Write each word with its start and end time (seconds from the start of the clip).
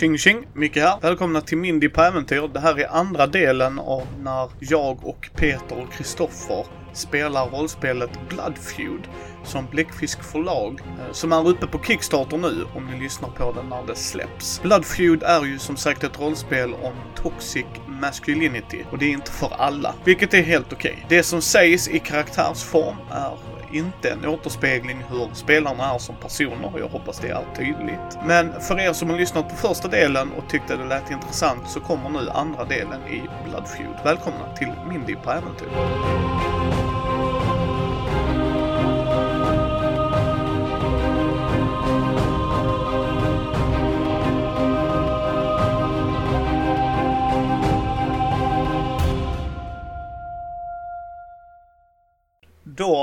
Tjing 0.00 0.18
tjing! 0.18 0.46
Micke 0.54 0.76
här. 0.76 1.00
Välkomna 1.00 1.40
till 1.40 1.58
Mindy 1.58 1.88
på 1.88 2.02
äventyr. 2.02 2.50
Det 2.54 2.60
här 2.60 2.78
är 2.78 2.88
andra 2.88 3.26
delen 3.26 3.78
av 3.78 4.06
när 4.22 4.50
jag 4.58 5.06
och 5.06 5.30
Peter 5.36 5.82
och 5.82 5.92
Kristoffer 5.92 6.66
spelar 6.92 7.46
rollspelet 7.46 8.10
Bloodfeud 8.28 9.08
som 9.44 9.66
Bläckfisk 9.70 10.22
förlag, 10.22 10.80
eh, 10.80 11.12
som 11.12 11.32
är 11.32 11.48
uppe 11.48 11.66
på 11.66 11.78
Kickstarter 11.78 12.38
nu 12.38 12.64
om 12.74 12.86
ni 12.86 13.02
lyssnar 13.02 13.28
på 13.28 13.52
den 13.52 13.68
när 13.68 13.86
det 13.86 13.94
släpps. 13.94 14.62
Bloodfeud 14.62 15.22
är 15.22 15.44
ju 15.44 15.58
som 15.58 15.76
sagt 15.76 16.04
ett 16.04 16.20
rollspel 16.20 16.74
om 16.74 16.92
toxic 17.14 17.66
masculinity 17.86 18.84
och 18.90 18.98
det 18.98 19.04
är 19.04 19.10
inte 19.10 19.30
för 19.32 19.52
alla, 19.58 19.94
vilket 20.04 20.34
är 20.34 20.42
helt 20.42 20.72
okej. 20.72 20.92
Okay. 20.92 21.18
Det 21.18 21.22
som 21.22 21.42
sägs 21.42 21.88
i 21.88 21.98
karaktärsform 21.98 22.96
är 23.10 23.59
inte 23.72 24.10
en 24.10 24.26
återspegling 24.26 25.04
hur 25.10 25.28
spelarna 25.34 25.94
är 25.94 25.98
som 25.98 26.16
personer. 26.16 26.72
Jag 26.78 26.88
hoppas 26.88 27.18
det 27.18 27.28
är 27.28 27.44
tydligt. 27.56 28.18
Men 28.26 28.60
för 28.60 28.80
er 28.80 28.92
som 28.92 29.10
har 29.10 29.16
lyssnat 29.16 29.48
på 29.48 29.54
första 29.56 29.88
delen 29.88 30.32
och 30.32 30.48
tyckte 30.48 30.76
det 30.76 30.84
lät 30.84 31.10
intressant 31.10 31.70
så 31.70 31.80
kommer 31.80 32.10
nu 32.10 32.30
andra 32.30 32.64
delen 32.64 33.00
i 33.08 33.22
Bloodfeud. 33.48 33.96
Välkomna 34.04 34.56
till 34.58 34.72
Mindy 34.88 35.14
på 35.14 35.30
äventyr. 35.30 36.69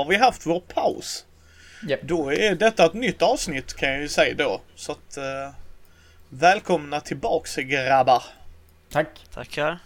Vi 0.08 0.16
haft 0.16 0.46
vår 0.46 0.60
paus. 0.60 1.24
Yep. 1.88 2.02
Då 2.02 2.32
är 2.32 2.54
detta 2.54 2.86
ett 2.86 2.94
nytt 2.94 3.22
avsnitt 3.22 3.74
kan 3.74 3.88
jag 3.88 4.00
ju 4.00 4.08
säga 4.08 4.34
då. 4.34 4.60
Så 4.74 4.92
att 4.92 5.16
eh, 5.16 5.54
välkomna 6.28 7.00
tillbaks 7.00 7.56
grabbar. 7.56 8.22
Tack. 8.90 9.08
Tackar. 9.34 9.78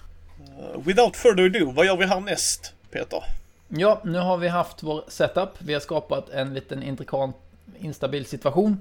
Uh, 0.59 0.81
without 0.87 1.17
further 1.17 1.45
ado, 1.45 1.70
vad 1.70 1.87
gör 1.87 1.97
vi 1.97 2.06
härnäst 2.06 2.75
Peter? 2.91 3.23
Ja, 3.69 4.01
nu 4.05 4.19
har 4.19 4.37
vi 4.37 4.48
haft 4.48 4.83
vår 4.83 5.05
setup. 5.09 5.48
Vi 5.59 5.73
har 5.73 5.81
skapat 5.81 6.29
en 6.29 6.55
liten 6.55 6.83
intrikat, 6.83 7.31
instabil 7.79 8.27
situation. 8.27 8.81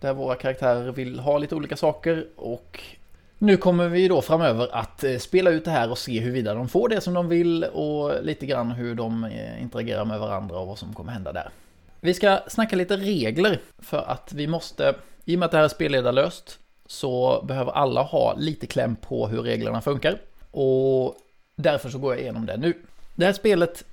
Där 0.00 0.12
våra 0.12 0.36
karaktärer 0.36 0.92
vill 0.92 1.20
ha 1.20 1.38
lite 1.38 1.54
olika 1.54 1.76
saker 1.76 2.26
och 2.36 2.80
nu 3.38 3.56
kommer 3.56 3.88
vi 3.88 4.08
då 4.08 4.22
framöver 4.22 4.68
att 4.72 5.04
eh, 5.04 5.18
spela 5.18 5.50
ut 5.50 5.64
det 5.64 5.70
här 5.70 5.90
och 5.90 5.98
se 5.98 6.20
huruvida 6.20 6.54
de 6.54 6.68
får 6.68 6.88
det 6.88 7.00
som 7.00 7.14
de 7.14 7.28
vill 7.28 7.64
och 7.64 8.24
lite 8.24 8.46
grann 8.46 8.70
hur 8.70 8.94
de 8.94 9.24
eh, 9.24 9.62
interagerar 9.62 10.04
med 10.04 10.20
varandra 10.20 10.58
och 10.58 10.66
vad 10.66 10.78
som 10.78 10.94
kommer 10.94 11.12
hända 11.12 11.32
där. 11.32 11.50
Vi 12.00 12.14
ska 12.14 12.38
snacka 12.48 12.76
lite 12.76 12.96
regler 12.96 13.60
för 13.78 13.98
att 13.98 14.32
vi 14.32 14.46
måste, 14.46 14.94
i 15.24 15.34
och 15.34 15.38
med 15.38 15.46
att 15.46 15.52
det 15.52 15.56
här 15.56 15.64
är 15.64 15.68
spelledarlöst, 15.68 16.58
så 16.86 17.44
behöver 17.48 17.72
alla 17.72 18.02
ha 18.02 18.34
lite 18.38 18.66
kläm 18.66 18.96
på 18.96 19.28
hur 19.28 19.42
reglerna 19.42 19.80
funkar. 19.80 20.18
Och 20.50 21.16
därför 21.56 21.88
så 21.88 21.98
går 21.98 22.12
jag 22.14 22.22
igenom 22.22 22.46
det 22.46 22.56
nu. 22.56 22.74
Det 23.14 23.24
här 23.24 23.32
spelet 23.32 23.84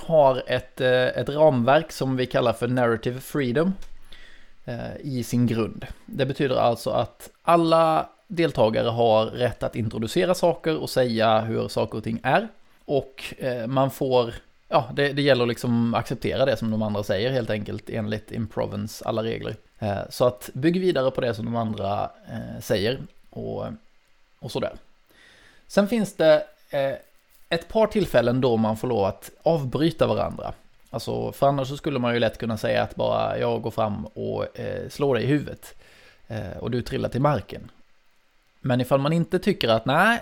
har 0.00 0.42
ett, 0.46 0.80
eh, 0.80 0.90
ett 0.90 1.28
ramverk 1.28 1.92
som 1.92 2.16
vi 2.16 2.26
kallar 2.26 2.52
för 2.52 2.68
Narrative 2.68 3.20
Freedom 3.20 3.72
i 5.00 5.22
sin 5.22 5.46
grund. 5.46 5.86
Det 6.06 6.26
betyder 6.26 6.56
alltså 6.56 6.90
att 6.90 7.30
alla 7.42 8.08
deltagare 8.30 8.88
har 8.88 9.26
rätt 9.26 9.62
att 9.62 9.76
introducera 9.76 10.34
saker 10.34 10.76
och 10.76 10.90
säga 10.90 11.40
hur 11.40 11.68
saker 11.68 11.98
och 11.98 12.04
ting 12.04 12.20
är. 12.22 12.48
Och 12.84 13.34
eh, 13.38 13.66
man 13.66 13.90
får, 13.90 14.34
ja, 14.68 14.90
det, 14.94 15.12
det 15.12 15.22
gäller 15.22 15.42
att 15.42 15.48
liksom 15.48 15.94
acceptera 15.94 16.44
det 16.44 16.56
som 16.56 16.70
de 16.70 16.82
andra 16.82 17.02
säger 17.02 17.30
helt 17.30 17.50
enkelt 17.50 17.90
enligt 17.90 18.32
improvens 18.32 19.02
alla 19.02 19.22
regler. 19.22 19.56
Eh, 19.78 19.98
så 20.10 20.24
att 20.24 20.50
bygg 20.52 20.80
vidare 20.80 21.10
på 21.10 21.20
det 21.20 21.34
som 21.34 21.44
de 21.44 21.56
andra 21.56 22.10
eh, 22.28 22.60
säger 22.60 22.98
och, 23.30 23.64
och 24.38 24.50
sådär. 24.50 24.72
Sen 25.66 25.88
finns 25.88 26.14
det 26.14 26.44
ett 27.48 27.68
par 27.68 27.86
tillfällen 27.86 28.40
då 28.40 28.56
man 28.56 28.76
får 28.76 28.88
lov 28.88 29.04
att 29.04 29.30
avbryta 29.42 30.06
varandra. 30.06 30.52
Alltså, 30.90 31.32
för 31.32 31.46
annars 31.46 31.68
så 31.68 31.76
skulle 31.76 31.98
man 31.98 32.14
ju 32.14 32.20
lätt 32.20 32.38
kunna 32.38 32.56
säga 32.56 32.82
att 32.82 32.94
bara 32.94 33.38
jag 33.38 33.62
går 33.62 33.70
fram 33.70 34.06
och 34.06 34.58
eh, 34.58 34.88
slår 34.88 35.14
dig 35.14 35.24
i 35.24 35.26
huvudet. 35.26 35.74
Eh, 36.28 36.56
och 36.60 36.70
du 36.70 36.82
trillar 36.82 37.08
till 37.08 37.20
marken. 37.20 37.70
Men 38.60 38.80
ifall 38.80 39.00
man 39.00 39.12
inte 39.12 39.38
tycker 39.38 39.68
att 39.68 39.86
nej, 39.86 40.20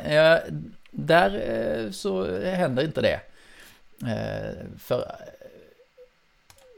där 0.90 1.42
eh, 1.84 1.90
så 1.90 2.40
händer 2.40 2.84
inte 2.84 3.00
det. 3.00 3.20
Eh, 4.10 4.56
för, 4.78 5.12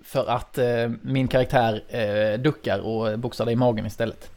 för 0.04 0.26
att 0.26 0.58
eh, 0.58 0.90
min 1.02 1.28
karaktär 1.28 2.36
duckar 2.36 2.78
och 2.78 3.18
boxar 3.18 3.44
dig 3.44 3.52
i 3.52 3.56
magen 3.56 3.86
istället. 3.86 4.30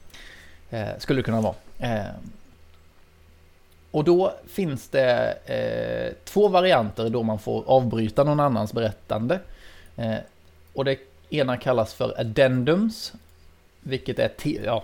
Skulle 0.98 1.20
det 1.20 1.24
kunna 1.24 1.42
vara. 1.42 1.56
Och 3.92 4.04
då 4.04 4.34
finns 4.48 4.90
det 4.90 5.38
två 6.24 6.48
varianter 6.48 7.10
då 7.10 7.24
man 7.24 7.40
får 7.40 7.64
avbryta 7.68 8.24
någon 8.24 8.40
annans 8.40 8.74
berättande. 8.74 9.40
och 10.74 10.86
det 10.86 10.98
ena 11.30 11.58
kallas 11.58 11.94
för 11.94 12.20
addendums, 12.20 13.14
vilket 13.80 14.20
är 14.20 14.32
ja, 14.66 14.84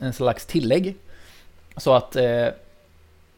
en 0.00 0.12
slags 0.12 0.46
tillägg 0.46 0.96
så 1.76 1.94
att 1.94 2.16
eh, 2.16 2.48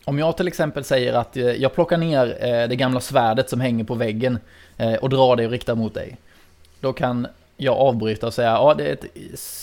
om 0.06 0.18
jag 0.18 0.36
till 0.36 0.48
exempel 0.48 0.84
säger 0.84 1.12
att 1.12 1.36
eh, 1.36 1.44
jag 1.44 1.74
plockar 1.74 1.96
ner 1.96 2.36
eh, 2.40 2.68
det 2.68 2.76
gamla 2.76 3.00
svärdet 3.00 3.50
som 3.50 3.60
hänger 3.60 3.84
på 3.84 3.94
väggen 3.94 4.38
eh, 4.76 4.94
och 4.94 5.08
drar 5.08 5.36
det 5.36 5.46
och 5.46 5.50
riktar 5.50 5.74
mot 5.74 5.94
dig. 5.94 6.16
Då 6.80 6.92
kan 6.92 7.26
jag 7.56 7.76
avbryta 7.76 8.26
och 8.26 8.34
säga 8.34 8.50
ja 8.50 8.74
det 8.74 8.88
är, 8.88 8.92
ett, 8.92 9.04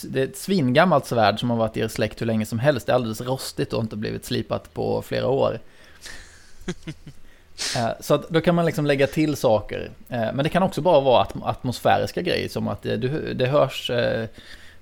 det 0.03 0.19
är 0.19 0.23
ett 0.23 0.37
svingammalt 0.37 1.05
svärd 1.05 1.39
som 1.39 1.49
har 1.49 1.57
varit 1.57 1.77
i 1.77 1.79
er 1.79 1.87
släkt 1.87 2.21
hur 2.21 2.25
länge 2.25 2.45
som 2.45 2.59
helst. 2.59 2.85
Det 2.85 2.91
är 2.91 2.95
alldeles 2.95 3.21
rostigt 3.21 3.73
och 3.73 3.81
inte 3.81 3.95
blivit 3.95 4.25
slipat 4.25 4.73
på 4.73 5.01
flera 5.01 5.27
år. 5.27 5.59
Eh, 7.77 7.89
så 7.99 8.13
att 8.13 8.29
då 8.29 8.41
kan 8.41 8.55
man 8.55 8.65
liksom 8.65 8.85
lägga 8.85 9.07
till 9.07 9.35
saker. 9.35 9.89
Eh, 10.09 10.19
men 10.33 10.37
det 10.37 10.49
kan 10.49 10.63
också 10.63 10.81
bara 10.81 10.99
vara 10.99 11.27
atmosfäriska 11.41 12.21
grejer 12.21 12.49
som 12.49 12.67
att 12.67 12.81
det, 12.81 12.97
det 13.33 13.45
hörs 13.45 13.91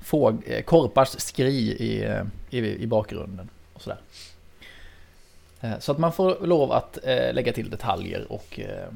fåg, 0.02 0.64
korpars 0.66 1.10
skri 1.18 1.58
i, 1.58 2.22
i, 2.50 2.84
i 2.84 2.88
bakgrunden 2.88 3.50
och 3.82 3.84
sådär. 3.84 4.00
Eh, 5.62 5.80
så 5.80 5.92
att 5.92 5.98
man 5.98 6.14
får 6.14 6.48
lov 6.48 6.72
att 6.72 7.00
eh, 7.04 7.34
lägga 7.34 7.54
till 7.54 7.70
detaljer 7.70 8.32
och, 8.32 8.60
eh, 8.60 8.88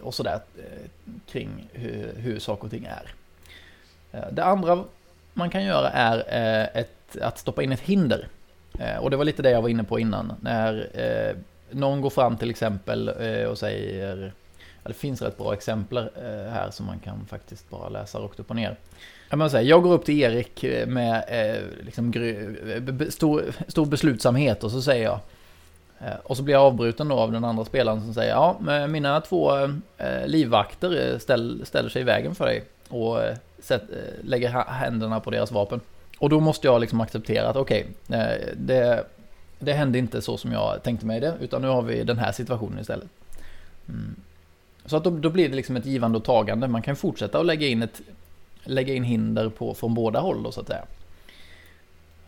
och 0.00 0.14
sådär 0.14 0.40
kring 1.26 1.68
hur, 1.72 2.14
hur 2.16 2.38
saker 2.38 2.64
och 2.64 2.70
ting 2.70 2.84
är. 2.84 3.14
Det 4.30 4.44
andra 4.44 4.84
man 5.32 5.50
kan 5.50 5.64
göra 5.64 5.90
är 5.90 6.70
ett, 6.74 7.16
att 7.20 7.38
stoppa 7.38 7.62
in 7.62 7.72
ett 7.72 7.80
hinder. 7.80 8.28
Och 9.00 9.10
det 9.10 9.16
var 9.16 9.24
lite 9.24 9.42
det 9.42 9.50
jag 9.50 9.62
var 9.62 9.68
inne 9.68 9.84
på 9.84 9.98
innan. 9.98 10.32
När 10.40 10.88
någon 11.70 12.00
går 12.00 12.10
fram 12.10 12.36
till 12.36 12.50
exempel 12.50 13.08
och 13.48 13.58
säger, 13.58 14.32
ja, 14.82 14.88
det 14.88 14.94
finns 14.94 15.22
rätt 15.22 15.38
bra 15.38 15.54
exempel 15.54 16.10
här 16.50 16.70
som 16.70 16.86
man 16.86 16.98
kan 16.98 17.26
faktiskt 17.26 17.70
bara 17.70 17.88
läsa 17.88 18.18
rakt 18.18 18.40
upp 18.40 18.50
och 18.50 18.56
ner. 18.56 18.76
Jag, 19.40 19.50
säga, 19.50 19.62
jag 19.62 19.82
går 19.82 19.92
upp 19.92 20.04
till 20.04 20.20
Erik 20.20 20.64
eh, 20.64 20.86
med 20.86 21.24
eh, 21.28 21.62
liksom, 21.84 22.12
eh, 22.12 23.08
stor, 23.08 23.44
stor 23.68 23.86
beslutsamhet 23.86 24.64
och 24.64 24.70
så 24.70 24.82
säger 24.82 25.04
jag 25.04 25.18
eh, 26.00 26.16
och 26.22 26.36
så 26.36 26.42
blir 26.42 26.54
jag 26.54 26.62
avbruten 26.62 27.08
då 27.08 27.18
av 27.18 27.32
den 27.32 27.44
andra 27.44 27.64
spelaren 27.64 28.00
som 28.00 28.14
säger 28.14 28.30
ja, 28.30 28.56
mina 28.88 29.20
två 29.20 29.50
livvakter 30.26 31.18
ställ, 31.18 31.62
ställer 31.66 31.88
sig 31.88 32.02
i 32.02 32.04
vägen 32.04 32.34
för 32.34 32.46
dig 32.46 32.64
och 32.88 33.18
sätt, 33.58 33.82
lägger 34.22 34.48
händerna 34.68 35.20
på 35.20 35.30
deras 35.30 35.52
vapen. 35.52 35.80
Och 36.18 36.28
då 36.28 36.40
måste 36.40 36.66
jag 36.66 36.80
liksom 36.80 37.00
acceptera 37.00 37.48
att 37.48 37.56
okej, 37.56 37.86
okay, 38.08 38.38
det, 38.56 39.04
det 39.58 39.72
hände 39.72 39.98
inte 39.98 40.22
så 40.22 40.36
som 40.36 40.52
jag 40.52 40.82
tänkte 40.82 41.06
mig 41.06 41.20
det, 41.20 41.34
utan 41.40 41.62
nu 41.62 41.68
har 41.68 41.82
vi 41.82 42.04
den 42.04 42.18
här 42.18 42.32
situationen 42.32 42.78
istället. 42.78 43.08
Mm. 43.88 44.16
Så 44.84 44.96
att 44.96 45.04
då, 45.04 45.10
då, 45.10 45.30
blir 45.30 45.48
det 45.48 45.56
liksom 45.56 45.76
ett 45.76 45.86
givande 45.86 46.18
och 46.18 46.24
tagande. 46.24 46.68
Man 46.68 46.82
kan 46.82 46.96
fortsätta 46.96 47.38
att 47.38 47.46
lägga 47.46 47.66
in 47.66 47.82
ett 47.82 48.00
lägga 48.64 48.94
in 48.94 49.04
hinder 49.04 49.48
på, 49.48 49.74
från 49.74 49.94
båda 49.94 50.20
håll 50.20 50.42
då 50.42 50.52
så 50.52 50.60
att 50.60 50.66
säga. 50.66 50.84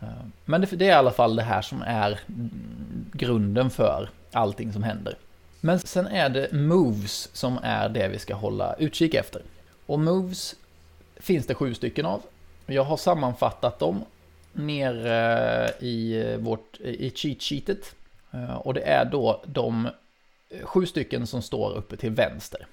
Eh, 0.01 0.07
men 0.45 0.61
det, 0.61 0.67
det 0.67 0.85
är 0.85 0.89
i 0.89 0.93
alla 0.93 1.11
fall 1.11 1.35
det 1.35 1.43
här 1.43 1.61
som 1.61 1.81
är 1.81 2.19
grunden 3.13 3.69
för 3.69 4.09
allting 4.31 4.73
som 4.73 4.83
händer. 4.83 5.17
Men 5.61 5.79
sen 5.79 6.07
är 6.07 6.29
det 6.29 6.51
moves 6.51 7.29
som 7.33 7.59
är 7.63 7.89
det 7.89 8.07
vi 8.07 8.19
ska 8.19 8.35
hålla 8.35 8.73
utkik 8.73 9.13
efter. 9.13 9.41
Och 9.85 9.99
moves 9.99 10.55
finns 11.15 11.47
det 11.47 11.53
sju 11.53 11.73
stycken 11.73 12.05
av. 12.05 12.21
Jag 12.65 12.83
har 12.83 12.97
sammanfattat 12.97 13.79
dem 13.79 14.05
nere 14.53 15.65
eh, 15.65 15.83
i 15.83 16.35
vårt 16.39 16.79
i 16.79 17.11
cheat 17.15 17.41
sheetet. 17.41 17.95
Eh, 18.31 18.55
och 18.55 18.73
det 18.73 18.81
är 18.81 19.05
då 19.05 19.43
de 19.45 19.89
sju 20.63 20.85
stycken 20.85 21.27
som 21.27 21.41
står 21.41 21.77
uppe 21.77 21.97
till 21.97 22.11
vänster. 22.11 22.67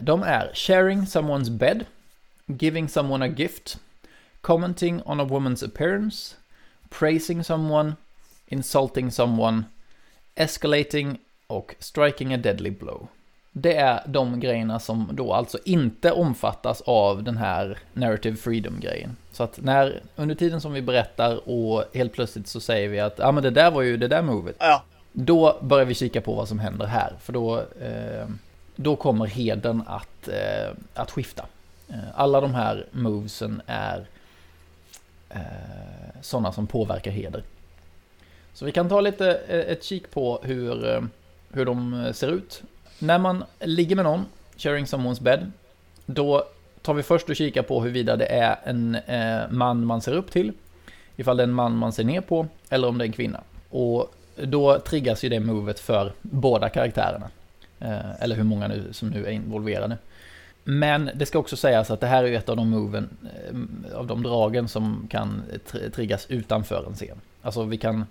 De 0.00 0.22
är 0.22 0.50
sharing 0.54 1.00
someone's 1.00 1.50
bed 1.50 1.84
giving 2.48 2.88
someone 2.88 3.22
a 3.22 3.28
gift, 3.28 3.78
commenting 4.40 5.02
on 5.06 5.20
a 5.20 5.24
woman's 5.24 5.62
appearance, 5.62 6.36
praising 6.88 7.44
someone, 7.44 7.96
insulting 8.48 9.10
someone, 9.10 9.64
escalating 10.34 11.18
och 11.46 11.74
striking 11.78 12.34
a 12.34 12.36
deadly 12.36 12.70
blow. 12.70 13.08
det 13.62 13.76
är 13.76 14.00
de 14.06 14.40
grejerna 14.40 14.78
som 14.78 15.10
då 15.12 15.32
alltså 15.32 15.58
inte 15.64 16.12
omfattas 16.12 16.80
av 16.80 17.22
den 17.22 17.36
här 17.36 17.78
narrative 17.92 18.36
freedom-grejen. 18.36 19.16
Så 19.32 19.42
att 19.42 19.58
när, 19.62 20.00
under 20.16 20.34
tiden 20.34 20.60
som 20.60 20.72
vi 20.72 20.82
berättar 20.82 21.48
och 21.48 21.84
helt 21.94 22.12
plötsligt 22.12 22.48
så 22.48 22.60
säger 22.60 22.88
vi 22.88 23.00
att 23.00 23.18
ja 23.18 23.26
ah, 23.26 23.32
men 23.32 23.42
det 23.42 23.50
där 23.50 23.70
var 23.70 23.82
ju 23.82 23.96
det 23.96 24.08
där 24.08 24.22
movet. 24.22 24.56
Ja. 24.58 24.82
Då 25.12 25.58
börjar 25.62 25.86
vi 25.86 25.94
kika 25.94 26.20
på 26.20 26.34
vad 26.34 26.48
som 26.48 26.58
händer 26.58 26.86
här, 26.86 27.12
för 27.20 27.32
då, 27.32 27.56
eh, 27.58 28.28
då 28.76 28.96
kommer 28.96 29.26
heden 29.26 29.82
att, 29.86 30.28
eh, 30.28 30.70
att 30.94 31.10
skifta. 31.10 31.46
Eh, 31.88 31.96
alla 32.14 32.40
de 32.40 32.54
här 32.54 32.86
movesen 32.92 33.62
är 33.66 34.06
eh, 35.28 35.40
sådana 36.20 36.52
som 36.52 36.66
påverkar 36.66 37.10
heder. 37.10 37.42
Så 38.52 38.64
vi 38.64 38.72
kan 38.72 38.88
ta 38.88 39.00
lite 39.00 39.40
eh, 39.48 39.72
ett 39.72 39.84
kik 39.84 40.10
på 40.10 40.40
hur, 40.42 40.94
eh, 40.94 41.02
hur 41.52 41.64
de 41.64 42.08
ser 42.14 42.28
ut. 42.28 42.62
När 42.98 43.18
man 43.18 43.44
ligger 43.60 43.96
med 43.96 44.04
någon, 44.04 44.24
sharing 44.56 44.84
someone's 44.84 45.22
bed, 45.22 45.52
då 46.06 46.44
tar 46.82 46.94
vi 46.94 47.02
först 47.02 47.28
och 47.28 47.36
kikar 47.36 47.62
på 47.62 47.80
huruvida 47.80 48.16
det 48.16 48.26
är 48.26 48.58
en 48.64 48.94
eh, 48.94 49.50
man 49.50 49.84
man 49.84 50.00
ser 50.00 50.12
upp 50.12 50.30
till, 50.30 50.52
ifall 51.16 51.36
det 51.36 51.42
är 51.42 51.46
en 51.46 51.54
man 51.54 51.76
man 51.76 51.92
ser 51.92 52.04
ner 52.04 52.20
på, 52.20 52.46
eller 52.68 52.88
om 52.88 52.98
det 52.98 53.04
är 53.04 53.06
en 53.06 53.12
kvinna. 53.12 53.40
Och 53.70 54.14
då 54.36 54.78
triggas 54.78 55.24
ju 55.24 55.28
det 55.28 55.40
movet 55.40 55.80
för 55.80 56.12
båda 56.22 56.68
karaktärerna. 56.68 57.30
Eh, 57.80 58.22
eller 58.22 58.36
hur 58.36 58.44
många 58.44 58.68
nu 58.68 58.92
som 58.92 59.08
nu 59.08 59.26
är 59.26 59.30
involverade. 59.30 59.98
Men 60.70 61.10
det 61.14 61.26
ska 61.26 61.38
också 61.38 61.56
sägas 61.56 61.90
att 61.90 62.00
det 62.00 62.06
här 62.06 62.24
är 62.24 62.32
ett 62.32 62.48
av 62.48 62.56
de 62.56 62.70
moven, 62.70 63.08
eh, 63.90 63.96
av 63.98 64.06
de 64.06 64.22
dragen 64.22 64.68
som 64.68 65.06
kan 65.10 65.42
triggas 65.94 66.26
utanför 66.30 66.84
en 66.86 66.94
scen. 66.94 67.20
Alltså 67.42 67.64
vi 67.64 67.78
kan, 67.78 68.06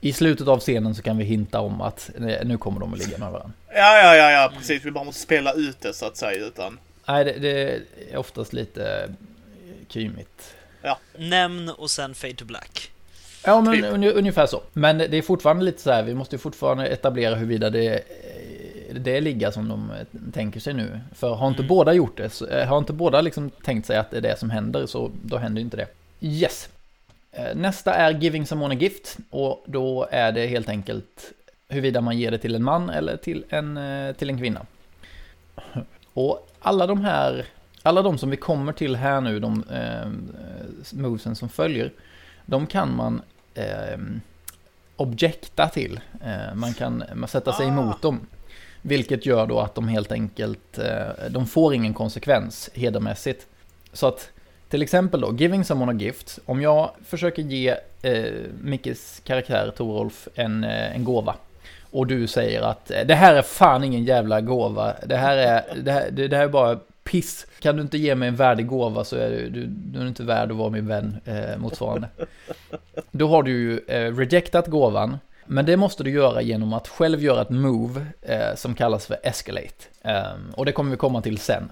i 0.00 0.12
slutet 0.12 0.48
av 0.48 0.60
scenen 0.60 0.94
så 0.94 1.02
kan 1.02 1.18
vi 1.18 1.24
hinta 1.24 1.60
om 1.60 1.80
att 1.80 2.10
eh, 2.18 2.46
nu 2.46 2.58
kommer 2.58 2.80
de 2.80 2.92
att 2.92 2.98
ligga 2.98 3.18
med 3.18 3.32
varandra. 3.32 3.52
Ja, 3.68 3.98
ja, 3.98 4.16
ja, 4.16 4.30
ja, 4.30 4.52
precis. 4.58 4.84
Vi 4.84 4.90
bara 4.90 5.04
måste 5.04 5.20
spela 5.20 5.52
ut 5.52 5.80
det 5.80 5.94
så 5.94 6.06
att 6.06 6.16
säga 6.16 6.46
utan... 6.46 6.78
Nej, 7.06 7.24
det, 7.24 7.32
det 7.32 7.80
är 8.12 8.16
oftast 8.16 8.52
lite 8.52 9.14
kymigt. 9.88 10.54
Ja. 10.82 10.98
Nämn 11.18 11.68
och 11.68 11.90
sen 11.90 12.14
fade 12.14 12.34
to 12.34 12.44
black. 12.44 12.90
Ja, 13.44 13.60
men 13.60 14.02
typ. 14.02 14.14
ungefär 14.16 14.46
så. 14.46 14.62
Men 14.72 14.98
det 14.98 15.16
är 15.16 15.22
fortfarande 15.22 15.64
lite 15.64 15.82
så 15.82 15.90
här, 15.90 16.02
vi 16.02 16.14
måste 16.14 16.38
fortfarande 16.38 16.86
etablera 16.86 17.34
huruvida 17.34 17.70
det 17.70 18.02
det 18.94 19.20
ligga 19.20 19.52
som 19.52 19.68
de 19.68 19.92
tänker 20.32 20.60
sig 20.60 20.74
nu. 20.74 21.00
För 21.14 21.34
har 21.34 21.48
inte 21.48 21.62
mm. 21.62 21.68
båda 21.68 21.92
gjort 21.92 22.16
det, 22.16 22.40
eh, 22.50 22.68
har 22.68 22.78
inte 22.78 22.92
båda 22.92 23.20
liksom 23.20 23.50
tänkt 23.50 23.86
sig 23.86 23.96
att 23.96 24.10
det 24.10 24.16
är 24.16 24.20
det 24.20 24.38
som 24.38 24.50
händer, 24.50 24.86
så 24.86 25.10
då 25.22 25.36
händer 25.36 25.62
inte 25.62 25.76
det. 25.76 25.86
Yes. 26.20 26.68
Eh, 27.32 27.56
nästa 27.56 27.94
är 27.94 28.10
Giving 28.12 28.46
Someone 28.46 28.74
a 28.74 28.78
Gift 28.78 29.18
och 29.30 29.64
då 29.66 30.08
är 30.10 30.32
det 30.32 30.46
helt 30.46 30.68
enkelt 30.68 31.32
huruvida 31.68 32.00
man 32.00 32.18
ger 32.18 32.30
det 32.30 32.38
till 32.38 32.54
en 32.54 32.64
man 32.64 32.90
eller 32.90 33.16
till 33.16 33.44
en, 33.48 33.76
eh, 33.76 34.12
till 34.12 34.30
en 34.30 34.38
kvinna. 34.38 34.66
Och 36.12 36.48
alla 36.60 36.86
de 36.86 37.04
här, 37.04 37.46
alla 37.82 38.02
de 38.02 38.18
som 38.18 38.30
vi 38.30 38.36
kommer 38.36 38.72
till 38.72 38.96
här 38.96 39.20
nu, 39.20 39.40
de 39.40 39.64
eh, 39.70 40.08
movesen 40.92 41.36
som 41.36 41.48
följer, 41.48 41.92
de 42.46 42.66
kan 42.66 42.96
man 42.96 43.22
eh, 43.54 43.98
objekta 44.96 45.68
till. 45.68 46.00
Eh, 46.24 46.54
man 46.54 46.74
kan 46.74 47.04
man 47.14 47.28
sätta 47.28 47.52
sig 47.52 47.66
emot 47.66 47.96
ah. 47.96 47.98
dem. 48.02 48.26
Vilket 48.82 49.26
gör 49.26 49.46
då 49.46 49.60
att 49.60 49.74
de 49.74 49.88
helt 49.88 50.12
enkelt, 50.12 50.78
eh, 50.78 51.30
de 51.30 51.46
får 51.46 51.74
ingen 51.74 51.94
konsekvens 51.94 52.70
hedermässigt. 52.74 53.46
Så 53.92 54.06
att 54.06 54.30
till 54.68 54.82
exempel 54.82 55.20
då, 55.20 55.34
giving 55.36 55.64
someone 55.64 55.92
a 55.92 55.94
gift. 55.94 56.38
Om 56.46 56.62
jag 56.62 56.90
försöker 57.04 57.42
ge 57.42 57.76
eh, 58.02 58.32
Mickes 58.60 59.20
karaktär 59.24 59.72
Torolf 59.76 60.28
en, 60.34 60.64
eh, 60.64 60.96
en 60.96 61.04
gåva. 61.04 61.34
Och 61.90 62.06
du 62.06 62.26
säger 62.26 62.62
att 62.62 62.90
eh, 62.90 63.06
det 63.06 63.14
här 63.14 63.34
är 63.34 63.42
fan 63.42 63.84
ingen 63.84 64.04
jävla 64.04 64.40
gåva. 64.40 64.94
Det 65.06 65.16
här 65.16 65.36
är, 65.36 65.62
det 65.82 65.92
här, 65.92 66.10
det, 66.10 66.28
det 66.28 66.36
här 66.36 66.44
är 66.44 66.48
bara 66.48 66.78
piss. 67.04 67.46
Kan 67.58 67.76
du 67.76 67.82
inte 67.82 67.98
ge 67.98 68.14
mig 68.14 68.28
en 68.28 68.36
värdig 68.36 68.66
gåva 68.66 69.04
så 69.04 69.16
är 69.16 69.30
du, 69.30 69.48
du, 69.48 69.66
du 69.66 70.00
är 70.00 70.08
inte 70.08 70.22
värd 70.22 70.50
att 70.50 70.56
vara 70.56 70.70
min 70.70 70.86
vän 70.86 71.16
eh, 71.24 71.58
motsvarande. 71.58 72.08
Då 73.10 73.28
har 73.28 73.42
du 73.42 73.50
ju 73.50 73.78
eh, 73.78 74.16
rejectat 74.16 74.66
gåvan. 74.66 75.18
Men 75.52 75.66
det 75.66 75.76
måste 75.76 76.04
du 76.04 76.10
göra 76.10 76.42
genom 76.42 76.72
att 76.72 76.88
själv 76.88 77.22
göra 77.22 77.42
ett 77.42 77.50
move 77.50 78.06
eh, 78.22 78.54
som 78.56 78.74
kallas 78.74 79.06
för 79.06 79.16
escalate. 79.22 79.84
Eh, 80.02 80.22
och 80.54 80.64
det 80.64 80.72
kommer 80.72 80.90
vi 80.90 80.96
komma 80.96 81.22
till 81.22 81.38
sen. 81.38 81.70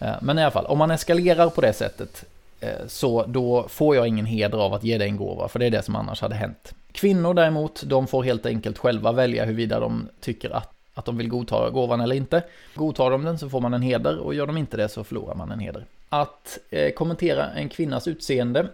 Eh, 0.00 0.14
men 0.22 0.38
i 0.38 0.42
alla 0.42 0.50
fall, 0.50 0.66
om 0.66 0.78
man 0.78 0.90
eskalerar 0.90 1.50
på 1.50 1.60
det 1.60 1.72
sättet 1.72 2.24
eh, 2.60 2.86
så 2.86 3.24
då 3.26 3.68
får 3.68 3.96
jag 3.96 4.08
ingen 4.08 4.26
heder 4.26 4.58
av 4.58 4.74
att 4.74 4.84
ge 4.84 4.98
dig 4.98 5.08
en 5.08 5.16
gåva, 5.16 5.48
för 5.48 5.58
det 5.58 5.66
är 5.66 5.70
det 5.70 5.82
som 5.82 5.96
annars 5.96 6.20
hade 6.20 6.34
hänt. 6.34 6.74
Kvinnor 6.92 7.34
däremot, 7.34 7.82
de 7.86 8.06
får 8.06 8.22
helt 8.22 8.46
enkelt 8.46 8.78
själva 8.78 9.12
välja 9.12 9.44
huruvida 9.44 9.80
de 9.80 10.08
tycker 10.20 10.50
att, 10.50 10.72
att 10.94 11.04
de 11.04 11.16
vill 11.16 11.28
godta 11.28 11.70
gåvan 11.70 12.00
eller 12.00 12.16
inte. 12.16 12.42
Godtar 12.74 13.10
de 13.10 13.24
den 13.24 13.38
så 13.38 13.48
får 13.48 13.60
man 13.60 13.74
en 13.74 13.82
heder 13.82 14.18
och 14.18 14.34
gör 14.34 14.46
de 14.46 14.56
inte 14.56 14.76
det 14.76 14.88
så 14.88 15.04
förlorar 15.04 15.34
man 15.34 15.50
en 15.50 15.60
heder. 15.60 15.84
Att 16.08 16.58
eh, 16.70 16.92
kommentera 16.92 17.50
en 17.50 17.68
kvinnas 17.68 18.08
utseende, 18.08 18.68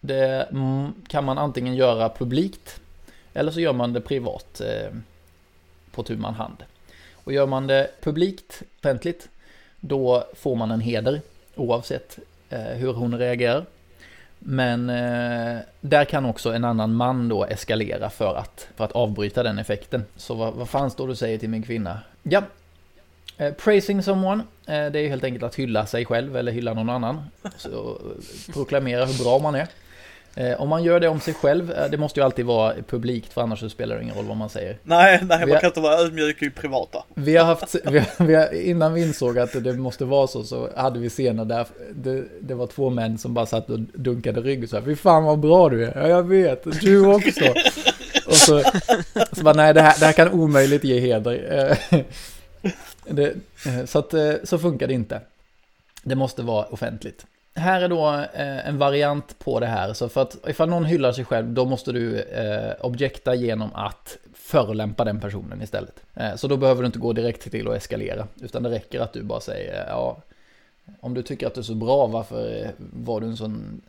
det 0.00 0.48
mm, 0.50 0.92
kan 1.08 1.24
man 1.24 1.38
antingen 1.38 1.74
göra 1.74 2.08
publikt 2.08 2.80
eller 3.34 3.52
så 3.52 3.60
gör 3.60 3.72
man 3.72 3.92
det 3.92 4.00
privat 4.00 4.60
eh, 4.60 4.96
på 5.90 6.02
tu 6.02 6.16
man 6.16 6.34
hand. 6.34 6.56
Och 7.14 7.32
gör 7.32 7.46
man 7.46 7.66
det 7.66 7.90
publikt, 8.00 8.62
offentligt, 8.78 9.28
då 9.80 10.26
får 10.34 10.56
man 10.56 10.70
en 10.70 10.80
heder 10.80 11.20
oavsett 11.54 12.18
eh, 12.50 12.60
hur 12.60 12.92
hon 12.92 13.18
reagerar. 13.18 13.64
Men 14.38 14.90
eh, 14.90 15.58
där 15.80 16.04
kan 16.04 16.24
också 16.24 16.52
en 16.52 16.64
annan 16.64 16.94
man 16.94 17.28
då 17.28 17.44
eskalera 17.44 18.10
för 18.10 18.34
att, 18.34 18.68
för 18.76 18.84
att 18.84 18.92
avbryta 18.92 19.42
den 19.42 19.58
effekten. 19.58 20.04
Så 20.16 20.34
vad, 20.34 20.54
vad 20.54 20.68
fan 20.68 20.90
står 20.90 21.08
du 21.08 21.16
säger 21.16 21.38
till 21.38 21.48
min 21.48 21.62
kvinna? 21.62 21.98
Ja, 22.22 22.42
eh, 23.36 23.52
praising 23.52 24.02
someone, 24.02 24.42
eh, 24.66 24.86
det 24.86 24.98
är 24.98 25.08
helt 25.08 25.24
enkelt 25.24 25.44
att 25.44 25.54
hylla 25.54 25.86
sig 25.86 26.04
själv 26.04 26.36
eller 26.36 26.52
hylla 26.52 26.74
någon 26.74 26.90
annan. 26.90 27.22
Så, 27.56 27.68
eh, 27.68 28.52
proklamera 28.52 29.04
hur 29.04 29.24
bra 29.24 29.38
man 29.38 29.54
är. 29.54 29.68
Eh, 30.36 30.60
om 30.60 30.68
man 30.68 30.84
gör 30.84 31.00
det 31.00 31.08
om 31.08 31.20
sig 31.20 31.34
själv, 31.34 31.72
eh, 31.72 31.90
det 31.90 31.96
måste 31.96 32.20
ju 32.20 32.24
alltid 32.24 32.46
vara 32.46 32.74
publikt 32.88 33.32
för 33.32 33.42
annars 33.42 33.60
så 33.60 33.68
spelar 33.68 33.96
det 33.96 34.02
ingen 34.02 34.14
roll 34.14 34.24
vad 34.24 34.36
man 34.36 34.48
säger. 34.48 34.78
Nej, 34.82 35.18
nej 35.22 35.40
man 35.40 35.50
har, 35.50 35.60
kan 35.60 35.66
inte 35.66 35.80
vara 35.80 35.98
ödmjuk 35.98 36.42
i 36.42 36.50
privata. 36.50 37.04
Vi 37.14 37.36
har 37.36 37.44
haft, 37.44 37.76
vi 37.84 37.98
har, 37.98 38.24
vi 38.26 38.34
har, 38.34 38.54
innan 38.54 38.94
vi 38.94 39.02
insåg 39.02 39.38
att 39.38 39.64
det 39.64 39.72
måste 39.72 40.04
vara 40.04 40.26
så, 40.26 40.44
så 40.44 40.68
hade 40.76 40.98
vi 40.98 41.08
scener 41.08 41.44
där 41.44 41.66
det, 41.94 42.24
det 42.40 42.54
var 42.54 42.66
två 42.66 42.90
män 42.90 43.18
som 43.18 43.34
bara 43.34 43.46
satt 43.46 43.70
och 43.70 43.80
dunkade 43.80 44.40
rygg 44.40 44.62
och 44.62 44.68
så 44.68 44.76
här, 44.76 44.84
fy 44.84 44.96
fan 44.96 45.24
vad 45.24 45.38
bra 45.38 45.68
du 45.68 45.84
är, 45.84 46.00
ja 46.00 46.08
jag 46.08 46.22
vet, 46.22 46.80
du 46.80 47.06
också. 47.06 47.44
och 48.26 48.36
så, 48.36 48.62
så 49.32 49.42
bara, 49.42 49.54
nej 49.54 49.74
det 49.74 49.82
här, 49.82 50.00
det 50.00 50.06
här 50.06 50.12
kan 50.12 50.32
omöjligt 50.32 50.84
ge 50.84 51.00
heder. 51.00 51.78
det, 53.08 53.34
så 53.86 53.98
att, 53.98 54.14
så 54.44 54.58
funkar 54.58 54.86
det 54.86 54.94
inte. 54.94 55.20
Det 56.02 56.14
måste 56.14 56.42
vara 56.42 56.64
offentligt 56.64 57.26
här 57.54 57.80
är 57.80 57.88
då 57.88 58.08
eh, 58.34 58.68
en 58.68 58.78
variant 58.78 59.38
på 59.38 59.60
det 59.60 59.66
här. 59.66 59.92
Så 59.92 60.08
för 60.08 60.22
att 60.22 60.36
ifall 60.48 60.68
någon 60.68 60.84
hyllar 60.84 61.12
sig 61.12 61.24
själv, 61.24 61.52
då 61.52 61.64
måste 61.64 61.92
du 61.92 62.20
eh, 62.20 62.72
objekta 62.80 63.34
genom 63.34 63.74
att 63.74 64.18
förolämpa 64.34 65.04
den 65.04 65.20
personen 65.20 65.62
istället. 65.62 66.02
Eh, 66.14 66.34
så 66.34 66.48
då 66.48 66.56
behöver 66.56 66.82
du 66.82 66.86
inte 66.86 66.98
gå 66.98 67.12
direkt 67.12 67.50
till 67.50 67.68
att 67.68 67.76
eskalera, 67.76 68.26
utan 68.40 68.62
det 68.62 68.70
räcker 68.70 69.00
att 69.00 69.12
du 69.12 69.22
bara 69.22 69.40
säger 69.40 69.82
eh, 69.82 69.88
ja, 69.88 70.22
om 71.00 71.14
du 71.14 71.22
tycker 71.22 71.46
att 71.46 71.54
du 71.54 71.60
är 71.60 71.64
så 71.64 71.74
bra, 71.74 72.06
varför 72.06 72.62
eh, 72.62 72.70
var 72.78 73.20
du 73.20 73.26
en 73.26 73.36
sån 73.36 73.80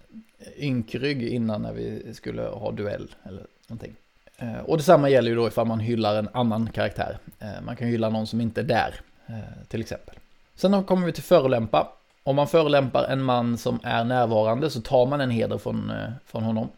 ynkrygg 0.57 1.23
innan 1.23 1.61
när 1.61 1.73
vi 1.73 2.13
skulle 2.13 2.41
ha 2.41 2.71
duell 2.71 3.15
eller 3.23 3.43
någonting. 3.67 3.95
Eh, 4.37 4.59
och 4.65 4.77
detsamma 4.77 5.09
gäller 5.09 5.29
ju 5.29 5.35
då 5.35 5.47
ifall 5.47 5.67
man 5.67 5.79
hyllar 5.79 6.15
en 6.15 6.29
annan 6.33 6.69
karaktär. 6.69 7.17
Eh, 7.39 7.61
man 7.65 7.75
kan 7.75 7.87
hylla 7.87 8.09
någon 8.09 8.27
som 8.27 8.41
inte 8.41 8.61
är 8.61 8.65
där, 8.65 8.95
eh, 9.27 9.67
till 9.67 9.81
exempel. 9.81 10.15
Sen 10.55 10.83
kommer 10.83 11.05
vi 11.05 11.11
till 11.11 11.23
förolämpa. 11.23 11.87
Om 12.23 12.35
man 12.35 12.47
förolämpar 12.47 13.03
en 13.03 13.23
man 13.23 13.57
som 13.57 13.79
är 13.83 14.03
närvarande 14.03 14.69
så 14.69 14.81
tar 14.81 15.05
man 15.05 15.21
en 15.21 15.31
heder 15.31 15.57
från, 15.57 15.89
eh, 15.89 16.09
från 16.25 16.43
honom. 16.43 16.69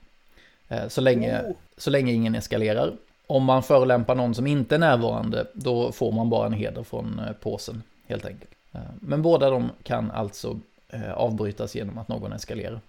Eh, 0.68 0.88
så 0.88 1.02
länge, 1.02 1.42
oh. 1.42 1.56
så 1.78 1.90
länge 1.90 2.14
ingen 2.14 2.36
eskalerar. 2.36 2.94
Om 3.28 3.44
man 3.44 3.64
förolämpar 3.64 4.16
någon 4.16 4.36
som 4.36 4.48
inte 4.48 4.75
är 4.75 4.80
närvarande, 4.80 5.46
då 5.54 5.92
får 5.92 6.12
man 6.12 6.30
bara 6.30 6.46
en 6.46 6.54
heder 6.54 6.84
från 6.84 7.20
eh, 7.20 7.34
påsen, 7.34 7.84
helt 8.08 8.25
enkelt. 8.25 8.52
Men 9.00 9.22
båda 9.22 9.50
de 9.50 9.70
kan 9.84 10.12
alltså 10.12 10.60
avbrytas 11.16 11.75
genom 11.75 11.98
att 11.98 12.08
någon 12.08 12.34
eskalerar. 12.34 12.80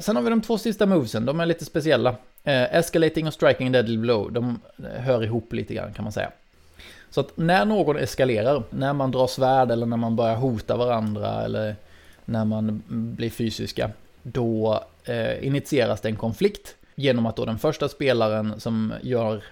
Sen 0.00 0.16
har 0.16 0.22
vi 0.22 0.30
de 0.30 0.42
två 0.42 0.58
sista 0.58 0.86
movesen, 0.86 1.26
de 1.26 1.40
är 1.40 1.46
lite 1.46 1.64
speciella. 1.64 2.14
Escalating 2.44 3.26
och 3.26 3.34
striking 3.34 3.72
deadly 3.72 3.96
blow, 3.96 4.32
de 4.32 4.60
hör 4.96 5.24
ihop 5.24 5.52
lite 5.52 5.74
grann 5.74 5.92
kan 5.92 6.02
man 6.02 6.12
säga. 6.12 6.30
Så 7.10 7.20
att 7.20 7.36
när 7.36 7.64
någon 7.64 7.96
eskalerar, 7.96 8.62
när 8.70 8.92
man 8.92 9.10
drar 9.10 9.26
svärd 9.26 9.70
eller 9.70 9.86
när 9.86 9.96
man 9.96 10.16
börjar 10.16 10.36
hota 10.36 10.76
varandra 10.76 11.44
eller 11.44 11.76
när 12.24 12.44
man 12.44 12.82
blir 12.88 13.30
fysiska, 13.30 13.90
då 14.22 14.84
eh, 15.04 15.46
initieras 15.46 16.00
det 16.00 16.08
en 16.08 16.16
konflikt 16.16 16.76
genom 16.94 17.26
att 17.26 17.36
då 17.36 17.44
den 17.44 17.58
första 17.58 17.88
spelaren 17.88 18.60
som 18.60 18.92
gör, 19.02 19.42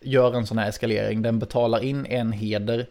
gör 0.00 0.34
en 0.34 0.46
sån 0.46 0.58
här 0.58 0.68
eskalering, 0.68 1.22
den 1.22 1.38
betalar 1.38 1.84
in 1.84 2.06
en 2.06 2.32
heder 2.32 2.86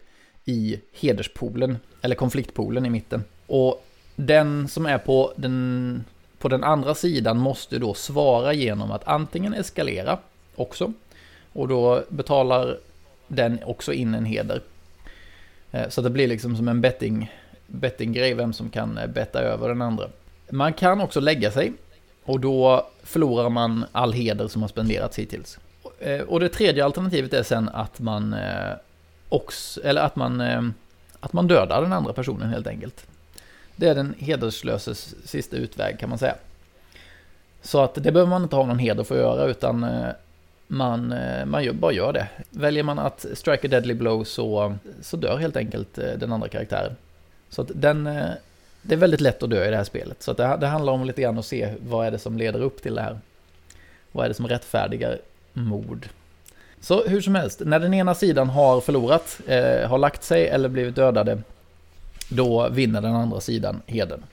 i 0.46 0.80
hederspoolen, 0.94 1.78
eller 2.02 2.16
konfliktpoolen 2.16 2.86
i 2.86 2.90
mitten. 2.90 3.24
Och 3.48 3.86
den 4.16 4.68
som 4.68 4.86
är 4.86 4.98
på 4.98 5.34
den, 5.36 6.06
på 6.38 6.48
den 6.48 6.64
andra 6.64 6.96
sidan 6.96 7.38
måste 7.38 7.80
då 7.80 7.94
svara 7.94 8.54
genom 8.54 8.92
att 8.92 9.08
antingen 9.08 9.54
eskalera 9.54 10.20
också, 10.56 10.94
och 11.54 11.68
då 11.68 12.04
betalar 12.10 12.78
den 13.28 13.60
också 13.66 13.94
in 13.94 14.14
en 14.14 14.26
heder. 14.26 14.62
Eh, 15.72 15.90
så 15.90 16.02
det 16.02 16.10
blir 16.10 16.28
liksom 16.28 16.56
som 16.56 16.68
en 16.68 16.82
betting, 16.82 17.32
bettinggrej, 17.68 18.34
vem 18.34 18.54
som 18.54 18.70
kan 18.70 18.98
eh, 18.98 19.08
betta 19.08 19.40
över 19.40 19.70
den 19.70 19.82
andra. 19.82 20.10
Man 20.50 20.74
kan 20.74 21.02
också 21.02 21.20
lägga 21.20 21.52
sig 21.52 21.74
och 22.24 22.40
då 22.40 22.88
förlorar 23.04 23.50
man 23.50 23.86
all 23.92 24.14
heder 24.14 24.48
som 24.48 24.62
har 24.62 24.70
spenderats 24.70 25.20
hittills. 25.20 25.60
Eh, 26.00 26.22
och 26.22 26.40
det 26.40 26.50
tredje 26.50 26.86
alternativet 26.86 27.34
är 27.34 27.44
sen 27.44 27.70
att 27.70 28.00
man 28.00 28.34
eh, 28.34 28.74
också, 29.30 29.82
eller 29.84 30.02
att 30.02 30.16
man, 30.16 30.42
att 31.20 31.34
man 31.34 31.48
dödar 31.48 31.82
den 31.82 31.94
andra 31.94 32.14
personen 32.14 32.50
helt 32.50 32.68
enkelt. 32.68 33.08
Det 33.76 33.88
är 33.88 33.96
den 33.96 34.16
hederslöses 34.18 35.16
sista 35.26 35.58
utväg 35.58 36.00
kan 36.00 36.10
man 36.10 36.18
säga. 36.18 36.36
Så 37.62 37.82
att 37.82 37.96
det 37.96 38.12
behöver 38.12 38.30
man 38.30 38.44
inte 38.44 38.56
ha 38.56 38.66
någon 38.66 38.80
heder 38.80 39.04
för 39.04 39.16
att 39.16 39.22
göra 39.22 39.46
utan 39.46 39.86
man, 40.68 41.16
man 41.46 41.64
gör, 41.64 41.74
bara 41.74 41.92
gör 41.92 42.14
det. 42.14 42.28
Väljer 42.50 42.84
man 42.84 43.00
att 43.00 43.26
strike 43.34 43.68
a 43.68 43.70
deadly 43.70 43.94
blow 43.94 44.24
så, 44.24 44.76
så 45.02 45.18
dör 45.18 45.38
helt 45.38 45.58
enkelt 45.58 45.96
den 45.96 46.32
andra 46.32 46.48
karaktären. 46.48 46.96
Så 47.50 47.62
att 47.62 47.72
den, 47.74 48.08
eh, 48.08 48.30
det 48.82 48.96
är 48.96 49.00
väldigt 49.00 49.22
lätt 49.22 49.44
att 49.44 49.50
dö 49.50 49.68
i 49.68 49.70
det 49.70 49.78
här 49.78 49.84
spelet. 49.84 50.24
Så 50.24 50.32
att 50.32 50.38
det, 50.38 50.58
det 50.60 50.68
handlar 50.68 50.94
om 50.94 51.06
lite 51.06 51.22
grann 51.22 51.38
att 51.38 51.46
se 51.46 51.74
vad 51.80 52.08
är 52.08 52.12
det 52.12 52.20
som 52.20 52.38
leder 52.38 52.62
upp 52.62 52.82
till 52.82 52.96
det 52.96 53.02
här. 53.02 53.20
Vad 54.12 54.26
är 54.26 54.30
det 54.30 54.36
som 54.36 54.48
rättfärdigar 54.48 55.20
mord? 55.54 56.10
Så 56.80 57.04
hur 57.08 57.22
som 57.22 57.36
helst, 57.36 57.62
när 57.66 57.80
den 57.80 57.94
ena 57.94 58.16
sidan 58.16 58.50
har 58.50 58.82
förlorat, 58.82 59.40
eh, 59.48 59.90
har 59.90 59.98
lagt 59.98 60.24
sig 60.24 60.48
eller 60.48 60.70
blivit 60.70 60.96
dödade, 60.96 61.42
då 62.30 62.70
vinner 62.70 63.02
den 63.02 63.16
andra 63.16 63.40
sidan 63.40 63.82
heden. 63.86 64.24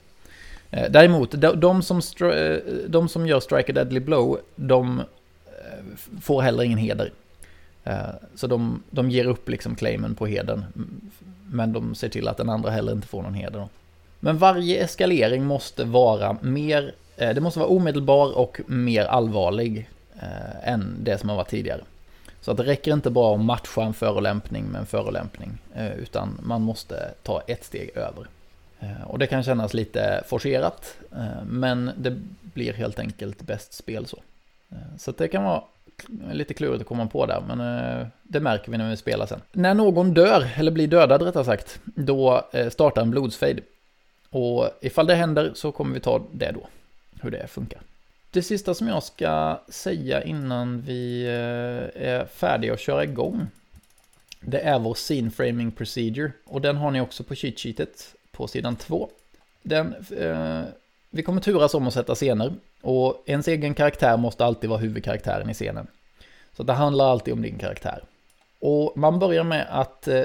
Eh, 0.71 0.91
däremot, 0.91 1.31
de, 1.31 1.59
de, 1.59 1.83
som 1.83 1.99
stri- 1.99 2.55
eh, 2.55 2.89
de 2.89 3.09
som 3.09 3.27
gör 3.27 3.39
Strike 3.39 3.71
a 3.71 3.75
Deadly 3.75 3.99
Blow, 3.99 4.39
de 4.55 4.99
eh, 5.45 5.97
får 6.21 6.41
heller 6.41 6.63
ingen 6.63 6.77
heder. 6.77 7.11
Eh, 7.83 7.97
så 8.35 8.47
de, 8.47 8.83
de 8.89 9.09
ger 9.11 9.25
upp 9.25 9.49
liksom 9.49 9.75
claimen 9.75 10.15
på 10.15 10.25
heden, 10.27 10.65
men 11.53 11.73
de 11.73 11.95
ser 11.95 12.09
till 12.09 12.27
att 12.27 12.37
den 12.37 12.49
andra 12.49 12.69
heller 12.71 12.91
inte 12.91 13.07
får 13.07 13.21
någon 13.21 13.33
heder. 13.33 13.59
Då. 13.59 13.69
Men 14.19 14.37
varje 14.37 14.83
eskalering 14.83 15.45
måste 15.45 15.83
vara 15.83 16.37
mer, 16.41 16.93
eh, 17.17 17.33
det 17.33 17.41
måste 17.41 17.59
vara 17.59 17.69
omedelbar 17.69 18.37
och 18.37 18.61
mer 18.67 19.05
allvarlig 19.05 19.89
eh, 20.21 20.69
än 20.73 20.95
det 21.03 21.17
som 21.17 21.29
har 21.29 21.35
varit 21.35 21.49
tidigare. 21.49 21.81
Så 22.41 22.51
att 22.51 22.57
det 22.57 22.63
räcker 22.63 22.93
inte 22.93 23.09
bara 23.09 23.35
att 23.35 23.41
matcha 23.41 23.83
en 23.83 23.93
förolämpning 23.93 24.65
med 24.65 24.79
en 24.79 24.85
förolämpning, 24.85 25.57
eh, 25.75 25.91
utan 25.93 26.39
man 26.43 26.61
måste 26.61 27.11
ta 27.23 27.41
ett 27.47 27.63
steg 27.63 27.89
över. 27.95 28.27
Eh, 28.79 29.03
Och 29.07 29.19
det 29.19 29.27
kan 29.27 29.43
kännas 29.43 29.73
lite 29.73 30.23
forcerat, 30.27 30.97
eh, 31.11 31.43
men 31.47 31.91
det 31.97 32.15
blir 32.53 32.73
helt 32.73 32.99
enkelt 32.99 33.41
bäst 33.41 33.73
spel 33.73 34.05
så. 34.05 34.17
Eh, 34.71 34.77
Så 34.97 35.11
att 35.11 35.17
det 35.17 35.27
kan 35.27 35.43
vara 35.43 35.61
lite 36.31 36.53
klurigt 36.53 36.81
att 36.81 36.87
komma 36.87 37.07
på 37.07 37.25
där, 37.25 37.43
men 37.47 37.59
eh, 37.59 38.07
det 38.23 38.39
märker 38.39 38.71
vi 38.71 38.77
när 38.77 38.89
vi 38.89 38.97
spelar 38.97 39.25
sen. 39.25 39.41
När 39.51 39.73
någon 39.73 40.13
dör, 40.13 40.49
eller 40.55 40.71
blir 40.71 40.87
dödad 40.87 41.21
rättare 41.21 41.45
sagt, 41.45 41.79
då 41.83 42.49
eh, 42.53 42.69
startar 42.69 43.01
en 43.01 43.11
blodsfejd. 43.11 43.61
Och 44.29 44.69
ifall 44.81 45.07
det 45.07 45.15
händer 45.15 45.51
så 45.55 45.71
kommer 45.71 45.93
vi 45.93 45.99
ta 45.99 46.21
det 46.31 46.51
då, 46.51 46.67
hur 47.21 47.31
det 47.31 47.47
funkar. 47.47 47.81
Det 48.31 48.41
sista 48.41 48.73
som 48.73 48.87
jag 48.87 49.03
ska 49.03 49.59
säga 49.69 50.23
innan 50.23 50.81
vi 50.81 51.23
eh, 51.23 52.03
är 52.03 52.25
färdiga 52.25 52.73
att 52.73 52.79
köra 52.79 53.03
igång, 53.03 53.47
det 54.39 54.59
är 54.59 54.79
vår 54.79 54.93
scene 54.93 55.31
framing 55.31 55.71
procedure. 55.71 56.31
Och 56.45 56.61
den 56.61 56.77
har 56.77 56.91
ni 56.91 57.01
också 57.01 57.23
på 57.23 57.35
cheat 57.35 57.59
sheetet 57.59 58.15
på 58.31 58.47
sidan 58.47 58.75
2. 58.75 59.09
Den, 59.61 59.95
eh, 60.17 60.61
vi 61.15 61.23
kommer 61.23 61.41
turas 61.41 61.73
om 61.73 61.87
att 61.87 61.93
sätta 61.93 62.15
scener 62.15 62.53
och 62.81 63.23
ens 63.25 63.47
egen 63.47 63.73
karaktär 63.73 64.17
måste 64.17 64.45
alltid 64.45 64.69
vara 64.69 64.79
huvudkaraktären 64.79 65.49
i 65.49 65.53
scenen. 65.53 65.87
Så 66.57 66.63
det 66.63 66.73
handlar 66.73 67.11
alltid 67.11 67.33
om 67.33 67.41
din 67.41 67.57
karaktär. 67.57 68.03
Och 68.59 68.93
man 68.95 69.19
börjar 69.19 69.43
med 69.43 69.67
att 69.69 70.07
eh, 70.07 70.23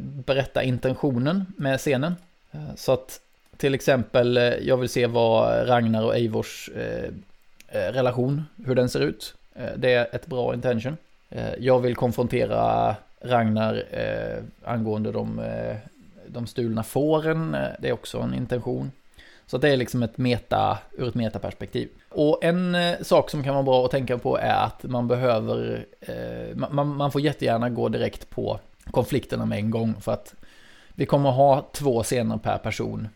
berätta 0.00 0.62
intentionen 0.62 1.46
med 1.56 1.78
scenen. 1.78 2.14
Eh, 2.52 2.74
så 2.76 2.92
att 2.92 3.20
till 3.56 3.74
exempel, 3.74 4.36
eh, 4.36 4.42
jag 4.42 4.76
vill 4.76 4.88
se 4.88 5.06
vad 5.06 5.68
Ragnar 5.68 6.04
och 6.04 6.16
Eivors 6.16 6.70
eh, 6.76 7.10
eh 7.68 7.92
relation, 7.92 8.44
hur 8.66 8.74
den 8.74 8.88
ser 8.88 9.00
ut. 9.00 9.34
Det 9.76 9.94
är 9.94 10.14
ett 10.14 10.26
bra 10.26 10.54
intention. 10.54 10.96
Jag 11.58 11.80
vill 11.80 11.96
konfrontera 11.96 12.94
Ragnar 13.20 13.84
eh, 13.90 14.42
angående 14.64 15.12
de, 15.12 15.40
de 16.26 16.46
stulna 16.46 16.82
fåren. 16.82 17.56
Det 17.78 17.88
är 17.88 17.92
också 17.92 18.18
en 18.18 18.34
intention. 18.34 18.90
Så 19.46 19.56
att 19.56 19.62
det 19.62 19.68
är 19.68 19.76
liksom 19.76 20.02
ett 20.02 20.18
meta, 20.18 20.78
ur 20.92 21.08
ett 21.08 21.14
metaperspektiv. 21.14 21.88
Och 22.10 22.44
en 22.44 22.74
eh, 22.74 23.00
sak 23.02 23.30
som 23.30 23.44
kan 23.44 23.54
vara 23.54 23.62
bra 23.64 23.84
att 23.84 23.90
tänka 23.90 24.18
på 24.18 24.38
är 24.38 24.64
att 24.64 24.82
man 24.82 25.08
behöver, 25.08 25.86
eh, 26.00 26.56
man, 26.70 26.96
man 26.96 27.12
får 27.12 27.20
jättegärna 27.20 27.70
gå 27.70 27.88
direkt 27.88 28.30
på 28.30 28.60
konflikterna 28.90 29.46
med 29.46 29.58
en 29.58 29.70
gång. 29.70 29.94
För 30.00 30.12
att 30.12 30.34
vi 30.94 31.06
kommer 31.06 31.30
ha 31.30 31.68
två 31.72 32.02
scener 32.02 32.36
per 32.36 32.58
person 32.58 33.08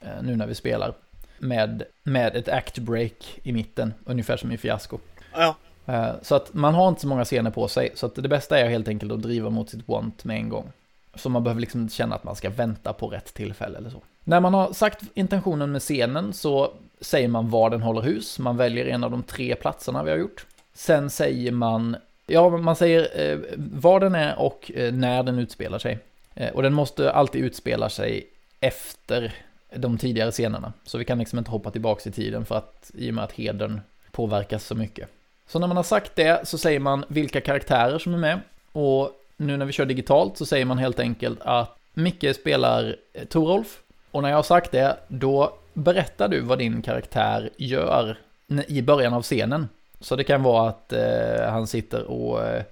eh, 0.00 0.22
nu 0.22 0.36
när 0.36 0.46
vi 0.46 0.54
spelar. 0.54 0.94
Med, 1.38 1.82
med 2.02 2.36
ett 2.36 2.48
act 2.48 2.78
break 2.78 3.38
i 3.42 3.52
mitten, 3.52 3.94
ungefär 4.04 4.36
som 4.36 4.52
i 4.52 4.56
Fiasko. 4.56 4.98
Ja, 5.34 5.56
Eh, 5.86 6.12
Så 6.22 6.34
att 6.34 6.54
man 6.54 6.74
har 6.74 6.88
inte 6.88 7.00
så 7.00 7.06
många 7.08 7.24
scener 7.24 7.50
på 7.50 7.68
sig, 7.68 7.90
så 7.94 8.06
att 8.06 8.14
det 8.14 8.28
bästa 8.28 8.58
är 8.58 8.68
helt 8.68 8.88
enkelt 8.88 9.12
att 9.12 9.22
driva 9.22 9.50
mot 9.50 9.70
sitt 9.70 9.88
want 9.88 10.24
med 10.24 10.36
en 10.36 10.48
gång. 10.48 10.72
Så 11.14 11.28
man 11.28 11.44
behöver 11.44 11.60
liksom 11.60 11.88
känna 11.88 12.14
att 12.14 12.24
man 12.24 12.36
ska 12.36 12.50
vänta 12.50 12.92
på 12.92 13.08
rätt 13.08 13.34
tillfälle 13.34 13.78
eller 13.78 13.90
så. 13.90 14.02
När 14.24 14.40
man 14.40 14.54
har 14.54 14.72
sagt 14.72 15.02
intentionen 15.14 15.72
med 15.72 15.82
scenen 15.82 16.32
så 16.32 16.72
säger 17.00 17.28
man 17.28 17.50
var 17.50 17.70
den 17.70 17.82
håller 17.82 18.02
hus, 18.02 18.38
man 18.38 18.56
väljer 18.56 18.86
en 18.86 19.04
av 19.04 19.10
de 19.10 19.22
tre 19.22 19.54
platserna 19.54 20.02
vi 20.02 20.10
har 20.10 20.18
gjort. 20.18 20.46
Sen 20.74 21.10
säger 21.10 21.52
man, 21.52 21.96
ja 22.26 22.50
man 22.50 22.76
säger 22.76 23.30
eh, 23.30 23.38
var 23.56 24.00
den 24.00 24.14
är 24.14 24.38
och 24.38 24.70
eh, 24.74 24.92
när 24.92 25.22
den 25.22 25.38
utspelar 25.38 25.78
sig. 25.78 25.98
Eh, 26.34 26.52
och 26.52 26.62
den 26.62 26.74
måste 26.74 27.12
alltid 27.12 27.44
utspela 27.44 27.88
sig 27.88 28.26
efter 28.60 29.34
de 29.76 29.98
tidigare 29.98 30.30
scenerna. 30.30 30.72
Så 30.84 30.98
vi 30.98 31.04
kan 31.04 31.18
liksom 31.18 31.38
inte 31.38 31.50
hoppa 31.50 31.70
tillbaka 31.70 32.08
i 32.08 32.12
tiden 32.12 32.44
för 32.44 32.54
att 32.54 32.90
i 32.94 33.10
och 33.10 33.14
med 33.14 33.24
att 33.24 33.32
hedern 33.32 33.80
påverkas 34.10 34.66
så 34.66 34.74
mycket. 34.74 35.08
Så 35.46 35.58
när 35.58 35.66
man 35.66 35.76
har 35.76 35.84
sagt 35.84 36.16
det 36.16 36.48
så 36.48 36.58
säger 36.58 36.80
man 36.80 37.04
vilka 37.08 37.40
karaktärer 37.40 37.98
som 37.98 38.14
är 38.14 38.18
med. 38.18 38.40
Och 38.72 39.10
nu 39.36 39.56
när 39.56 39.66
vi 39.66 39.72
kör 39.72 39.86
digitalt 39.86 40.38
så 40.38 40.46
säger 40.46 40.64
man 40.64 40.78
helt 40.78 41.00
enkelt 41.00 41.40
att 41.40 41.78
Micke 41.94 42.36
spelar 42.36 42.96
eh, 43.12 43.24
Torolf. 43.24 43.82
Och 44.12 44.22
när 44.22 44.28
jag 44.28 44.36
har 44.36 44.42
sagt 44.42 44.72
det, 44.72 44.96
då 45.08 45.54
berättar 45.72 46.28
du 46.28 46.40
vad 46.40 46.58
din 46.58 46.82
karaktär 46.82 47.50
gör 47.56 48.18
i 48.66 48.82
början 48.82 49.14
av 49.14 49.22
scenen. 49.22 49.68
Så 50.00 50.16
det 50.16 50.24
kan 50.24 50.42
vara 50.42 50.68
att 50.68 50.92
eh, 50.92 51.50
han 51.50 51.66
sitter 51.66 52.04
och 52.04 52.44
eh, 52.44 52.62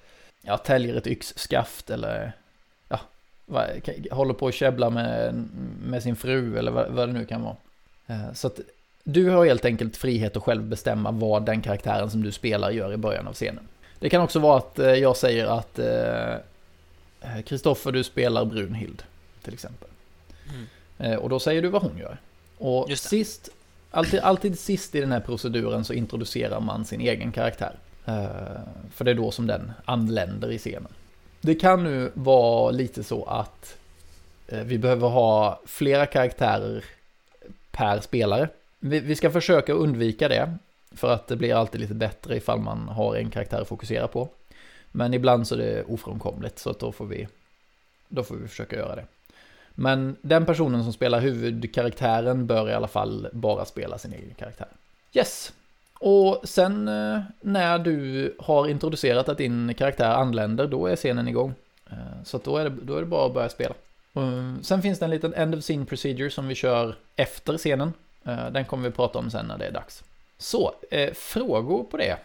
ja, 0.42 0.56
täljer 0.56 0.96
ett 0.96 1.06
yxskaft 1.06 1.90
eller 1.90 2.32
ja, 2.88 3.00
håller 4.10 4.34
på 4.34 4.46
att 4.46 4.54
käbbla 4.54 4.90
med, 4.90 5.34
med 5.84 6.02
sin 6.02 6.16
fru 6.16 6.58
eller 6.58 6.70
vad, 6.70 6.90
vad 6.90 7.08
det 7.08 7.12
nu 7.12 7.24
kan 7.24 7.42
vara. 7.42 7.56
Eh, 8.06 8.32
så 8.32 8.46
att 8.46 8.60
du 9.04 9.30
har 9.30 9.46
helt 9.46 9.64
enkelt 9.64 9.96
frihet 9.96 10.36
att 10.36 10.42
själv 10.42 10.62
bestämma 10.62 11.10
vad 11.10 11.46
den 11.46 11.62
karaktären 11.62 12.10
som 12.10 12.22
du 12.22 12.32
spelar 12.32 12.70
gör 12.70 12.92
i 12.92 12.96
början 12.96 13.26
av 13.26 13.32
scenen. 13.32 13.68
Det 13.98 14.08
kan 14.08 14.22
också 14.22 14.38
vara 14.38 14.58
att 14.58 14.78
eh, 14.78 14.94
jag 14.94 15.16
säger 15.16 15.46
att 15.46 15.78
eh, 15.78 17.42
Kristoffer, 17.46 17.92
du 17.92 18.04
spelar 18.04 18.44
Brunhild, 18.44 19.02
till 19.42 19.54
exempel. 19.54 19.88
Mm. 20.48 20.66
Eh, 21.00 21.14
och 21.14 21.28
då 21.28 21.38
säger 21.38 21.62
du 21.62 21.68
vad 21.68 21.82
hon 21.82 21.98
gör. 21.98 22.18
Och 22.58 22.98
sist, 22.98 23.48
alltid, 23.90 24.20
alltid 24.20 24.58
sist 24.58 24.94
i 24.94 25.00
den 25.00 25.12
här 25.12 25.20
proceduren 25.20 25.84
så 25.84 25.92
introducerar 25.92 26.60
man 26.60 26.84
sin 26.84 27.00
egen 27.00 27.32
karaktär. 27.32 27.74
Eh, 28.06 28.60
för 28.94 29.04
det 29.04 29.10
är 29.10 29.14
då 29.14 29.30
som 29.30 29.46
den 29.46 29.72
anländer 29.84 30.50
i 30.50 30.58
scenen. 30.58 30.92
Det 31.40 31.54
kan 31.54 31.84
nu 31.84 32.10
vara 32.14 32.70
lite 32.70 33.04
så 33.04 33.24
att 33.24 33.76
eh, 34.46 34.60
vi 34.60 34.78
behöver 34.78 35.08
ha 35.08 35.60
flera 35.66 36.06
karaktärer 36.06 36.84
per 37.70 38.00
spelare. 38.00 38.48
Vi, 38.78 39.00
vi 39.00 39.16
ska 39.16 39.30
försöka 39.30 39.72
undvika 39.72 40.28
det, 40.28 40.54
för 40.92 41.12
att 41.12 41.26
det 41.26 41.36
blir 41.36 41.54
alltid 41.54 41.80
lite 41.80 41.94
bättre 41.94 42.36
ifall 42.36 42.60
man 42.60 42.88
har 42.88 43.16
en 43.16 43.30
karaktär 43.30 43.60
att 43.60 43.68
fokusera 43.68 44.08
på. 44.08 44.28
Men 44.92 45.14
ibland 45.14 45.48
så 45.48 45.54
är 45.54 45.58
det 45.58 45.84
ofrånkomligt, 45.84 46.58
så 46.58 46.70
att 46.70 46.78
då 46.78 46.92
får 46.92 47.06
vi, 47.06 47.28
då 48.08 48.22
får 48.22 48.34
vi 48.36 48.48
försöka 48.48 48.76
göra 48.76 48.96
det. 48.96 49.04
Men 49.74 50.16
den 50.22 50.46
personen 50.46 50.82
som 50.84 50.92
spelar 50.92 51.20
huvudkaraktären 51.20 52.46
bör 52.46 52.70
i 52.70 52.74
alla 52.74 52.88
fall 52.88 53.28
bara 53.32 53.64
spela 53.64 53.98
sin 53.98 54.12
egen 54.12 54.34
karaktär. 54.38 54.68
Yes! 55.12 55.52
Och 55.94 56.40
sen 56.44 56.88
eh, 56.88 57.20
när 57.40 57.78
du 57.78 58.34
har 58.38 58.68
introducerat 58.68 59.28
att 59.28 59.38
din 59.38 59.74
karaktär 59.74 60.10
anländer, 60.10 60.66
då 60.66 60.86
är 60.86 60.96
scenen 60.96 61.28
igång. 61.28 61.54
Eh, 61.90 61.96
Så 62.24 62.38
då 62.44 62.56
är, 62.56 62.64
det, 62.64 62.70
då 62.82 62.96
är 62.96 63.00
det 63.00 63.06
bara 63.06 63.26
att 63.26 63.34
börja 63.34 63.48
spela. 63.48 63.74
Eh, 64.14 64.54
Sen 64.62 64.82
finns 64.82 64.98
det 64.98 65.04
en 65.04 65.10
liten 65.10 65.34
end 65.34 65.54
of 65.54 65.60
scene 65.60 65.84
procedure 65.84 66.30
som 66.30 66.48
vi 66.48 66.54
kör 66.54 66.94
efter 67.16 67.58
scenen. 67.58 67.92
Den 68.52 68.64
kommer 68.64 68.88
vi 68.88 68.94
prata 68.94 69.18
om 69.18 69.30
sen 69.30 69.46
när 69.46 69.58
det 69.58 69.66
är 69.66 69.72
dags. 69.72 70.02
Så, 70.38 70.72
frågor 71.14 71.84
på 71.84 71.96
det? 71.96 72.16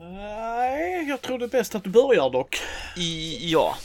Nej, 0.00 1.08
jag 1.08 1.20
tror 1.20 1.38
det 1.38 1.44
är 1.44 1.48
bäst 1.48 1.74
att 1.74 1.84
du 1.84 1.90
börjar 1.90 2.30
dock. 2.30 2.56
I, 2.96 3.38
ja, 3.52 3.76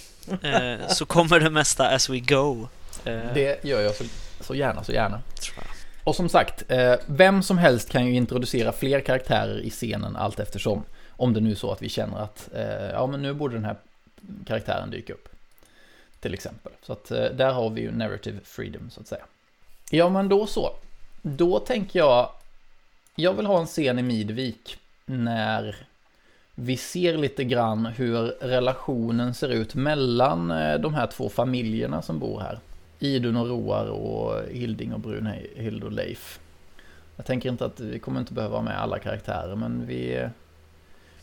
så 0.88 1.06
kommer 1.06 1.40
det 1.40 1.50
mesta 1.50 1.88
as 1.90 2.10
we 2.10 2.20
go. 2.20 2.68
Eh, 3.06 3.34
Det 3.34 3.64
gör 3.64 3.82
jag 3.82 3.96
så, 3.96 4.04
så 4.40 4.56
gärna, 4.56 4.84
så 4.84 4.92
gärna. 4.92 5.22
Och 6.04 6.16
som 6.16 6.30
sagt, 6.30 6.72
eh, 6.72 6.96
vem 7.06 7.44
som 7.44 7.58
helst 7.58 7.90
kan 7.90 8.06
ju 8.06 8.14
introducera 8.16 8.72
fler 8.72 9.00
karaktärer 9.00 9.60
i 9.60 9.70
scenen 9.70 10.16
allt 10.16 10.40
eftersom. 10.40 10.84
Om 11.10 11.34
det 11.34 11.40
nu 11.40 11.52
är 11.52 11.56
så 11.56 11.72
att 11.72 11.82
vi 11.82 11.90
känner 11.90 12.18
att, 12.18 12.50
eh, 12.56 12.90
ja 12.92 13.08
men 13.08 13.22
nu 13.22 13.34
borde 13.34 13.54
den 13.56 13.66
här 13.66 13.76
karaktären 14.48 14.90
dyka 14.90 15.14
upp. 15.14 15.30
till 16.20 16.34
exempel. 16.34 16.72
Så 16.82 16.94
att 16.94 17.06
där 17.10 17.54
har 17.54 17.70
vi 17.70 17.82
ju 17.82 17.92
narrative 17.92 18.40
freedom 18.44 18.90
så 18.90 19.02
att 19.02 19.08
säga. 19.08 19.26
Ja, 19.92 20.10
men 20.10 20.30
då 20.30 20.48
så. 20.48 20.72
Då 21.22 21.60
tänker 21.60 22.00
jag, 22.00 22.30
jag 23.16 23.34
vill 23.34 23.46
ha 23.46 23.60
en 23.60 23.66
scen 23.66 24.00
i 24.00 24.02
Midvik 24.02 24.78
när 25.06 25.76
vi 26.56 26.78
ser 26.78 27.18
lite 27.18 27.44
grann 27.44 27.86
hur 27.86 28.18
relationen 28.42 29.34
ser 29.34 29.50
ut 29.50 29.76
mellan 29.76 30.48
de 30.82 30.94
här 30.94 31.08
två 31.08 31.30
familjerna 31.30 32.02
som 32.02 32.20
bor 32.20 32.40
här. 32.40 32.60
Idun 33.06 33.36
och 33.36 33.48
Roar 33.48 33.86
och 33.86 34.42
Hilding 34.50 34.94
och 34.94 35.00
Brunhild 35.00 35.84
och 35.84 35.92
Leif. 35.92 36.40
Jag 37.16 37.26
tänker 37.26 37.50
inte 37.50 37.66
att 37.66 37.80
vi 37.80 38.00
kommer 38.00 38.20
inte 38.20 38.34
behöva 38.34 38.56
ha 38.56 38.64
med 38.64 38.82
alla 38.82 39.00
karaktärer, 39.00 39.56
men 39.56 39.86
vi, 39.86 40.30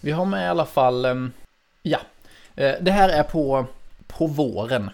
vi 0.00 0.10
har 0.10 0.24
med 0.24 0.44
i 0.44 0.48
alla 0.48 0.66
fall, 0.66 1.04
ehm, 1.04 1.32
ja, 1.82 1.98
eh, 2.54 2.74
det 2.80 2.90
här 2.90 3.08
är 3.08 3.22
på, 3.22 3.66
på 4.06 4.26
våren. 4.26 4.90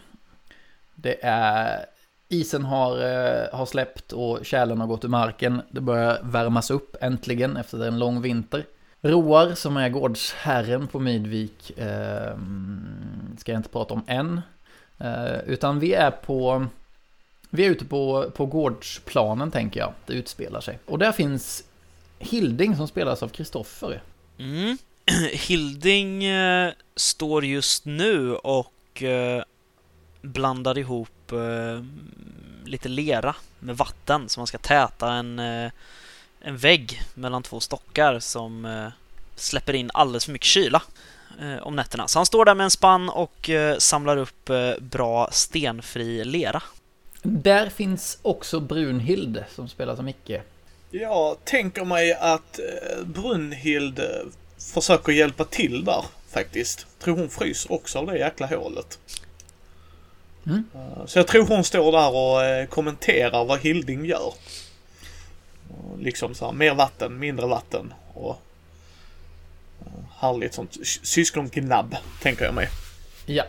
Det 0.95 1.25
är, 1.25 1.85
isen 2.28 2.64
har, 2.64 2.99
eh, 2.99 3.59
har 3.59 3.66
släppt 3.66 4.12
och 4.12 4.47
kärlen 4.47 4.80
har 4.80 4.87
gått 4.87 5.04
ur 5.04 5.09
marken. 5.09 5.62
Det 5.71 5.80
börjar 5.80 6.21
värmas 6.23 6.71
upp 6.71 6.97
äntligen 7.00 7.57
efter 7.57 7.87
en 7.87 7.99
lång 7.99 8.23
vinter. 8.23 8.64
Roar 9.00 9.54
som 9.54 9.76
är 9.76 9.88
gårdsherren 9.88 10.87
på 10.87 10.99
Midvik 10.99 11.78
eh, 11.78 12.37
ska 13.38 13.52
jag 13.52 13.59
inte 13.59 13.68
prata 13.68 13.95
om 13.95 14.04
än. 14.07 14.40
Eh, 14.99 15.38
utan 15.47 15.81
vi 15.81 15.93
är 15.95 16.11
på 16.11 16.67
vi 17.50 17.67
är 17.67 17.71
ute 17.71 17.85
på, 17.85 18.31
på 18.35 18.47
gårdsplanen 18.47 19.50
tänker 19.50 19.81
jag. 19.81 19.93
Det 20.07 20.12
utspelar 20.12 20.61
sig. 20.61 20.78
Och 20.87 20.99
där 20.99 21.12
finns 21.12 21.64
Hilding 22.19 22.76
som 22.76 22.88
spelas 22.88 23.23
av 23.23 23.28
Kristoffer. 23.28 24.02
Mm. 24.38 24.78
Hilding 25.33 26.25
eh, 26.25 26.73
står 26.97 27.45
just 27.45 27.85
nu 27.85 28.35
och 28.35 29.02
eh, 29.02 29.43
blandar 30.23 30.78
ihop 30.78 31.33
eh, 31.33 31.85
lite 32.64 32.88
lera 32.88 33.37
med 33.59 33.76
vatten 33.76 34.28
så 34.28 34.40
man 34.40 34.47
ska 34.47 34.59
täta 34.59 35.12
en 35.12 35.38
eh, 35.38 35.71
en 36.40 36.57
vägg 36.57 37.02
mellan 37.14 37.43
två 37.43 37.61
stockar 37.61 38.19
som 38.19 38.64
eh, 38.64 38.88
släpper 39.37 39.73
in 39.73 39.90
alldeles 39.95 40.25
för 40.25 40.33
mycket 40.33 40.47
kyla 40.47 40.83
om 41.62 41.76
nätterna. 41.76 42.09
Så 42.09 42.18
han 42.18 42.26
står 42.26 42.45
där 42.45 42.54
med 42.54 42.64
en 42.64 42.71
spann 42.71 43.09
och 43.09 43.50
eh, 43.50 43.78
samlar 43.78 44.16
upp 44.16 44.50
bra 44.78 45.28
stenfri 45.33 46.25
lera. 46.25 46.62
Där 47.23 47.68
finns 47.68 48.18
också 48.23 48.61
Brunhild 48.61 49.45
som 49.54 49.68
spelar 49.68 49.97
som 49.97 50.04
Micke. 50.04 50.40
Jag 50.90 51.45
tänker 51.45 51.85
mig 51.85 52.12
att 52.12 52.61
Brunhild 53.04 54.00
försöker 54.75 55.12
hjälpa 55.12 55.45
till 55.45 55.85
där 55.85 56.04
faktiskt. 56.30 56.87
Tror 56.99 57.16
hon 57.16 57.28
fryser 57.28 57.73
också 57.73 57.99
av 57.99 58.07
det 58.07 58.18
jäkla 58.18 58.47
hålet. 58.47 58.99
Mm. 60.47 60.64
Så 61.07 61.18
jag 61.18 61.26
tror 61.26 61.47
hon 61.47 61.64
står 61.64 61.92
där 61.92 62.14
och 62.14 62.71
kommenterar 62.71 63.45
vad 63.45 63.61
Hilding 63.61 64.04
gör. 64.04 64.35
Liksom 65.99 66.35
så 66.35 66.45
här, 66.47 66.52
mer 66.52 66.75
vatten, 66.75 67.18
mindre 67.18 67.47
vatten 67.47 67.95
och 68.14 68.30
eh, 68.30 68.37
härligt 70.18 70.54
sånt 70.54 70.76
syskongnabb, 71.02 71.97
tänker 72.23 72.45
jag 72.45 72.54
mig. 72.54 72.68
Ja. 73.26 73.45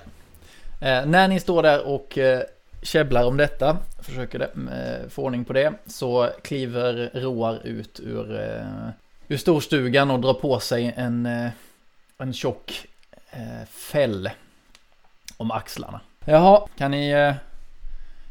Eh, 0.82 1.06
när 1.06 1.28
ni 1.28 1.40
står 1.40 1.64
där 1.64 1.88
och 1.88 2.18
eh, 2.18 2.42
käbblar 2.82 3.24
om 3.26 3.38
detta, 3.38 3.78
försöker 4.02 4.42
eh, 4.42 5.10
få 5.10 5.24
ordning 5.24 5.46
på 5.46 5.54
det, 5.54 5.74
så 5.88 6.30
kliver 6.44 7.12
Roar 7.14 7.60
ut 7.64 8.00
ur, 8.00 8.42
eh, 8.42 8.90
ur 9.28 9.38
storstugan 9.38 10.12
och 10.12 10.20
drar 10.20 10.34
på 10.34 10.60
sig 10.60 10.94
en, 10.98 11.26
eh, 11.26 11.50
en 12.18 12.34
tjock 12.34 12.88
eh, 13.32 13.68
fäll 13.70 14.30
om 15.38 15.52
axlarna. 15.52 16.02
Jaha, 16.26 16.68
kan 16.78 16.92
ni, 16.92 17.10
eh, 17.10 17.34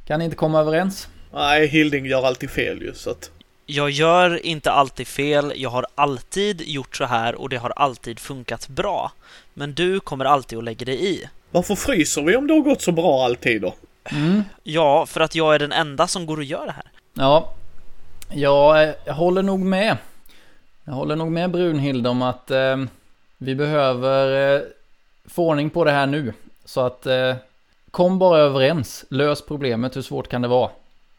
kan 0.06 0.18
ni 0.18 0.24
inte 0.24 0.36
komma 0.36 0.60
överens? 0.60 1.08
Nej, 1.32 1.66
Hilding 1.66 2.06
gör 2.06 2.26
alltid 2.26 2.50
fel 2.50 2.82
ju 2.82 2.94
så 2.94 3.10
att 3.10 3.30
jag 3.70 3.90
gör 3.90 4.46
inte 4.46 4.70
alltid 4.70 5.06
fel, 5.06 5.52
jag 5.56 5.70
har 5.70 5.86
alltid 5.94 6.60
gjort 6.60 6.96
så 6.96 7.04
här 7.04 7.34
och 7.34 7.48
det 7.48 7.56
har 7.56 7.72
alltid 7.76 8.18
funkat 8.18 8.68
bra. 8.68 9.12
Men 9.54 9.74
du 9.74 10.00
kommer 10.00 10.24
alltid 10.24 10.58
att 10.58 10.64
lägga 10.64 10.84
dig 10.84 11.14
i. 11.14 11.28
Varför 11.50 11.74
fryser 11.74 12.22
vi 12.22 12.36
om 12.36 12.46
det 12.46 12.54
har 12.54 12.60
gått 12.60 12.82
så 12.82 12.92
bra 12.92 13.24
alltid 13.24 13.62
då? 13.62 13.74
Mm. 14.10 14.42
Ja, 14.62 15.06
för 15.06 15.20
att 15.20 15.34
jag 15.34 15.54
är 15.54 15.58
den 15.58 15.72
enda 15.72 16.06
som 16.06 16.26
går 16.26 16.36
och 16.36 16.44
gör 16.44 16.66
det 16.66 16.72
här. 16.72 16.84
Ja, 17.14 17.54
jag, 18.32 18.94
jag 19.04 19.14
håller 19.14 19.42
nog 19.42 19.60
med. 19.60 19.96
Jag 20.84 20.92
håller 20.92 21.16
nog 21.16 21.32
med 21.32 21.50
Brunhild 21.50 22.06
om 22.06 22.22
att 22.22 22.50
eh, 22.50 22.76
vi 23.38 23.54
behöver 23.54 24.56
eh, 24.56 24.62
få 25.26 25.48
ordning 25.48 25.70
på 25.70 25.84
det 25.84 25.92
här 25.92 26.06
nu. 26.06 26.32
Så 26.64 26.80
att 26.80 27.06
eh, 27.06 27.36
kom 27.90 28.18
bara 28.18 28.38
överens, 28.38 29.04
lös 29.08 29.42
problemet, 29.42 29.96
hur 29.96 30.02
svårt 30.02 30.28
kan 30.28 30.42
det 30.42 30.48
vara? 30.48 30.70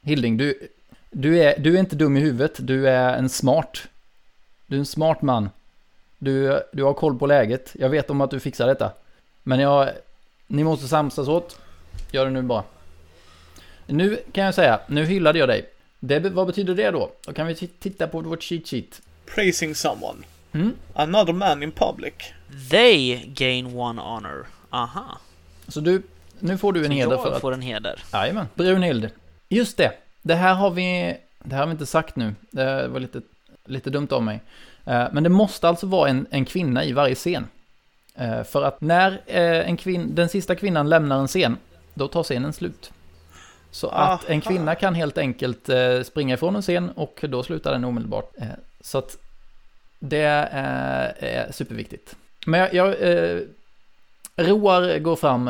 Hilding, 0.02 0.38
du, 0.38 0.70
du 1.12 1.40
är, 1.40 1.60
du 1.60 1.76
är 1.76 1.80
inte 1.80 1.96
dum 1.96 2.18
i 2.18 2.20
huvudet, 2.20 2.56
du 2.58 2.90
är 2.90 3.18
en 3.18 3.30
smart. 3.30 3.88
Du 4.68 4.76
är 4.76 4.80
en 4.80 4.86
smart 4.86 5.22
man. 5.22 5.50
Du, 6.18 6.64
du 6.72 6.84
har 6.84 6.94
koll 6.94 7.20
på 7.20 7.26
läget. 7.26 7.76
Jag 7.80 7.90
vet 7.90 8.10
om 8.10 8.22
att 8.22 8.32
du 8.32 8.40
fixar 8.40 8.68
detta. 8.68 8.92
Men 9.44 9.60
jag, 9.60 9.90
ni 10.48 10.64
måste 10.64 10.88
samsas 10.88 11.28
åt. 11.28 11.60
Gör 12.12 12.26
det 12.26 12.32
nu 12.32 12.42
bara. 12.42 12.64
Nu 13.88 14.20
kan 14.32 14.44
jag 14.44 14.56
säga, 14.56 14.80
nu 14.88 15.06
hyllade 15.06 15.40
jag 15.40 15.50
dig. 15.50 15.70
Det, 16.00 16.20
vad 16.20 16.48
betyder 16.48 16.76
det 16.76 16.92
då? 16.92 17.12
Då 17.26 17.34
kan 17.34 17.48
vi 17.48 17.56
titta 17.56 18.08
på 18.08 18.22
vårt 18.22 18.44
cheat 18.44 18.68
sheet. 18.68 19.02
Praising 19.26 19.76
someone. 19.76 20.20
Mm. 20.52 20.74
Another 20.94 21.34
man 21.34 21.64
in 21.64 21.72
public. 21.72 22.14
They 22.70 23.26
gain 23.26 23.78
one 23.78 24.02
honor. 24.02 24.48
Aha. 24.70 25.20
Så 25.68 25.80
du, 25.80 26.02
nu 26.40 26.58
får 26.58 26.74
du 26.74 26.80
en 26.80 26.86
Så 26.86 26.92
heder 26.92 27.18
för 27.18 27.26
att... 27.26 27.32
jag 27.32 27.42
får 27.42 27.52
en 27.52 27.62
heder. 27.62 28.04
Jajamän. 28.14 28.46
Brunhild. 28.56 29.10
Just 29.50 29.78
det. 29.78 29.92
Det 30.30 30.36
här 30.36 30.54
har 30.54 30.72
vi, 30.72 31.18
det 31.44 31.56
här 31.56 31.60
har 31.60 31.68
vi 31.68 31.72
inte 31.72 31.86
sagt 31.86 32.16
nu. 32.16 32.36
Det 32.52 32.88
var 32.88 33.00
lite, 33.00 33.22
lite 33.66 33.90
dumt 33.90 34.08
av 34.12 34.24
mig. 34.24 34.42
Eh, 34.86 35.08
men 35.12 35.24
det 35.24 35.30
måste 35.30 35.68
alltså 35.68 35.88
vara 35.88 36.10
en, 36.10 36.28
en 36.30 36.46
kvinna 36.46 36.84
i 36.84 36.92
varje 36.92 37.16
scen. 37.16 37.48
Eh, 38.16 38.44
för 38.44 38.64
att 38.64 38.82
när 38.82 39.22
eh, 39.26 39.70
en 39.70 39.78
kvin, 39.78 40.16
den 40.16 40.30
sista 40.30 40.56
kvinnan 40.56 40.90
lämnar 40.90 41.20
en 41.20 41.28
scen, 41.28 41.58
då 41.94 42.08
tar 42.08 42.24
scenen 42.24 42.54
slut. 42.54 42.92
Så 43.72 43.88
att 43.88 44.30
en 44.30 44.42
kvinna 44.42 44.76
kan 44.76 44.96
helt 44.96 45.18
enkelt 45.18 45.70
springa 46.04 46.34
ifrån 46.34 46.56
en 46.56 46.62
scen 46.62 46.90
och 46.90 47.20
då 47.30 47.44
slutar 47.44 47.72
den 47.72 47.84
omedelbart. 47.84 48.34
Så 48.82 48.98
att 48.98 49.18
det 50.00 50.22
är, 50.22 51.14
är 51.20 51.52
superviktigt. 51.52 52.16
Men 52.46 52.60
jag, 52.60 52.74
jag 52.74 52.96
Roar 54.36 55.00
går 55.00 55.16
fram, 55.16 55.50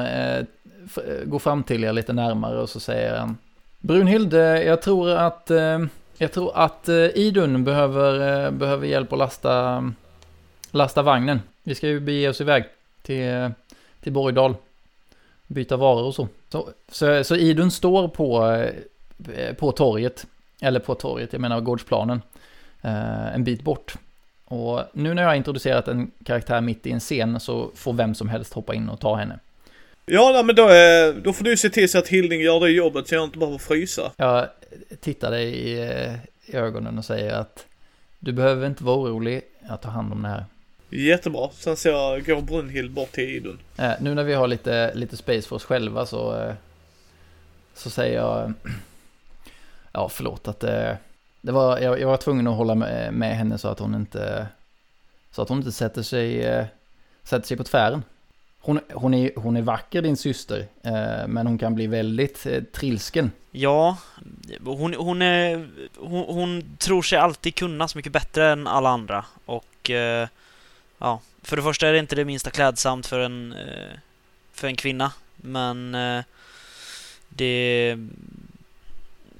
går 1.25 1.39
fram 1.39 1.63
till 1.63 1.83
er 1.83 1.93
lite 1.93 2.13
närmare 2.13 2.59
och 2.59 2.69
så 2.69 2.79
säger 2.79 3.17
han 3.17 3.37
Brunhild, 3.79 4.33
jag 4.33 4.81
tror 4.81 5.09
att, 5.09 5.51
eh, 5.51 5.79
jag 6.17 6.31
tror 6.31 6.51
att 6.55 6.89
eh, 6.89 6.95
Idun 6.95 7.63
behöver, 7.63 8.45
eh, 8.45 8.51
behöver 8.51 8.87
hjälp 8.87 9.13
att 9.13 9.19
lasta, 9.19 9.83
lasta 10.71 11.01
vagnen. 11.01 11.41
Vi 11.63 11.75
ska 11.75 11.87
ju 11.87 11.99
bege 11.99 12.29
oss 12.29 12.41
iväg 12.41 12.63
till, 13.01 13.51
till 14.01 14.13
Borgdal. 14.13 14.55
Byta 15.47 15.77
varor 15.77 16.03
och 16.03 16.15
så. 16.15 16.27
Så, 16.49 16.69
så, 16.91 17.23
så 17.23 17.35
Idun 17.35 17.71
står 17.71 18.07
på, 18.07 18.63
på 19.57 19.71
torget. 19.71 20.25
Eller 20.61 20.79
på 20.79 20.95
torget, 20.95 21.33
jag 21.33 21.41
menar 21.41 21.59
gårdsplanen. 21.59 22.21
En 23.33 23.43
bit 23.43 23.63
bort. 23.63 23.95
Och 24.45 24.81
nu 24.93 25.13
när 25.13 25.21
jag 25.21 25.29
har 25.29 25.35
introducerat 25.35 25.87
en 25.87 26.11
karaktär 26.23 26.61
mitt 26.61 26.85
i 26.85 26.91
en 26.91 26.99
scen 26.99 27.39
så 27.39 27.71
får 27.75 27.93
vem 27.93 28.15
som 28.15 28.29
helst 28.29 28.53
hoppa 28.53 28.73
in 28.73 28.89
och 28.89 28.99
ta 28.99 29.15
henne. 29.15 29.39
Ja, 30.11 30.43
men 30.45 30.55
då, 30.55 30.69
eh, 30.69 31.15
då 31.23 31.33
får 31.33 31.43
du 31.43 31.57
se 31.57 31.69
till 31.69 31.89
så 31.89 31.97
att 31.97 32.07
Hilding 32.07 32.41
gör 32.41 32.59
det 32.59 32.69
jobbet 32.69 33.07
så 33.07 33.15
jag 33.15 33.23
inte 33.23 33.37
behöver 33.37 33.57
frysa. 33.57 34.11
Jag 34.17 34.47
tittar 34.99 35.31
dig 35.31 35.45
i, 35.45 35.81
eh, 35.81 36.13
i 36.45 36.55
ögonen 36.55 36.97
och 36.97 37.05
säger 37.05 37.33
att 37.33 37.65
du 38.19 38.31
behöver 38.31 38.67
inte 38.67 38.83
vara 38.83 38.97
orolig, 38.97 39.41
jag 39.69 39.81
tar 39.81 39.89
hand 39.89 40.13
om 40.13 40.21
det 40.21 40.27
här. 40.27 40.45
Jättebra, 40.89 41.49
sen 41.53 41.77
så 41.77 41.87
jag 41.87 42.25
går 42.25 42.41
Brunhild 42.41 42.91
bort 42.91 43.11
till 43.11 43.29
Idun. 43.29 43.59
Eh, 43.77 43.91
nu 43.99 44.15
när 44.15 44.23
vi 44.23 44.33
har 44.33 44.47
lite, 44.47 44.93
lite 44.95 45.17
space 45.17 45.41
för 45.41 45.55
oss 45.55 45.63
själva 45.63 46.05
så, 46.05 46.53
så 47.73 47.89
säger 47.89 48.15
jag, 48.15 48.53
ja 49.91 50.09
förlåt 50.09 50.47
att 50.47 50.59
det 51.41 51.51
var, 51.51 51.79
jag, 51.79 51.99
jag 51.99 52.07
var 52.07 52.17
tvungen 52.17 52.47
att 52.47 52.57
hålla 52.57 52.75
med, 52.75 53.13
med 53.13 53.37
henne 53.37 53.57
så 53.57 53.67
att 53.67 53.79
hon 53.79 53.95
inte, 53.95 54.47
så 55.31 55.41
att 55.41 55.49
hon 55.49 55.57
inte 55.57 55.71
sätter 55.71 56.01
sig, 56.01 56.43
sätter 57.23 57.47
sig 57.47 57.57
på 57.57 57.63
tvären. 57.63 58.03
Hon, 58.61 58.79
hon, 58.93 59.13
är, 59.13 59.31
hon 59.35 59.57
är 59.57 59.61
vacker 59.61 60.01
din 60.01 60.17
syster, 60.17 60.67
eh, 60.83 61.27
men 61.27 61.47
hon 61.47 61.57
kan 61.57 61.75
bli 61.75 61.87
väldigt 61.87 62.45
eh, 62.45 62.63
trilsken. 62.63 63.31
Ja, 63.51 63.97
hon, 64.63 64.93
hon, 64.93 65.21
är, 65.21 65.69
hon, 65.97 66.25
hon, 66.35 66.77
tror 66.77 67.01
sig 67.01 67.19
alltid 67.19 67.55
kunna 67.55 67.87
så 67.87 67.97
mycket 67.97 68.11
bättre 68.11 68.49
än 68.49 68.67
alla 68.67 68.89
andra. 68.89 69.25
Och 69.45 69.89
eh, 69.89 70.27
ja, 70.97 71.19
för 71.41 71.55
det 71.55 71.63
första 71.63 71.87
är 71.87 71.93
det 71.93 71.99
inte 71.99 72.15
det 72.15 72.25
minsta 72.25 72.49
klädsamt 72.49 73.07
för 73.07 73.19
en, 73.19 73.55
för 74.53 74.67
en 74.67 74.75
kvinna. 74.75 75.11
Men 75.35 75.97
det... 77.29 77.97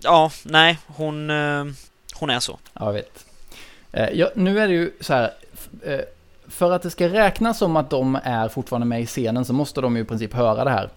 Ja, 0.02 0.32
nej, 0.44 0.80
hon, 0.88 1.30
hon 2.14 2.30
är 2.30 2.40
så. 2.40 2.60
Ja, 2.74 2.86
jag 2.86 2.94
vet. 2.94 3.26
Ja, 4.14 4.32
nu 4.36 4.60
är 4.60 4.68
det 4.68 4.74
ju 4.74 4.92
så 5.00 5.14
här 5.14 5.32
för 6.50 6.72
att 6.72 6.82
det 6.82 6.90
ska 6.90 7.10
räknas 7.10 7.58
som 7.58 7.76
att 7.76 7.90
de 7.90 8.20
är 8.24 8.48
fortfarande 8.48 8.88
med 8.88 9.02
i 9.02 9.06
scenen 9.06 9.46
så 9.46 9.54
måste 9.54 9.82
de 9.82 9.96
ju 9.96 10.02
i 10.02 10.06
princip 10.06 10.34
höra 10.34 10.64
det 10.64 10.70
här. 10.70 10.90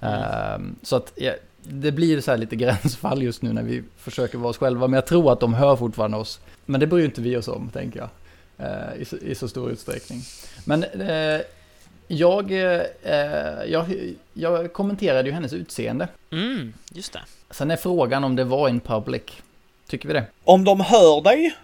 Ehm, 0.00 0.76
så 0.82 0.96
att 0.96 1.12
ja, 1.14 1.32
det 1.62 1.92
blir 1.92 2.20
så 2.20 2.30
här 2.30 2.38
lite 2.38 2.56
gränsfall 2.64 3.22
just 3.22 3.42
nu 3.42 3.52
när 3.52 3.62
vi 3.62 3.82
försöker 3.96 4.38
vara 4.38 4.50
oss 4.50 4.58
själva. 4.58 4.86
Men 4.86 4.94
jag 4.94 5.06
tror 5.06 5.32
att 5.32 5.40
de 5.40 5.54
hör 5.54 5.76
fortfarande 5.76 6.16
oss. 6.16 6.40
Men 6.66 6.80
det 6.80 6.86
bryr 6.86 7.04
inte 7.04 7.20
vi 7.20 7.36
oss 7.36 7.48
om, 7.48 7.70
tänker 7.72 8.00
jag. 8.00 8.08
eh, 8.68 9.00
i, 9.02 9.04
så, 9.04 9.16
I 9.16 9.34
så 9.34 9.48
stor 9.48 9.70
utsträckning. 9.70 10.20
Men 10.64 10.84
eh, 10.84 11.40
jag, 12.08 12.52
eh, 12.52 12.82
jag, 13.66 13.86
jag 14.34 14.72
kommenterade 14.72 15.28
ju 15.28 15.34
hennes 15.34 15.52
utseende. 15.52 16.08
Mm, 16.32 16.72
just 16.92 17.12
det. 17.12 17.20
Sen 17.50 17.70
är 17.70 17.76
frågan 17.76 18.24
om 18.24 18.36
det 18.36 18.44
var 18.44 18.68
in 18.68 18.80
public. 18.80 19.22
Tycker 19.88 20.08
vi 20.08 20.14
det? 20.14 20.24
Om 20.44 20.64
de 20.64 20.80
hör 20.80 21.22
dig, 21.22 21.54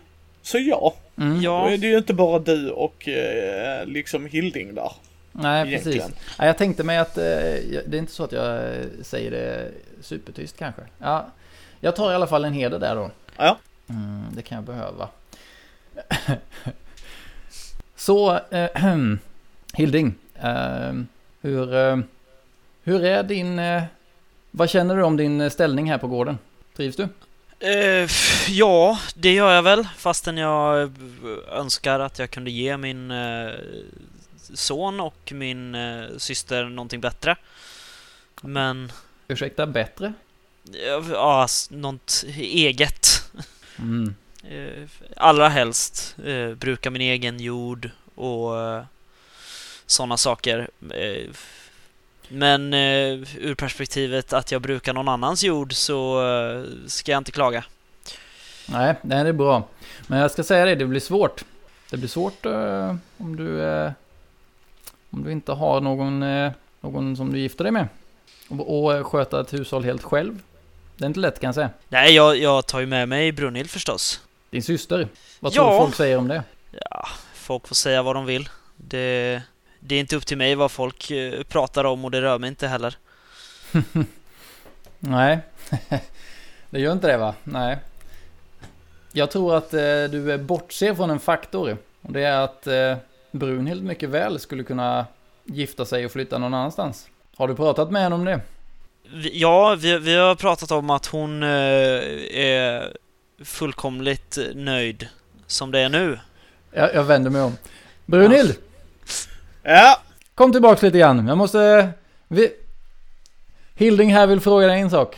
så 0.43 0.59
ja. 0.59 0.95
Mm. 1.17 1.37
Då 1.37 1.45
Ja, 1.45 1.71
är 1.71 1.79
det 1.79 1.87
ju 1.87 1.99
inte 1.99 2.15
bara 2.15 2.39
du 2.39 2.71
och 2.71 3.09
eh, 3.09 3.87
liksom 3.87 4.27
Hilding 4.27 4.75
där. 4.75 4.93
Nej, 5.33 5.77
precis. 5.77 6.05
Ja, 6.39 6.47
jag 6.47 6.59
tänkte 6.59 6.85
mig 6.85 6.99
att 6.99 7.19
eh, 7.19 7.25
det 7.25 7.93
är 7.93 7.99
inte 7.99 8.13
så 8.13 8.25
att 8.25 8.33
jag 8.33 8.57
eh, 8.57 8.87
säger 9.03 9.31
det 9.31 9.71
supertyst 10.01 10.57
kanske. 10.59 10.83
Ja, 10.99 11.27
jag 11.81 11.97
tar 11.97 12.13
i 12.13 12.15
alla 12.15 12.27
fall 12.27 12.45
en 12.45 12.53
heder 12.53 12.79
där 12.79 12.95
då. 12.95 13.11
Ja. 13.37 13.59
Mm, 13.89 14.23
det 14.37 14.43
kan 14.43 14.57
jag 14.57 14.65
behöva. 14.65 15.09
så, 17.97 18.41
eh, 18.51 18.71
Hilding. 19.75 20.15
Eh, 20.43 20.93
hur, 21.41 22.03
hur 22.83 23.05
är 23.05 23.23
din... 23.23 23.61
Vad 24.51 24.71
känner 24.71 24.97
du 24.97 25.03
om 25.03 25.17
din 25.17 25.51
ställning 25.51 25.91
här 25.91 25.99
på 25.99 26.07
gården? 26.07 26.39
Trivs 26.77 26.97
du? 26.97 27.09
F- 27.61 28.47
ja, 28.49 28.99
det 29.15 29.33
gör 29.33 29.53
jag 29.55 29.63
väl. 29.63 29.89
Fastän 29.97 30.37
jag 30.39 30.83
eh, 30.83 30.89
önskar 31.51 32.01
att 32.01 32.19
jag 32.19 32.31
kunde 32.31 32.51
ge 32.51 32.77
min 32.77 33.11
eh, 33.11 33.51
son 34.55 35.01
och 35.01 35.33
min 35.35 35.75
eh, 35.75 36.05
syster 36.19 36.65
någonting 36.65 37.01
bättre. 37.01 37.37
Men, 38.43 38.93
Ursäkta, 39.29 39.67
bättre? 39.67 40.13
ja, 41.13 41.47
något 41.71 42.25
eget. 42.37 43.23
Mm. 43.79 44.15
Allra 45.17 45.49
helst 45.49 46.17
bruka 46.57 46.91
min 46.91 47.03
egen 47.03 47.41
jord 47.41 47.91
och 48.15 48.53
sådana 49.87 50.17
saker. 50.17 50.71
Men 52.33 52.75
eh, 52.75 53.13
ur 53.39 53.55
perspektivet 53.55 54.33
att 54.33 54.53
jag 54.53 54.63
brukar 54.63 54.93
någon 54.95 55.09
annans 55.09 55.43
jord 55.45 55.73
så 55.73 56.27
eh, 56.29 56.65
ska 56.87 57.13
jag 57.13 57.19
inte 57.21 57.33
klaga. 57.33 57.65
Nej, 58.69 58.95
nej, 59.03 59.23
det 59.23 59.29
är 59.29 59.33
bra. 59.33 59.69
Men 60.07 60.19
jag 60.19 60.31
ska 60.31 60.43
säga 60.43 60.65
det, 60.65 60.75
det 60.75 60.87
blir 60.87 61.01
svårt. 61.01 61.45
Det 61.91 61.97
blir 61.97 62.09
svårt 62.09 62.47
eh, 62.47 62.95
om 63.19 63.37
du 63.37 63.63
eh, 63.63 63.91
om 65.11 65.25
du 65.25 65.33
inte 65.33 65.53
har 65.53 65.81
någon, 65.81 66.23
eh, 66.23 66.53
någon 66.81 67.17
som 67.17 67.33
du 67.33 67.39
gifter 67.39 67.65
dig 67.65 67.73
med. 67.73 67.89
Och, 68.49 68.83
och 68.85 68.95
eh, 68.95 69.05
sköta 69.05 69.41
ett 69.41 69.53
hushåll 69.53 69.85
helt 69.85 70.03
själv. 70.03 70.39
Det 70.97 71.05
är 71.05 71.07
inte 71.07 71.21
lätt 71.21 71.41
kan 71.41 71.49
jag 71.49 71.55
säga. 71.55 71.71
Nej, 71.89 72.15
jag, 72.15 72.37
jag 72.37 72.67
tar 72.67 72.81
ju 72.81 72.87
med 72.87 73.09
mig 73.09 73.33
Brunhild 73.33 73.71
förstås. 73.71 74.21
Din 74.51 74.63
syster. 74.63 75.09
Vad 75.41 75.53
Ja. 75.55 75.63
tror 75.69 75.79
folk 75.79 75.95
säger 75.95 76.17
om 76.19 76.29
det? 76.29 76.43
Ja, 76.91 77.09
folk 77.35 77.69
får 77.69 77.75
säga 77.75 78.03
vad 78.03 78.17
de 78.17 78.27
vill. 78.27 78.49
Det, 78.77 79.43
det 79.81 79.95
är 79.95 80.01
inte 80.01 80.17
upp 80.17 80.27
till 80.27 80.39
mig 80.39 80.55
vad 80.55 80.71
folk 80.71 81.11
eh, 81.11 81.43
pratar 81.43 81.85
om 81.85 82.05
och 82.05 82.11
det 82.11 82.23
rör 82.23 82.39
mig 82.39 82.49
inte 82.49 82.67
heller. 82.67 82.97
Nej, 84.99 85.39
det 86.71 86.81
gör 86.81 86.93
inte 86.93 87.07
det 87.07 87.17
va? 87.17 87.35
Nej. 87.45 87.79
Jag 89.13 89.31
tror 89.31 89.57
att 89.57 89.75
eh, 89.75 90.05
du 90.11 90.39
bortser 90.39 90.95
från 90.95 91.11
en 91.11 91.21
faktor. 91.21 91.77
Och 92.03 92.13
det 92.13 92.23
är 92.23 92.41
att 92.41 92.67
eh, 92.67 92.97
Brunhild 93.31 93.85
mycket 93.85 94.09
väl 94.09 94.39
skulle 94.39 94.65
kunna 94.65 95.07
gifta 95.45 95.85
sig 95.85 96.05
och 96.05 96.13
flytta 96.13 96.39
någon 96.39 96.55
annanstans. 96.55 97.09
Har 97.37 97.49
du 97.49 97.55
pratat 97.55 97.91
med 97.91 98.03
henne 98.03 98.15
om 98.15 98.25
det? 98.25 98.41
Ja, 99.33 99.75
vi, 99.75 99.99
vi 99.99 100.17
har 100.17 100.35
pratat 100.35 100.71
om 100.71 100.91
att 100.91 101.07
hon 101.07 101.43
eh, 101.43 101.49
är 102.39 102.97
fullkomligt 103.45 104.39
nöjd 104.55 105.09
som 105.47 105.71
det 105.71 105.81
är 105.81 105.89
nu. 105.89 106.19
Jag, 106.73 106.95
jag 106.95 107.05
vänder 107.05 107.31
mig 107.31 107.43
om. 107.43 107.57
Brunhild! 108.07 108.51
Ja, 108.51 108.70
Kom 110.35 110.53
tillbaks 110.53 110.83
lite 110.83 110.99
grann. 110.99 111.27
Jag 111.27 111.39
måste... 111.39 111.89
Vi... 112.29 112.53
Hilding 113.75 114.15
här 114.15 114.27
vill 114.27 114.41
fråga 114.41 114.67
dig 114.67 114.81
en 114.81 114.91
sak. 114.91 115.17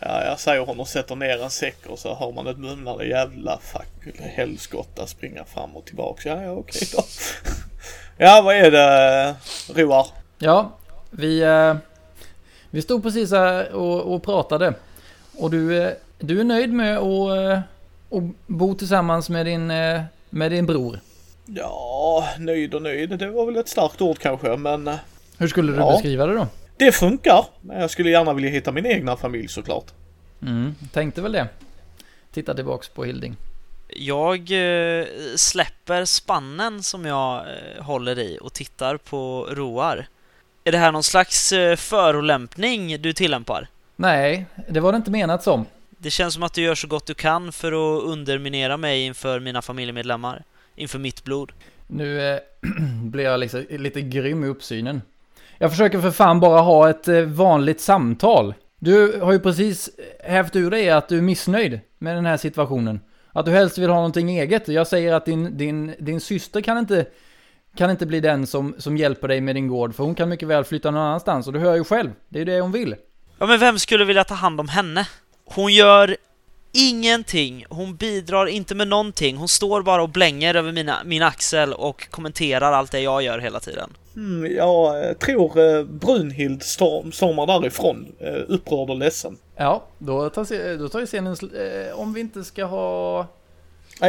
ja, 0.00 0.24
jag 0.24 0.40
säger 0.40 0.60
hon 0.60 0.80
och 0.80 0.88
sätter 0.88 1.16
ner 1.16 1.42
en 1.42 1.50
säck 1.50 1.86
och 1.86 1.98
så 1.98 2.14
hör 2.14 2.32
man 2.32 2.46
ett 2.46 2.58
mumlande 2.58 3.04
jävla 3.06 3.58
fuck, 3.58 4.16
helskotta 4.20 5.06
springa 5.06 5.44
fram 5.44 5.76
och 5.76 5.84
tillbaks. 5.84 6.26
Ja, 6.26 6.42
ja, 6.42 6.50
okej 6.50 6.88
då. 6.96 7.02
Ja, 8.16 8.42
vad 8.44 8.56
är 8.56 8.70
det, 8.70 9.34
Roar? 9.74 10.06
Ja, 10.38 10.70
vi... 11.10 11.42
Eh, 11.42 11.74
vi 12.74 12.82
stod 12.82 13.02
precis 13.02 13.30
här 13.30 13.72
och, 13.72 14.14
och 14.14 14.22
pratade. 14.22 14.74
Och 15.38 15.50
du, 15.50 15.82
eh, 15.82 15.90
du 16.18 16.40
är 16.40 16.44
nöjd 16.44 16.72
med 16.72 16.98
att, 16.98 17.38
eh, 17.38 17.58
att 18.18 18.22
bo 18.46 18.74
tillsammans 18.74 19.28
med 19.28 19.46
din, 19.46 19.70
eh, 19.70 20.02
med 20.30 20.50
din 20.50 20.66
bror. 20.66 20.98
Ja, 21.54 22.28
nöjd 22.38 22.74
och 22.74 22.82
nöjd, 22.82 23.18
det 23.18 23.30
var 23.30 23.46
väl 23.46 23.56
ett 23.56 23.68
starkt 23.68 24.00
ord 24.00 24.18
kanske, 24.18 24.56
men 24.56 24.88
eh, 24.88 24.94
Hur 25.38 25.48
skulle 25.48 25.72
du 25.72 25.78
Ja. 25.78 25.90
beskriva 25.92 26.26
det 26.26 26.34
då? 26.34 26.46
det 26.76 26.92
funkar. 26.92 27.44
Men 27.60 27.80
jag 27.80 27.90
skulle 27.90 28.10
gärna 28.10 28.32
vilja 28.32 28.50
hitta 28.50 28.72
min 28.72 28.86
egna 28.86 29.16
familj 29.16 29.48
såklart. 29.48 29.84
Mm, 30.42 30.74
tänkte 30.92 31.22
väl 31.22 31.32
det. 31.32 31.48
Titta 32.32 32.54
tillbaks 32.54 32.88
på 32.88 33.04
Hilding. 33.04 33.36
Jag 33.88 34.38
eh, 34.40 35.06
släpper 35.36 36.04
spannen 36.04 36.82
som 36.82 37.06
jag 37.06 37.36
eh, 37.38 37.82
håller 37.84 38.18
i 38.18 38.38
och 38.40 38.52
tittar 38.52 38.96
på 38.96 39.46
Roar. 39.50 40.06
Är 40.64 40.72
det 40.72 40.78
här 40.78 40.92
någon 40.92 41.02
slags 41.02 41.52
förolämpning 41.76 43.02
du 43.02 43.12
tillämpar? 43.12 43.68
Nej, 43.96 44.46
det 44.68 44.80
var 44.80 44.92
det 44.92 44.96
inte 44.96 45.10
menat 45.10 45.42
som. 45.42 45.66
Det 45.90 46.10
känns 46.10 46.34
som 46.34 46.42
att 46.42 46.54
du 46.54 46.62
gör 46.62 46.74
så 46.74 46.86
gott 46.86 47.06
du 47.06 47.14
kan 47.14 47.52
för 47.52 47.72
att 47.72 48.02
underminera 48.02 48.76
mig 48.76 49.02
inför 49.04 49.40
mina 49.40 49.62
familjemedlemmar. 49.62 50.42
Inför 50.74 50.98
mitt 50.98 51.24
blod. 51.24 51.52
Nu 51.86 52.32
eh, 52.32 52.38
blir 53.02 53.24
jag 53.24 53.40
liksom 53.40 53.66
lite 53.70 54.00
grym 54.00 54.44
i 54.44 54.48
uppsynen. 54.48 55.02
Jag 55.58 55.70
försöker 55.70 56.00
för 56.00 56.10
fan 56.10 56.40
bara 56.40 56.60
ha 56.60 56.90
ett 56.90 57.08
eh, 57.08 57.20
vanligt 57.20 57.80
samtal. 57.80 58.54
Du 58.78 59.20
har 59.20 59.32
ju 59.32 59.38
precis 59.38 59.90
hävt 60.24 60.56
ur 60.56 60.70
dig 60.70 60.90
att 60.90 61.08
du 61.08 61.18
är 61.18 61.22
missnöjd 61.22 61.80
med 61.98 62.16
den 62.16 62.26
här 62.26 62.36
situationen. 62.36 63.00
Att 63.32 63.46
du 63.46 63.52
helst 63.52 63.78
vill 63.78 63.90
ha 63.90 63.96
någonting 63.96 64.38
eget. 64.38 64.68
Jag 64.68 64.86
säger 64.86 65.12
att 65.12 65.24
din, 65.24 65.58
din, 65.58 65.94
din 65.98 66.20
syster 66.20 66.60
kan 66.60 66.78
inte, 66.78 67.06
kan 67.76 67.90
inte 67.90 68.06
bli 68.06 68.20
den 68.20 68.46
som, 68.46 68.74
som 68.78 68.96
hjälper 68.96 69.28
dig 69.28 69.40
med 69.40 69.56
din 69.56 69.68
gård. 69.68 69.94
För 69.94 70.04
hon 70.04 70.14
kan 70.14 70.28
mycket 70.28 70.48
väl 70.48 70.64
flytta 70.64 70.90
någon 70.90 71.02
annanstans. 71.02 71.46
Och 71.46 71.52
du 71.52 71.58
hör 71.58 71.74
ju 71.74 71.84
själv. 71.84 72.10
Det 72.28 72.38
är 72.38 72.40
ju 72.40 72.44
det 72.44 72.60
hon 72.60 72.72
vill. 72.72 72.96
Ja, 73.38 73.46
men 73.46 73.60
vem 73.60 73.78
skulle 73.78 74.04
vilja 74.04 74.24
ta 74.24 74.34
hand 74.34 74.60
om 74.60 74.68
henne? 74.68 75.08
Hon 75.44 75.72
gör 75.72 76.16
ingenting. 76.72 77.64
Hon 77.68 77.96
bidrar 77.96 78.46
inte 78.46 78.74
med 78.74 78.88
någonting. 78.88 79.36
Hon 79.36 79.48
står 79.48 79.82
bara 79.82 80.02
och 80.02 80.08
blänger 80.08 80.54
över 80.54 80.72
mina, 80.72 80.96
min 81.04 81.22
axel 81.22 81.72
och 81.72 82.10
kommenterar 82.10 82.72
allt 82.72 82.92
det 82.92 83.00
jag 83.00 83.22
gör 83.22 83.38
hela 83.38 83.60
tiden. 83.60 83.90
Mm, 84.16 84.56
jag 84.56 85.08
eh, 85.08 85.12
tror 85.12 85.58
eh, 85.58 85.84
Brunhild 85.84 86.62
storm, 86.62 87.12
stormar 87.12 87.46
därifrån, 87.46 88.12
eh, 88.20 88.34
upprörd 88.48 88.90
och 88.90 88.96
ledsen. 88.96 89.38
Ja, 89.56 89.82
då 89.98 90.30
tar, 90.30 90.78
då 90.78 90.88
tar 90.88 91.00
ju 91.00 91.06
scenen 91.06 91.36
Om 91.94 92.12
vi 92.14 92.20
inte 92.20 92.44
ska 92.44 92.64
ha... 92.64 93.26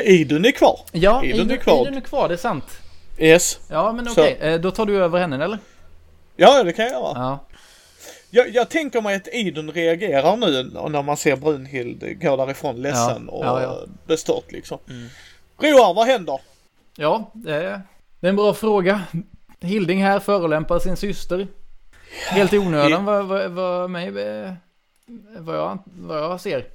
Idun 0.04 0.46
är 0.46 0.52
kvar. 0.52 0.80
Ja, 0.92 1.24
Idun 1.24 1.52
är 1.52 1.58
kvar. 1.58 1.82
Idun 1.82 1.98
är 1.98 2.02
kvar, 2.02 2.28
det 2.28 2.36
är 2.36 2.38
sant. 2.38 2.80
Yes. 3.18 3.60
Ja, 3.70 3.92
men 3.92 4.08
okej. 4.08 4.38
Eh, 4.42 4.60
Då 4.60 4.72
tar 4.72 4.86
du 4.86 5.04
över 5.04 5.20
henne, 5.20 5.44
eller? 5.44 5.60
Ja, 6.36 6.64
det 6.64 6.74
kan 6.74 6.86
jag 6.86 6.92
göra. 6.92 7.12
Ja. 7.16 7.40
Jag, 8.36 8.50
jag 8.50 8.70
tänker 8.70 9.02
mig 9.02 9.16
att 9.16 9.28
Idun 9.28 9.72
reagerar 9.72 10.38
nu 10.38 10.64
när 10.90 11.04
man 11.04 11.18
ser 11.18 11.36
Brunhild 11.36 12.22
gå 12.22 12.38
därifrån 12.38 12.82
ledsen 12.82 13.30
Ja, 13.32 13.32
och 13.32 13.46
ja, 13.46 13.62
ja. 13.62 13.80
bestört 14.08 14.52
liksom. 14.52 14.78
Mm. 14.90 15.08
Roar, 15.58 15.94
vad 15.94 16.08
händer? 16.08 16.42
Ja, 16.96 17.32
det 17.34 17.56
är, 17.56 17.82
en 18.22 18.36
bra 18.36 18.54
fråga. 18.54 19.02
Hilding 19.60 20.04
här 20.04 20.20
förolämpar 20.20 20.80
sin 20.80 20.98
syster. 20.98 21.48
Helt 22.30 22.54
i 22.54 22.58
onödan 22.58 23.06
vad, 23.06 23.26
vad, 23.26 23.52
vad, 23.52 23.90
mig, 23.90 24.12
vad, 25.38 25.58
jag, 25.58 25.80
vad 25.86 26.18
jag 26.18 26.42
ser. 26.42 26.66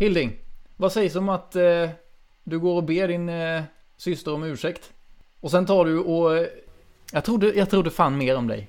Hilding, 0.00 0.32
vad 0.76 0.92
sägs 0.92 1.16
om 1.16 1.28
att 1.28 1.56
eh, 1.56 1.90
du 2.44 2.58
går 2.58 2.76
och 2.76 2.84
ber 2.84 3.08
din 3.08 3.28
eh, 3.28 3.62
syster 3.96 4.34
om 4.34 4.42
ursäkt? 4.42 4.92
Och 5.40 5.50
sen 5.50 5.66
tar 5.66 5.84
du 5.84 5.98
och... 5.98 6.36
Eh, 6.36 6.46
jag, 7.12 7.24
trodde, 7.24 7.52
jag 7.54 7.70
trodde 7.70 7.90
fan 7.90 8.18
mer 8.18 8.36
om 8.36 8.46
dig. 8.46 8.68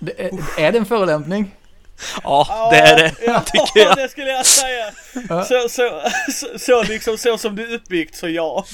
Det, 0.00 0.20
är, 0.24 0.30
är 0.60 0.72
det 0.72 0.78
en 0.78 0.86
förolämpning? 0.86 1.54
Ja, 2.22 2.68
det 2.72 2.78
är 2.78 2.96
det, 2.96 3.14
Ja, 3.26 3.40
tycker 3.46 3.80
jag. 3.88 3.96
det 3.96 4.08
skulle 4.08 4.30
jag 4.30 4.46
säga. 4.46 4.84
Så, 5.44 5.68
så, 5.68 6.00
så, 6.32 6.58
så 6.58 6.82
liksom 6.82 7.18
så 7.18 7.38
som 7.38 7.56
det 7.56 7.62
är 7.62 7.74
uppbyggt 7.74 8.16
så 8.16 8.28
ja. 8.28 8.64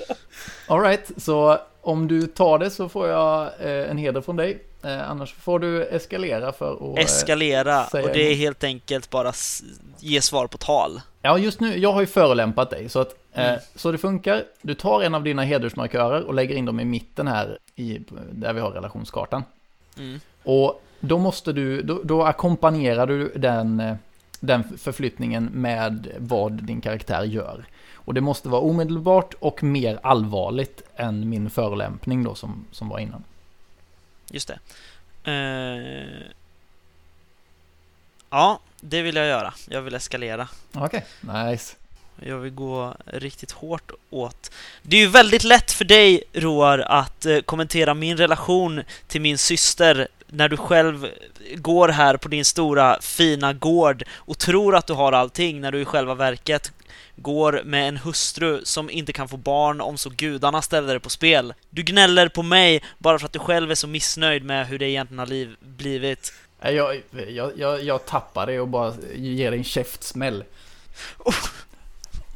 Alright, 0.66 1.10
så 1.16 1.58
om 1.82 2.08
du 2.08 2.26
tar 2.26 2.58
det 2.58 2.70
så 2.70 2.88
får 2.88 3.08
jag 3.08 3.42
eh, 3.60 3.90
en 3.90 3.98
heder 3.98 4.20
från 4.20 4.36
dig. 4.36 4.58
Eh, 4.84 5.10
annars 5.10 5.34
får 5.34 5.58
du 5.58 5.84
eskalera 5.86 6.52
för 6.52 6.72
att... 6.74 6.98
eh, 6.98 7.04
Eskalera, 7.04 7.84
och 7.84 8.10
det 8.12 8.30
är 8.30 8.34
helt 8.34 8.64
enkelt 8.64 9.10
bara 9.10 9.32
ge 9.98 10.20
svar 10.22 10.46
på 10.46 10.58
tal. 10.58 11.00
Ja, 11.22 11.38
just 11.38 11.60
nu, 11.60 11.78
jag 11.78 11.92
har 11.92 12.00
ju 12.00 12.06
förolämpat 12.06 12.70
dig, 12.70 12.88
så 12.88 13.00
att, 13.00 13.14
Mm. 13.34 13.58
så 13.74 13.92
det 13.92 13.98
funkar. 13.98 14.44
Du 14.62 14.74
tar 14.74 15.02
en 15.02 15.14
av 15.14 15.22
dina 15.22 15.42
hedersmarkörer 15.42 16.22
och 16.22 16.34
lägger 16.34 16.54
in 16.56 16.64
dem 16.64 16.80
i 16.80 16.84
mitten 16.84 17.28
här, 17.28 17.58
i, 17.76 17.98
där 18.32 18.52
vi 18.52 18.60
har 18.60 18.70
relationskartan. 18.70 19.44
Mm. 19.98 20.20
Och 20.42 20.82
då 21.00 21.18
måste 21.18 21.52
du, 21.52 21.82
då, 21.82 22.02
då 22.02 22.22
ackompanjerar 22.22 23.06
du 23.06 23.32
den, 23.36 23.80
eh, 23.80 23.96
den 24.40 24.78
förflyttningen 24.78 25.44
med 25.44 26.08
vad 26.18 26.52
din 26.52 26.80
karaktär 26.80 27.22
gör. 27.22 27.64
Och 27.94 28.14
det 28.14 28.20
måste 28.20 28.48
vara 28.48 28.60
omedelbart 28.60 29.34
och 29.38 29.62
mer 29.62 30.00
allvarligt 30.02 30.82
än 30.96 31.28
min 31.28 31.50
förolämpning 31.50 32.24
då 32.24 32.34
som, 32.34 32.64
som 32.70 32.88
var 32.88 32.98
innan. 32.98 33.24
Just 34.30 34.48
det. 34.48 34.58
Eh, 35.30 36.26
ja, 38.30 38.60
det 38.80 39.02
vill 39.02 39.16
jag 39.16 39.26
göra. 39.26 39.54
Jag 39.68 39.82
vill 39.82 39.94
eskalera. 39.94 40.48
Okej, 40.74 41.04
nice. 41.20 41.76
Jag 42.22 42.38
vill 42.38 42.52
gå 42.52 42.94
riktigt 43.06 43.50
hårt 43.50 43.92
åt. 44.10 44.50
Det 44.82 44.96
är 44.96 45.00
ju 45.00 45.06
väldigt 45.06 45.44
lätt 45.44 45.72
för 45.72 45.84
dig, 45.84 46.22
Roar, 46.32 46.78
att 46.78 47.26
eh, 47.26 47.38
kommentera 47.40 47.94
min 47.94 48.16
relation 48.16 48.82
till 49.06 49.20
min 49.20 49.38
syster 49.38 50.08
när 50.26 50.48
du 50.48 50.56
själv 50.56 51.06
går 51.54 51.88
här 51.88 52.16
på 52.16 52.28
din 52.28 52.44
stora 52.44 52.98
fina 53.00 53.52
gård 53.52 54.04
och 54.16 54.38
tror 54.38 54.76
att 54.76 54.86
du 54.86 54.92
har 54.92 55.12
allting 55.12 55.60
när 55.60 55.72
du 55.72 55.80
i 55.80 55.84
själva 55.84 56.14
verket 56.14 56.72
går 57.16 57.62
med 57.64 57.88
en 57.88 57.96
hustru 57.96 58.60
som 58.64 58.90
inte 58.90 59.12
kan 59.12 59.28
få 59.28 59.36
barn 59.36 59.80
om 59.80 59.98
så 59.98 60.10
gudarna 60.10 60.62
ställer 60.62 60.94
det 60.94 61.00
på 61.00 61.10
spel. 61.10 61.54
Du 61.70 61.82
gnäller 61.82 62.28
på 62.28 62.42
mig 62.42 62.82
bara 62.98 63.18
för 63.18 63.26
att 63.26 63.32
du 63.32 63.38
själv 63.38 63.70
är 63.70 63.74
så 63.74 63.86
missnöjd 63.86 64.44
med 64.44 64.66
hur 64.66 64.78
det 64.78 64.90
egentligen 64.90 65.18
har 65.18 65.26
liv 65.26 65.56
blivit. 65.60 66.32
Jag, 66.62 67.02
jag, 67.28 67.52
jag, 67.56 67.84
jag 67.84 68.06
tappar 68.06 68.46
det 68.46 68.60
och 68.60 68.68
bara 68.68 68.94
ger 69.14 69.52
en 69.52 69.64
käftsmäll. 69.64 70.44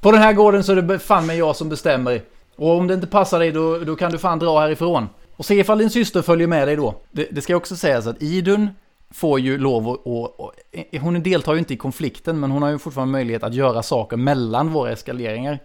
På 0.04 0.12
den 0.12 0.20
här 0.20 0.32
gården 0.32 0.64
så 0.64 0.72
är 0.72 0.82
det 0.82 0.98
fan 0.98 1.26
med 1.26 1.36
jag 1.36 1.56
som 1.56 1.68
bestämmer. 1.68 2.22
Och 2.56 2.70
om 2.70 2.86
det 2.86 2.94
inte 2.94 3.06
passar 3.06 3.38
dig 3.38 3.52
då, 3.52 3.78
då 3.78 3.96
kan 3.96 4.12
du 4.12 4.18
fan 4.18 4.38
dra 4.38 4.60
härifrån. 4.60 5.08
Och 5.36 5.46
se 5.46 5.54
ifall 5.54 5.78
din 5.78 5.90
syster 5.90 6.22
följer 6.22 6.46
med 6.46 6.68
dig 6.68 6.76
då. 6.76 7.00
Det, 7.10 7.28
det 7.30 7.40
ska 7.40 7.56
också 7.56 7.76
sägas 7.76 8.06
att 8.06 8.22
Idun 8.22 8.70
får 9.10 9.40
ju 9.40 9.58
lov 9.58 9.88
att... 9.88 9.98
Och, 10.04 10.40
och, 10.40 10.52
hon 11.00 11.22
deltar 11.22 11.52
ju 11.52 11.58
inte 11.58 11.74
i 11.74 11.76
konflikten 11.76 12.40
men 12.40 12.50
hon 12.50 12.62
har 12.62 12.70
ju 12.70 12.78
fortfarande 12.78 13.12
möjlighet 13.12 13.42
att 13.42 13.54
göra 13.54 13.82
saker 13.82 14.16
mellan 14.16 14.72
våra 14.72 14.92
eskaleringar. 14.92 15.58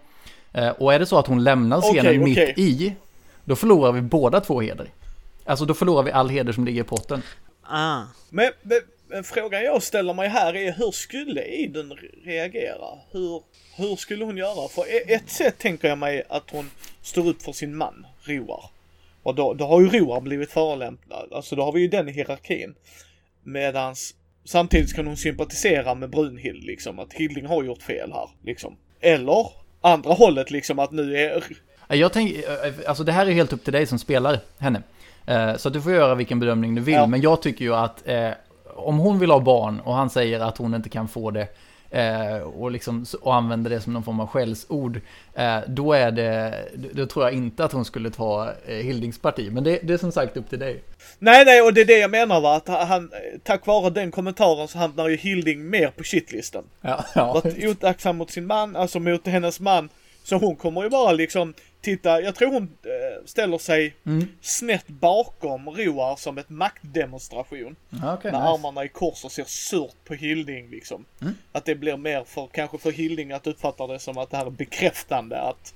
Eh, 0.52 0.70
och 0.70 0.94
är 0.94 1.00
det 1.00 1.06
så 1.06 1.20
att 1.20 1.28
hon 1.28 1.44
lämnar 1.44 1.82
scenen 1.82 2.06
Okej, 2.06 2.18
mitt 2.18 2.58
i, 2.58 2.96
då 3.46 3.56
förlorar 3.56 3.92
vi 3.92 4.02
båda 4.02 4.42
två 4.42 4.62
heder. 4.62 4.90
Alltså 5.46 5.66
då 5.66 5.74
förlorar 5.74 6.04
vi 6.04 6.12
all 6.12 6.30
heder 6.30 6.54
som 6.54 6.66
ligger 6.66 6.82
i 6.82 6.86
potten. 6.86 7.22
Ah. 7.64 8.02
Men, 8.30 8.52
men, 8.62 8.80
men 9.10 9.24
frågan 9.24 9.64
jag 9.64 9.84
ställer 9.84 10.14
mig 10.14 10.30
här 10.30 10.56
är 10.56 10.72
hur 10.72 10.92
skulle 10.92 11.42
re- 11.42 12.26
reagera? 12.26 12.88
Hur, 13.12 13.42
hur 13.78 13.96
skulle 13.96 14.26
hon 14.26 14.38
göra? 14.38 14.68
För 14.70 14.82
e- 14.82 15.14
ett 15.14 15.30
sätt 15.30 15.58
tänker 15.58 15.88
jag 15.88 15.98
mig 15.98 16.24
att 16.30 16.50
hon 16.52 16.70
står 17.02 17.28
upp 17.28 17.42
för 17.42 17.52
sin 17.52 17.76
man, 17.76 18.08
Roar. 18.24 18.64
Och 19.24 19.36
då, 19.36 19.54
då 19.54 19.66
har 19.66 19.82
ju 19.82 19.88
Roar 19.90 20.22
blivit 20.22 20.52
förolämpad. 20.52 21.34
Alltså 21.34 21.56
då 21.56 21.64
har 21.64 21.72
vi 21.72 21.82
ju 21.82 21.88
den 21.88 22.10
i 22.10 22.12
hierarkin. 22.12 22.76
Medans 23.44 24.16
samtidigt 24.46 24.94
kan 24.96 25.08
hon 25.08 25.18
sympatisera 25.18 25.96
med 25.96 26.10
Brunhild 26.10 26.64
liksom. 26.64 27.00
Att 27.00 27.14
Hilding 27.14 27.46
har 27.46 27.64
gjort 27.64 27.82
fel 27.84 28.12
här 28.12 28.30
liksom. 28.44 28.78
Eller 29.02 29.48
andra 29.82 30.14
hållet 30.14 30.52
liksom 30.52 30.80
att 30.80 30.92
nu 30.92 31.18
är... 31.18 31.44
Ja, 31.88 31.96
Jag 31.96 32.14
tänker, 32.14 32.44
alltså 32.88 33.04
det 33.04 33.12
här 33.12 33.26
är 33.28 33.32
helt 33.32 33.54
upp 33.54 33.64
till 33.64 33.74
dig 33.74 33.86
som 33.86 34.00
spelar 34.00 34.40
henne. 34.60 34.82
Eh, 35.28 35.56
Så 35.56 35.70
du 35.70 35.82
får 35.82 35.92
göra 35.94 36.16
vilken 36.16 36.40
bedömning 36.40 36.76
du 36.76 36.82
vill. 36.82 36.94
Ja. 36.96 37.08
Men 37.08 37.22
jag 37.22 37.42
tycker 37.42 37.66
ju 37.66 37.76
att 37.76 38.08
eh, 38.08 38.30
om 38.88 38.98
hon 38.98 39.20
vill 39.20 39.32
ha 39.32 39.40
barn 39.40 39.80
och 39.80 39.94
han 39.94 40.10
säger 40.10 40.40
att 40.40 40.58
hon 40.58 40.74
inte 40.74 40.90
kan 40.90 41.08
få 41.08 41.32
det 41.32 41.48
eh, 41.90 42.38
och, 42.38 42.72
liksom, 42.72 43.06
och 43.22 43.36
använder 43.36 43.70
det 43.70 43.82
som 43.82 43.94
någon 43.94 44.04
form 44.04 44.20
av 44.20 44.28
skällsord. 44.28 45.02
Eh, 45.34 45.58
då 45.68 45.94
är 45.94 46.12
det, 46.12 46.66
då 46.94 47.06
tror 47.06 47.26
jag 47.26 47.34
inte 47.34 47.66
att 47.66 47.72
hon 47.72 47.86
skulle 47.86 48.10
ta 48.10 48.54
eh, 48.66 48.76
Hildings 48.76 49.20
parti. 49.20 49.52
Men 49.52 49.64
det, 49.64 49.80
det 49.84 49.94
är 49.94 49.98
som 49.98 50.12
sagt 50.12 50.38
upp 50.38 50.50
till 50.50 50.60
dig. 50.60 50.84
Nej, 51.20 51.46
nej, 51.46 51.62
och 51.62 51.74
det 51.74 51.82
är 51.82 51.86
det 51.86 52.00
jag 52.00 52.12
menar 52.12 52.42
va. 52.42 52.56
Att 52.56 52.68
han, 52.88 53.12
tack 53.44 53.66
vare 53.66 53.90
den 53.90 54.12
kommentaren 54.12 54.68
så 54.68 54.78
hamnar 54.78 55.08
ju 55.08 55.16
Hilding 55.16 55.70
mer 55.70 55.88
på 55.88 56.04
shitlistan. 56.04 56.64
Ja, 56.82 57.06
ja. 57.16 57.34
varit 57.34 57.66
otacksam 57.66 58.18
mot 58.18 58.32
sin 58.32 58.46
man, 58.46 58.76
alltså 58.76 59.00
mot 59.00 59.28
hennes 59.28 59.60
man. 59.60 59.90
Så 60.30 60.36
hon 60.36 60.56
kommer 60.56 60.84
ju 60.84 60.90
bara 60.90 61.12
liksom 61.12 61.54
titta, 61.82 62.22
jag 62.22 62.36
tror 62.36 62.52
hon 62.52 62.64
eh, 62.64 63.26
ställer 63.26 63.58
sig 63.58 63.96
Mm. 64.06 64.28
snett 64.42 64.88
bakom 64.88 65.70
Roar 65.70 66.16
som 66.16 66.38
ett 66.38 66.50
maktdemonstration. 66.50 67.76
Okej, 67.92 68.32
med 68.32 68.34
nice. 68.34 68.36
armarna 68.38 68.84
i 68.84 68.88
kors 68.90 69.26
och 69.26 69.32
ser 69.32 69.44
surt 69.44 69.96
på 70.06 70.14
Hilding 70.14 70.70
liksom. 70.70 71.06
Mm. 71.22 71.34
Att 71.52 71.66
det 71.66 71.76
blir 71.76 71.98
mer 71.98 72.24
för, 72.24 72.48
kanske 72.54 72.78
för 72.78 72.92
Hilding 72.92 73.32
att 73.32 73.48
uppfatta 73.48 73.88
det 73.88 74.00
som 74.00 74.18
att 74.18 74.30
det 74.32 74.38
här 74.38 74.46
är 74.46 74.50
bekräftande 74.50 75.42
att 75.42 75.74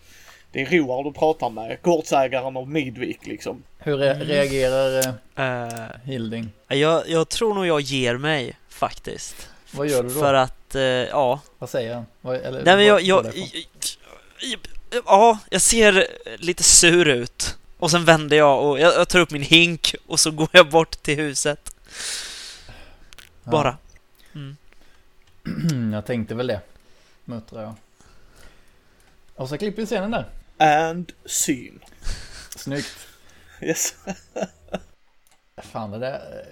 det 0.52 0.62
är 0.62 0.66
Roar 0.66 1.04
du 1.04 1.12
pratar 1.12 1.50
med, 1.50 1.78
gårdsägaren 1.82 2.58
av 2.58 2.70
Midvik 2.70 3.26
liksom. 3.28 3.64
Hur 3.80 3.98
re- 3.98 4.20
reagerar 4.26 5.00
eh, 5.00 5.14
Eh, 5.36 5.90
Hilding? 6.04 6.50
jag, 6.68 7.10
jag 7.10 7.30
tror 7.30 7.54
nog 7.54 7.66
jag 7.68 7.82
ger 7.82 8.18
mig, 8.18 8.58
faktiskt. 8.70 9.50
Vad 9.72 9.88
gör 9.88 10.04
du 10.04 10.10
då? 10.10 10.20
För 10.20 10.34
att, 10.34 10.76
eh, 10.76 10.82
ja, 10.82 11.40
Vad 11.60 11.70
säger 11.70 11.94
han? 11.94 12.06
Vad, 12.22 12.36
eller, 12.36 12.64
Nej 12.64 12.76
men 12.76 12.86
jag, 12.86 12.94
vad- 12.94 13.02
jag, 13.04 13.26
jag, 13.26 13.46
Ja, 15.06 15.40
jag 15.50 15.62
ser 15.62 16.08
lite 16.38 16.64
sur 16.64 17.08
ut. 17.08 17.58
Och 17.78 17.92
sen 17.92 18.06
vänder 18.06 18.38
jag 18.38 18.64
och 18.64 18.80
jag, 18.80 18.94
jag 18.94 19.10
tar 19.10 19.20
upp 19.20 19.32
min 19.32 19.42
hink 19.42 19.96
och 20.08 20.20
så 20.20 20.32
går 20.32 20.50
jag 20.52 20.70
bort 20.70 21.04
till 21.04 21.16
huset. 21.16 21.76
Ja. 23.44 23.52
Bara. 23.52 23.78
Mm. 24.36 24.58
jag 25.94 26.06
tänkte 26.06 26.36
väl 26.36 26.48
det. 26.48 26.62
Muttrar 27.26 27.62
jag. 27.62 27.76
Och 29.36 29.50
så 29.50 29.58
klipper 29.58 29.82
vi 29.82 29.86
scenen 29.86 30.12
där. 30.12 30.30
And 30.58 31.12
syn. 31.26 31.80
Snyggt. 32.56 33.08
Yes. 33.62 33.96
Fan 35.72 35.92
det 35.92 36.00
där. 36.00 36.46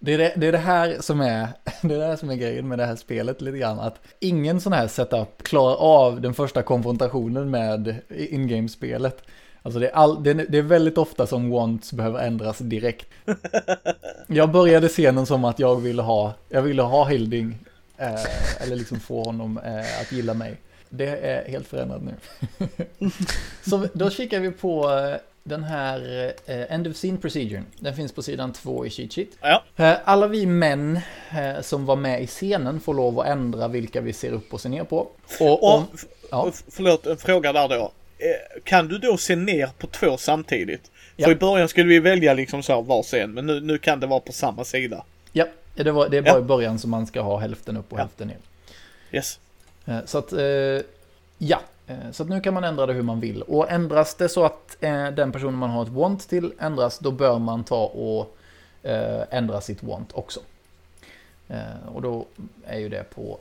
Det 0.00 0.14
är 0.14 0.18
det, 0.18 0.32
det 0.36 0.46
är 0.46 0.52
det 0.52 0.58
här 0.58 0.96
som 1.00 1.20
är 1.20 1.48
det 1.82 1.94
är 1.94 1.98
det 1.98 2.06
här 2.06 2.16
som 2.16 2.30
är 2.30 2.34
grejen 2.34 2.68
med 2.68 2.78
det 2.78 2.86
här 2.86 2.96
spelet 2.96 3.40
lite 3.40 3.58
grann. 3.58 3.80
Att 3.80 4.00
ingen 4.20 4.60
sån 4.60 4.72
här 4.72 4.88
setup 4.88 5.42
klarar 5.42 5.76
av 5.76 6.20
den 6.20 6.34
första 6.34 6.62
konfrontationen 6.62 7.50
med 7.50 7.96
in-game-spelet. 8.08 9.22
Alltså 9.62 9.80
det 9.80 9.88
är, 9.88 9.92
all, 9.92 10.22
det, 10.22 10.30
är, 10.30 10.34
det 10.34 10.58
är 10.58 10.62
väldigt 10.62 10.98
ofta 10.98 11.26
som 11.26 11.50
wants 11.50 11.92
behöver 11.92 12.18
ändras 12.20 12.58
direkt. 12.58 13.08
Jag 14.26 14.50
började 14.50 14.88
scenen 14.88 15.26
som 15.26 15.44
att 15.44 15.58
jag 15.58 15.76
ville 15.76 16.02
ha, 16.02 16.34
jag 16.48 16.62
ville 16.62 16.82
ha 16.82 17.04
Hilding. 17.04 17.58
Eh, 17.96 18.62
eller 18.62 18.76
liksom 18.76 19.00
få 19.00 19.22
honom 19.22 19.58
eh, 19.58 20.00
att 20.00 20.12
gilla 20.12 20.34
mig. 20.34 20.56
Det 20.88 21.06
är 21.06 21.48
helt 21.48 21.66
förändrat 21.66 22.02
nu. 22.02 22.14
Så 23.70 23.88
då 23.92 24.10
kikar 24.10 24.40
vi 24.40 24.50
på 24.50 24.90
eh, 24.90 25.16
den 25.46 25.64
här 25.64 26.32
eh, 26.46 26.72
End 26.74 26.86
of 26.86 26.94
Scene 26.96 27.18
Procedure. 27.18 27.62
Den 27.78 27.96
finns 27.96 28.12
på 28.12 28.22
sidan 28.22 28.52
två 28.52 28.86
i 28.86 28.90
cheat 28.90 29.12
sheet. 29.12 29.28
Ja. 29.40 29.62
Eh, 29.76 29.96
Alla 30.04 30.26
vi 30.26 30.46
män 30.46 31.00
eh, 31.30 31.60
som 31.62 31.86
var 31.86 31.96
med 31.96 32.22
i 32.22 32.26
scenen 32.26 32.80
får 32.80 32.94
lov 32.94 33.20
att 33.20 33.26
ändra 33.26 33.68
vilka 33.68 34.00
vi 34.00 34.12
ser 34.12 34.32
upp 34.32 34.52
och 34.54 34.60
ser 34.60 34.68
ner 34.68 34.84
på. 34.84 34.96
Och 35.40 35.62
Och, 35.62 35.74
om, 35.74 35.84
ja. 36.30 36.50
förlåt, 36.70 37.06
en 37.06 37.16
fråga 37.16 37.52
där 37.52 37.68
då. 37.68 37.92
Eh, 38.18 38.62
Kan 38.64 38.88
du 38.88 38.98
då 38.98 39.16
se 39.16 39.36
ner 39.36 39.70
på 39.78 39.86
två 39.86 40.16
samtidigt? 40.16 40.90
Ja. 41.16 41.24
För 41.24 41.32
i 41.32 41.36
början 41.36 41.68
skulle 41.68 41.88
vi 41.88 41.98
välja 41.98 42.34
liksom 42.34 42.62
så 42.62 42.74
här 42.74 42.82
varsin, 42.82 43.30
men 43.30 43.46
nu, 43.46 43.60
nu 43.60 43.78
kan 43.78 44.00
det 44.00 44.06
vara 44.06 44.20
på 44.20 44.32
samma 44.32 44.64
sida. 44.64 45.04
ja, 45.32 45.46
det, 45.74 45.90
var, 45.92 46.08
det 46.08 46.16
är 46.16 46.22
bara 46.22 46.34
Ja. 46.34 46.38
i 46.38 46.42
början 46.42 46.78
som 46.78 46.90
man 46.90 47.06
ska 47.06 47.20
ha 47.20 47.38
hälften 47.38 47.76
upp 47.76 47.92
och 47.92 47.98
hälften 47.98 48.28
ner. 48.28 48.36
Yes. 49.12 49.38
Eh, 49.86 49.98
Så 50.06 50.18
att, 50.18 50.32
eh, 50.32 50.38
ja. 51.38 51.60
Eh, 51.86 52.10
Så 52.12 52.22
att 52.22 52.28
nu 52.28 52.40
kan 52.40 52.54
man 52.54 52.64
ändra 52.64 52.86
det 52.86 52.92
hur 52.92 53.02
man 53.02 53.20
vill. 53.20 53.42
Och 53.42 53.70
ändras 53.70 54.14
det 54.14 54.28
så 54.28 54.44
att 54.44 54.76
eh, 54.80 55.10
den 55.10 55.32
personen 55.32 55.54
man 55.54 55.70
har 55.70 55.82
ett 55.82 55.88
want 55.88 56.28
till 56.28 56.52
ändras, 56.58 56.98
då 56.98 57.10
bör 57.10 57.38
man 57.38 57.64
ta 57.64 57.84
och 57.84 58.36
eh, 58.82 59.22
ändra 59.30 59.60
sitt 59.60 59.82
want 59.82 60.12
också. 60.12 60.40
Och 61.86 62.02
då 62.02 62.26
är 62.66 62.78
ju 62.78 62.88
det 62.88 63.04
på... 63.14 63.38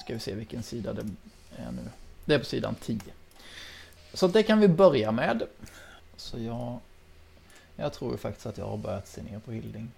Ska 0.00 0.14
vi 0.14 0.20
se 0.20 0.34
vilken 0.34 0.62
sida 0.62 0.92
det 0.92 1.02
är 1.56 1.70
nu. 1.72 1.82
Det 2.24 2.34
är 2.34 2.38
på 2.38 2.44
sidan 2.44 2.74
10. 2.74 3.00
Så 4.12 4.26
det 4.28 4.42
kan 4.42 4.60
vi 4.60 4.68
börja 4.68 5.12
med. 5.12 5.42
Så 6.16 6.38
jag... 6.38 6.78
Jag 7.76 7.92
tror 7.92 8.12
ju 8.12 8.18
faktiskt 8.18 8.46
att 8.46 8.58
jag 8.58 8.66
har 8.66 8.76
börjat 8.76 9.08
se 9.08 9.22
ner 9.22 9.38
på 9.38 9.52
Hilding. 9.52 9.90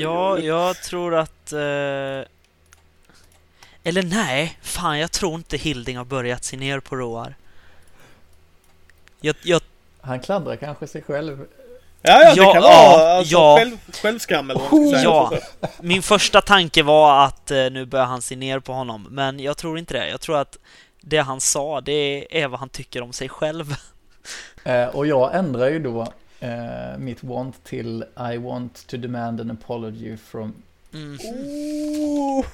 Ja, 0.00 0.38
jag 0.38 0.76
tror 0.76 1.14
att... 1.14 1.52
Eh... 1.52 2.22
Eller 3.84 4.02
nej, 4.02 4.58
fan 4.62 4.98
jag 4.98 5.12
tror 5.12 5.34
inte 5.34 5.56
Hilding 5.56 5.96
har 5.96 6.04
börjat 6.04 6.44
se 6.44 6.56
ner 6.56 6.80
på 6.80 6.96
Roar. 6.96 7.34
Jag, 9.20 9.36
jag, 9.42 9.60
Han 10.00 10.20
klandrar 10.20 10.56
kanske 10.56 10.86
sig 10.86 11.02
själv 11.02 11.46
Ja, 12.02 12.22
ja, 12.22 12.34
det 12.34 12.40
Ja, 12.40 12.52
kan 12.52 12.62
ja, 12.62 12.68
vara 12.68 13.12
alltså, 13.12 13.34
ja. 13.34 13.56
själv, 13.58 13.76
självskam 14.02 14.50
eller 14.50 14.60
ska 14.60 14.76
säga. 14.76 15.02
Ja. 15.02 15.32
min 15.80 16.02
första 16.02 16.40
tanke 16.40 16.82
var 16.82 17.24
att 17.24 17.50
eh, 17.50 17.70
nu 17.70 17.86
börjar 17.86 18.06
han 18.06 18.22
se 18.22 18.36
ner 18.36 18.58
på 18.58 18.72
honom, 18.72 19.06
men 19.10 19.40
jag 19.40 19.56
tror 19.56 19.78
inte 19.78 19.94
det. 19.94 20.08
Jag 20.08 20.20
tror 20.20 20.38
att 20.38 20.58
det 21.00 21.18
han 21.18 21.40
sa, 21.40 21.80
det 21.80 22.42
är 22.42 22.48
vad 22.48 22.60
han 22.60 22.68
tycker 22.68 23.02
om 23.02 23.12
sig 23.12 23.28
själv. 23.28 23.74
Eh, 24.64 24.86
och 24.86 25.06
jag 25.06 25.34
ändrar 25.34 25.68
ju 25.68 25.78
då 25.78 26.06
eh, 26.40 26.98
mitt 26.98 27.24
want 27.24 27.64
till 27.64 28.04
I 28.32 28.36
want 28.36 28.86
to 28.86 28.96
demand 28.96 29.40
an 29.40 29.50
apology 29.50 30.16
from... 30.16 30.54
Mm. 30.94 31.18
Oh. 31.22 32.44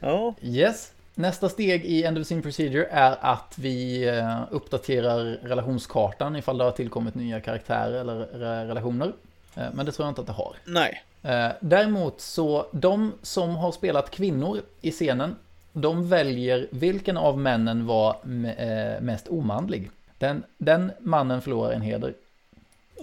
Ja. 0.00 0.34
Yes. 0.42 0.92
Nästa 1.14 1.48
steg 1.48 1.84
i 1.84 2.04
End 2.04 2.18
of 2.18 2.24
Scene 2.26 2.42
Procedure 2.42 2.86
är 2.90 3.16
att 3.20 3.54
vi 3.58 4.08
eh, 4.08 4.42
uppdaterar 4.50 5.24
relationskartan 5.24 6.36
ifall 6.36 6.58
det 6.58 6.64
har 6.64 6.70
tillkommit 6.70 7.14
nya 7.14 7.40
karaktärer 7.40 7.92
eller 8.00 8.14
re- 8.26 8.66
relationer. 8.66 9.12
Eh, 9.56 9.64
men 9.74 9.86
det 9.86 9.92
tror 9.92 10.06
jag 10.06 10.10
inte 10.10 10.20
att 10.20 10.26
det 10.26 10.32
har. 10.32 10.56
Nej. 10.64 11.02
Eh, 11.22 11.48
däremot 11.60 12.20
så, 12.20 12.66
de 12.72 13.12
som 13.22 13.56
har 13.56 13.72
spelat 13.72 14.10
kvinnor 14.10 14.60
i 14.80 14.90
scenen, 14.90 15.36
de 15.72 16.08
väljer 16.08 16.66
vilken 16.70 17.16
av 17.16 17.38
männen 17.38 17.86
var 17.86 18.16
me- 18.22 19.00
mest 19.00 19.28
omanlig. 19.28 19.90
Den, 20.18 20.42
den 20.58 20.92
mannen 20.98 21.42
förlorar 21.42 21.72
en 21.72 21.82
heder. 21.82 22.14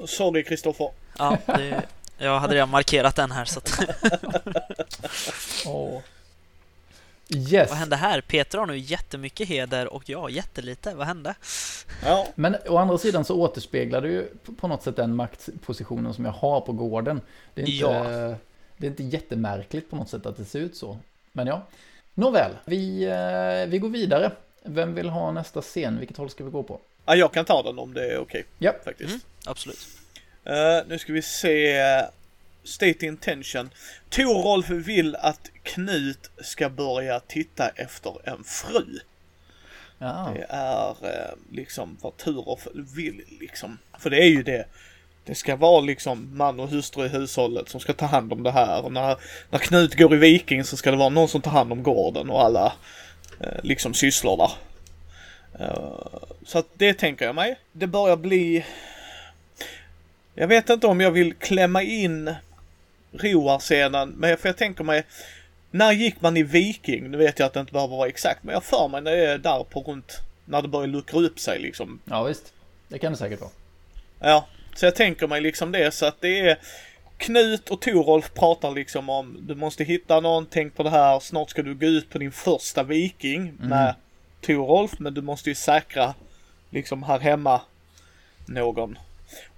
Sorry 0.05 0.43
Kristoffer. 0.43 0.89
Ja, 1.17 1.37
det, 1.45 1.81
jag 2.23 2.39
hade 2.39 2.55
redan 2.55 2.69
markerat 2.69 3.15
den 3.15 3.31
här 3.31 3.45
så 3.45 3.59
att, 3.59 3.79
Åh. 5.65 5.99
Yes. 7.29 7.69
Vad 7.69 7.77
hände 7.79 7.95
här? 7.95 8.21
Peter 8.21 8.57
har 8.57 8.65
nu 8.65 8.77
jättemycket 8.77 9.47
heder 9.47 9.93
och 9.93 10.09
jag 10.09 10.31
jättelite. 10.31 10.93
Vad 10.95 11.07
hände? 11.07 11.35
Ja. 12.05 12.27
Men 12.35 12.55
å 12.69 12.77
andra 12.77 12.97
sidan 12.97 13.25
så 13.25 13.35
återspeglar 13.41 14.01
det 14.01 14.07
ju 14.07 14.27
på- 14.59 14.67
något 14.67 14.83
sätt 14.83 14.95
den 14.95 15.15
maktpositionen 15.15 16.13
som 16.13 16.25
jag 16.25 16.31
har 16.31 16.61
på 16.61 16.71
gården. 16.71 17.21
Det 17.53 17.61
är 17.61 17.65
inte, 17.65 17.77
Ja. 17.85 18.03
det 18.77 18.87
är 18.87 18.89
inte 18.89 19.03
jättemärkligt 19.03 19.89
på 19.89 19.95
något 19.95 20.09
sätt 20.09 20.25
att 20.25 20.37
det 20.37 20.45
ser 20.45 20.59
ut 20.59 20.75
så. 20.77 20.97
Men 21.31 21.47
ja. 21.47 21.61
Nåväl, 22.13 22.51
vi, 22.65 23.03
eh, 23.03 23.69
vi 23.71 23.79
går 23.79 23.89
vidare. 23.89 24.31
Vem 24.65 24.95
vill 24.95 25.09
ha 25.09 25.31
nästa 25.31 25.61
scen? 25.61 25.99
Vilket 25.99 26.17
håll 26.17 26.29
ska 26.29 26.43
vi 26.43 26.51
gå 26.51 26.63
på? 26.63 26.79
ja, 27.05 27.15
jag 27.15 27.33
kan 27.33 27.45
ta 27.45 27.63
den 27.63 27.79
om 27.79 27.93
det 27.93 28.11
är 28.13 28.17
okej. 28.19 28.45
Ja. 28.57 28.71
Faktiskt. 28.85 29.09
Mm, 29.09 29.21
absolut. 29.45 29.87
Eh, 30.45 30.87
nu 30.87 30.99
ska 30.99 31.13
vi 31.13 31.21
se. 31.21 31.81
State 32.63 33.05
intention. 33.05 33.69
Torolf 34.09 34.69
vill 34.69 35.15
att 35.15 35.51
Knut 35.63 36.31
ska 36.41 36.69
börja 36.69 37.19
titta 37.19 37.69
efter 37.69 38.29
en 38.29 38.43
fru. 38.43 38.99
Ja, 39.97 40.31
Det 40.35 40.45
är 40.49 40.89
eh, 40.89 41.35
liksom 41.51 41.97
vad 42.01 42.17
Turolf 42.17 42.67
vill 42.73 43.23
liksom. 43.39 43.77
För 43.99 44.09
det 44.09 44.17
är 44.17 44.27
ju 44.27 44.43
det. 44.43 44.65
Det 45.25 45.35
ska 45.35 45.55
vara 45.55 45.81
liksom 45.81 46.37
man 46.37 46.59
och 46.59 46.69
hustru 46.69 47.05
i 47.05 47.07
hushållet 47.07 47.69
som 47.69 47.79
ska 47.79 47.93
ta 47.93 48.05
hand 48.05 48.33
om 48.33 48.43
det 48.43 48.51
här. 48.51 48.85
Och 48.85 48.91
när, 48.91 49.17
när 49.49 49.59
Knut 49.59 49.97
går 49.97 50.13
i 50.13 50.17
Viking 50.17 50.63
så 50.63 50.77
ska 50.77 50.91
det 50.91 50.97
vara 50.97 51.09
någon 51.09 51.27
som 51.27 51.41
tar 51.41 51.51
hand 51.51 51.71
om 51.71 51.83
gården 51.83 52.29
och 52.29 52.41
alla 52.41 52.73
eh, 53.39 53.63
liksom 53.63 53.93
sysslor 53.93 54.37
där. 54.37 54.51
Eh, 55.59 56.19
så 56.45 56.57
att 56.59 56.67
det 56.73 56.93
tänker 56.93 57.25
jag 57.25 57.35
mig. 57.35 57.59
Det 57.71 57.87
börjar 57.87 58.17
bli... 58.17 58.65
Jag 60.35 60.47
vet 60.47 60.69
inte 60.69 60.87
om 60.87 61.01
jag 61.01 61.11
vill 61.11 61.33
klämma 61.33 61.81
in 61.81 62.35
Roar-scenen, 63.11 64.09
men 64.09 64.37
för 64.37 64.49
jag 64.49 64.57
tänker 64.57 64.83
mig 64.83 65.03
när 65.71 65.91
gick 65.91 66.21
man 66.21 66.37
i 66.37 66.43
Viking? 66.43 67.11
Nu 67.11 67.17
vet 67.17 67.39
jag 67.39 67.45
att 67.45 67.53
det 67.53 67.59
inte 67.59 67.73
behöver 67.73 67.97
vara 67.97 68.07
exakt, 68.07 68.43
men 68.43 68.53
jag 68.53 68.63
för 68.63 68.87
mig 68.87 69.01
när 69.01 69.11
det 69.11 69.25
är 69.25 69.37
där 69.37 69.63
på 69.63 69.81
runt 69.81 70.19
när 70.45 70.61
det 70.61 70.67
börjar 70.67 70.87
luckra 70.87 71.19
upp 71.19 71.39
sig 71.39 71.59
liksom. 71.59 71.99
ja 72.05 72.23
visst. 72.23 72.53
Det 72.87 72.99
kan 72.99 73.11
det 73.11 73.17
säkert 73.17 73.41
vara. 73.41 73.51
Ja, 74.19 74.47
så 74.75 74.85
jag 74.85 74.95
tänker 74.95 75.27
mig 75.27 75.41
liksom 75.41 75.71
det 75.71 75.91
så 75.91 76.05
att 76.05 76.21
det 76.21 76.39
är 76.39 76.57
Knut 77.17 77.69
och 77.69 77.81
Torolf 77.81 78.33
pratar 78.33 78.71
liksom 78.71 79.09
om 79.09 79.37
du 79.47 79.55
måste 79.55 79.83
hitta 79.83 80.19
någon, 80.19 80.45
tänk 80.45 80.75
på 80.75 80.83
det 80.83 80.89
här, 80.89 81.19
snart 81.19 81.49
ska 81.49 81.61
du 81.61 81.75
gå 81.75 81.85
ut 81.85 82.09
på 82.09 82.17
din 82.17 82.31
första 82.31 82.83
Viking 82.83 83.53
med 83.59 83.95
Torolf, 84.41 84.99
men 84.99 85.13
du 85.13 85.21
måste 85.21 85.49
ju 85.49 85.55
säkra 85.55 86.13
liksom 86.69 87.03
här 87.03 87.19
hemma 87.19 87.61
någon. 88.45 88.97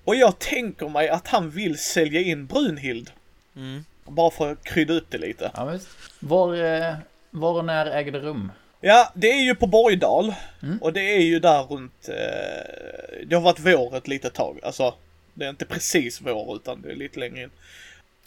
Och 0.05 0.15
jag 0.15 0.39
tänker 0.39 0.89
mig 0.89 1.09
att 1.09 1.27
han 1.27 1.49
vill 1.49 1.77
sälja 1.77 2.21
in 2.21 2.45
Brunhild. 2.45 3.11
Mm. 3.55 3.85
Bara 4.03 4.31
för 4.31 4.51
att 4.51 4.63
krydda 4.63 4.93
upp 4.93 5.05
det 5.09 5.17
lite. 5.17 5.51
Ja, 5.55 5.65
visst. 5.65 5.87
Var, 6.19 6.55
eh, 6.55 6.95
var 7.31 7.53
och 7.53 7.65
när 7.65 7.85
ägde 7.85 8.11
det 8.11 8.19
rum? 8.19 8.51
Ja, 8.81 9.11
det 9.15 9.31
är 9.31 9.41
ju 9.41 9.55
på 9.55 9.67
Borgdal. 9.67 10.33
Mm. 10.63 10.77
Och 10.81 10.93
det 10.93 11.01
är 11.01 11.21
ju 11.21 11.39
där 11.39 11.63
runt, 11.63 12.09
eh, 12.09 13.25
det 13.27 13.35
har 13.35 13.41
varit 13.41 13.59
vår 13.59 13.97
ett 13.97 14.07
litet 14.07 14.33
tag. 14.33 14.59
Alltså, 14.63 14.93
det 15.33 15.45
är 15.45 15.49
inte 15.49 15.65
precis 15.65 16.21
vår 16.21 16.55
utan 16.55 16.81
det 16.81 16.91
är 16.91 16.95
lite 16.95 17.19
längre 17.19 17.43
in. 17.43 17.51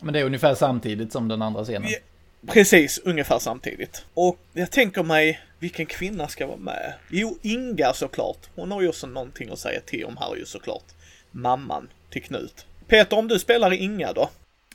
Men 0.01 0.12
det 0.12 0.21
är 0.21 0.25
ungefär 0.25 0.55
samtidigt 0.55 1.12
som 1.12 1.29
den 1.29 1.43
andra 1.43 1.64
scenen. 1.64 1.91
Ja. 1.91 1.99
Precis, 2.47 3.01
ungefär 3.05 3.38
samtidigt. 3.38 4.05
Och 4.14 4.38
jag 4.53 4.71
tänker 4.71 5.03
mig, 5.03 5.41
vilken 5.59 5.87
kvinna 5.87 6.29
ska 6.29 6.47
vara 6.47 6.57
med? 6.57 6.95
Jo, 7.11 7.38
Inga 7.43 7.93
såklart. 7.93 8.38
Hon 8.55 8.71
har 8.71 8.83
ju 8.83 8.88
också 8.88 9.07
någonting 9.07 9.51
att 9.51 9.59
säga 9.59 9.81
till 9.81 10.05
om 10.05 10.19
ju 10.37 10.45
såklart. 10.45 10.85
Mamman 11.31 11.88
till 12.11 12.23
Knut. 12.23 12.67
Peter, 12.87 13.19
om 13.19 13.29
du 13.29 13.38
spelar 13.38 13.73
Inga 13.73 14.12
då? 14.12 14.31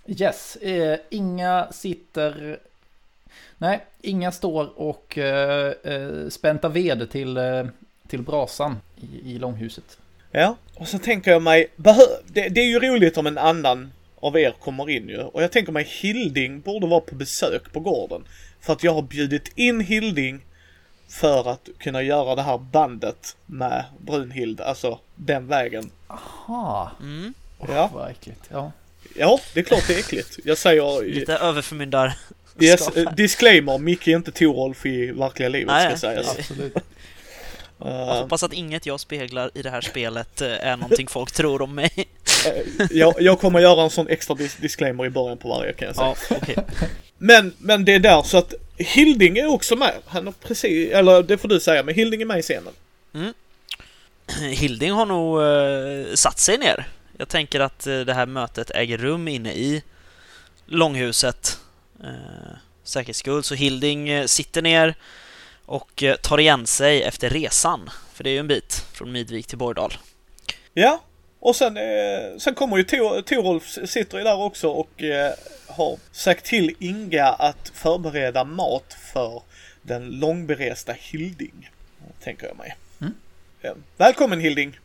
Yes, 0.07 0.55
eh, 0.55 0.99
Inga 1.09 1.67
sitter... 1.71 2.59
Nej, 3.57 3.85
Inga 4.01 4.31
står 4.31 4.79
och 4.79 5.17
eh, 5.17 5.73
eh, 5.83 6.29
späntar 6.29 6.69
ved 6.69 7.11
till, 7.11 7.37
eh, 7.37 7.65
till 8.07 8.21
brasan 8.21 8.77
i, 8.97 9.31
i 9.31 9.39
långhuset. 9.39 9.97
Ja, 10.31 10.55
och 10.75 10.87
så 10.87 10.99
tänker 10.99 11.31
jag 11.31 11.41
mig, 11.41 11.67
det, 11.75 12.49
det 12.49 12.61
är 12.61 12.65
ju 12.65 12.79
roligt 12.79 13.17
om 13.17 13.27
en 13.27 13.37
annan 13.37 13.91
av 14.19 14.37
er 14.37 14.51
kommer 14.59 14.89
in 14.89 15.09
ju. 15.09 15.17
Och 15.19 15.43
jag 15.43 15.51
tänker 15.51 15.71
mig 15.71 15.83
Hilding 16.01 16.61
borde 16.61 16.87
vara 16.87 17.01
på 17.01 17.15
besök 17.15 17.73
på 17.73 17.79
gården. 17.79 18.23
För 18.61 18.73
att 18.73 18.83
jag 18.83 18.93
har 18.93 19.01
bjudit 19.01 19.51
in 19.55 19.81
Hilding 19.81 20.45
för 21.13 21.49
att 21.51 21.69
kunna 21.79 22.01
göra 22.01 22.35
det 22.35 22.41
här 22.41 22.57
bandet 22.57 23.35
med 23.45 23.83
Brunhild, 23.99 24.61
alltså 24.61 24.99
den 25.15 25.47
vägen. 25.47 25.91
Aha, 26.07 26.91
Mm. 27.01 27.33
Ja, 27.67 27.89
vad 27.93 28.11
äckligt. 28.11 28.39
Ja. 28.49 28.71
ja 29.15 29.39
det 29.53 29.59
är 29.59 29.63
klart 29.63 29.83
det 29.87 29.93
är 29.95 29.99
äckligt. 29.99 30.39
Jag 30.43 30.57
säger, 30.57 31.05
Lite 31.05 31.33
överförmyndar. 31.37 32.17
yes, 32.59 32.87
eh, 32.87 33.11
disclaimer, 33.13 33.77
Micke 33.77 34.07
är 34.07 34.15
inte 34.15 34.31
Torolf 34.31 34.85
i 34.85 35.11
verkliga 35.11 35.49
livet 35.49 35.67
Nej, 35.67 35.87
ska 35.87 35.97
sägas. 35.97 36.37
Absolut. 36.39 36.73
Jag 36.75 36.83
Uh, 37.87 38.21
hoppas 38.21 38.43
att 38.43 38.53
inget 38.53 38.85
jag 38.85 38.99
speglar 38.99 39.51
i 39.53 39.61
det 39.61 39.69
här 39.69 39.81
spelet 39.81 40.41
eh, 40.41 40.67
är 40.67 40.77
någonting 40.77 41.07
folk 41.07 41.31
tror 41.31 41.61
om 41.61 41.75
mig. 41.75 41.91
eh, 42.47 42.85
jag, 42.91 43.13
jag 43.21 43.39
kommer 43.39 43.59
göra 43.59 43.81
en 43.83 43.89
sån 43.89 44.07
extra 44.07 44.35
dis- 44.35 44.61
disclaimer 44.61 45.05
i 45.05 45.09
början 45.09 45.37
på 45.37 45.49
varje 45.49 45.73
kan 45.73 45.85
jag 45.87 45.95
säga. 45.95 46.15
Ja, 46.29 46.35
okej. 46.41 46.55
Men, 47.17 47.53
men 47.57 47.85
det 47.85 47.93
är 47.95 47.99
där 47.99 48.21
så 48.21 48.37
att 48.37 48.53
Hilding 48.77 49.37
är 49.37 49.47
också 49.47 49.75
med. 49.75 49.93
Han 50.05 50.25
har 50.25 50.33
precis, 50.33 50.91
eller 50.91 51.23
det 51.23 51.37
får 51.37 51.47
du 51.47 51.59
säga, 51.59 51.83
men 51.83 51.95
Hilding 51.95 52.21
är 52.21 52.25
med 52.25 52.39
i 52.39 52.41
scenen. 52.41 52.73
Hilding 54.51 54.91
har 54.91 55.05
nog 55.05 55.41
eh, 55.41 56.15
satt 56.15 56.39
sig 56.39 56.57
ner. 56.57 56.87
Jag 57.17 57.29
tänker 57.29 57.59
att 57.59 57.87
eh, 57.87 57.99
det 57.99 58.13
här 58.13 58.25
mötet 58.25 58.71
äger 58.71 58.97
rum 58.97 59.27
inne 59.27 59.53
i 59.53 59.83
långhuset. 60.65 61.59
Eh, 62.03 62.57
säkerhets 62.83 63.19
skull. 63.19 63.43
Så 63.43 63.55
Hilding 63.55 64.09
eh, 64.09 64.25
sitter 64.25 64.61
ner 64.61 64.95
och 65.65 66.03
eh, 66.03 66.15
tar 66.15 66.39
igen 66.39 66.67
sig 66.67 67.03
efter 67.03 67.29
resan. 67.29 67.89
För 68.13 68.23
det 68.23 68.29
är 68.29 68.31
ju 68.31 68.39
en 68.39 68.47
bit 68.47 68.85
från 68.93 69.11
Midvik 69.11 69.47
till 69.47 69.57
Borgdal. 69.57 69.93
Ja, 70.73 71.01
och 71.43 71.55
sen, 71.55 71.77
eh, 71.77 72.37
sen 72.37 72.53
kommer 72.55 72.77
ju 72.77 72.83
Tor, 72.83 73.21
Torolf 73.21 73.63
sitter 73.85 74.17
ju 74.17 74.23
där 74.23 74.41
också 74.41 74.69
och 74.69 75.03
eh, 75.03 75.33
har 75.67 75.97
sagt 76.11 76.45
till 76.45 76.75
Inga 76.79 77.25
att 77.25 77.71
förbereda 77.73 78.43
mat 78.43 78.97
för 79.13 79.41
den 79.81 80.09
långberesta 80.09 80.93
Hilding. 80.99 81.69
Tänker 82.23 82.47
jag 82.47 82.57
mig. 82.57 82.75
Mm. 83.01 83.13
Eh, 83.61 83.71
välkommen 83.97 84.39
Hilding! 84.39 84.79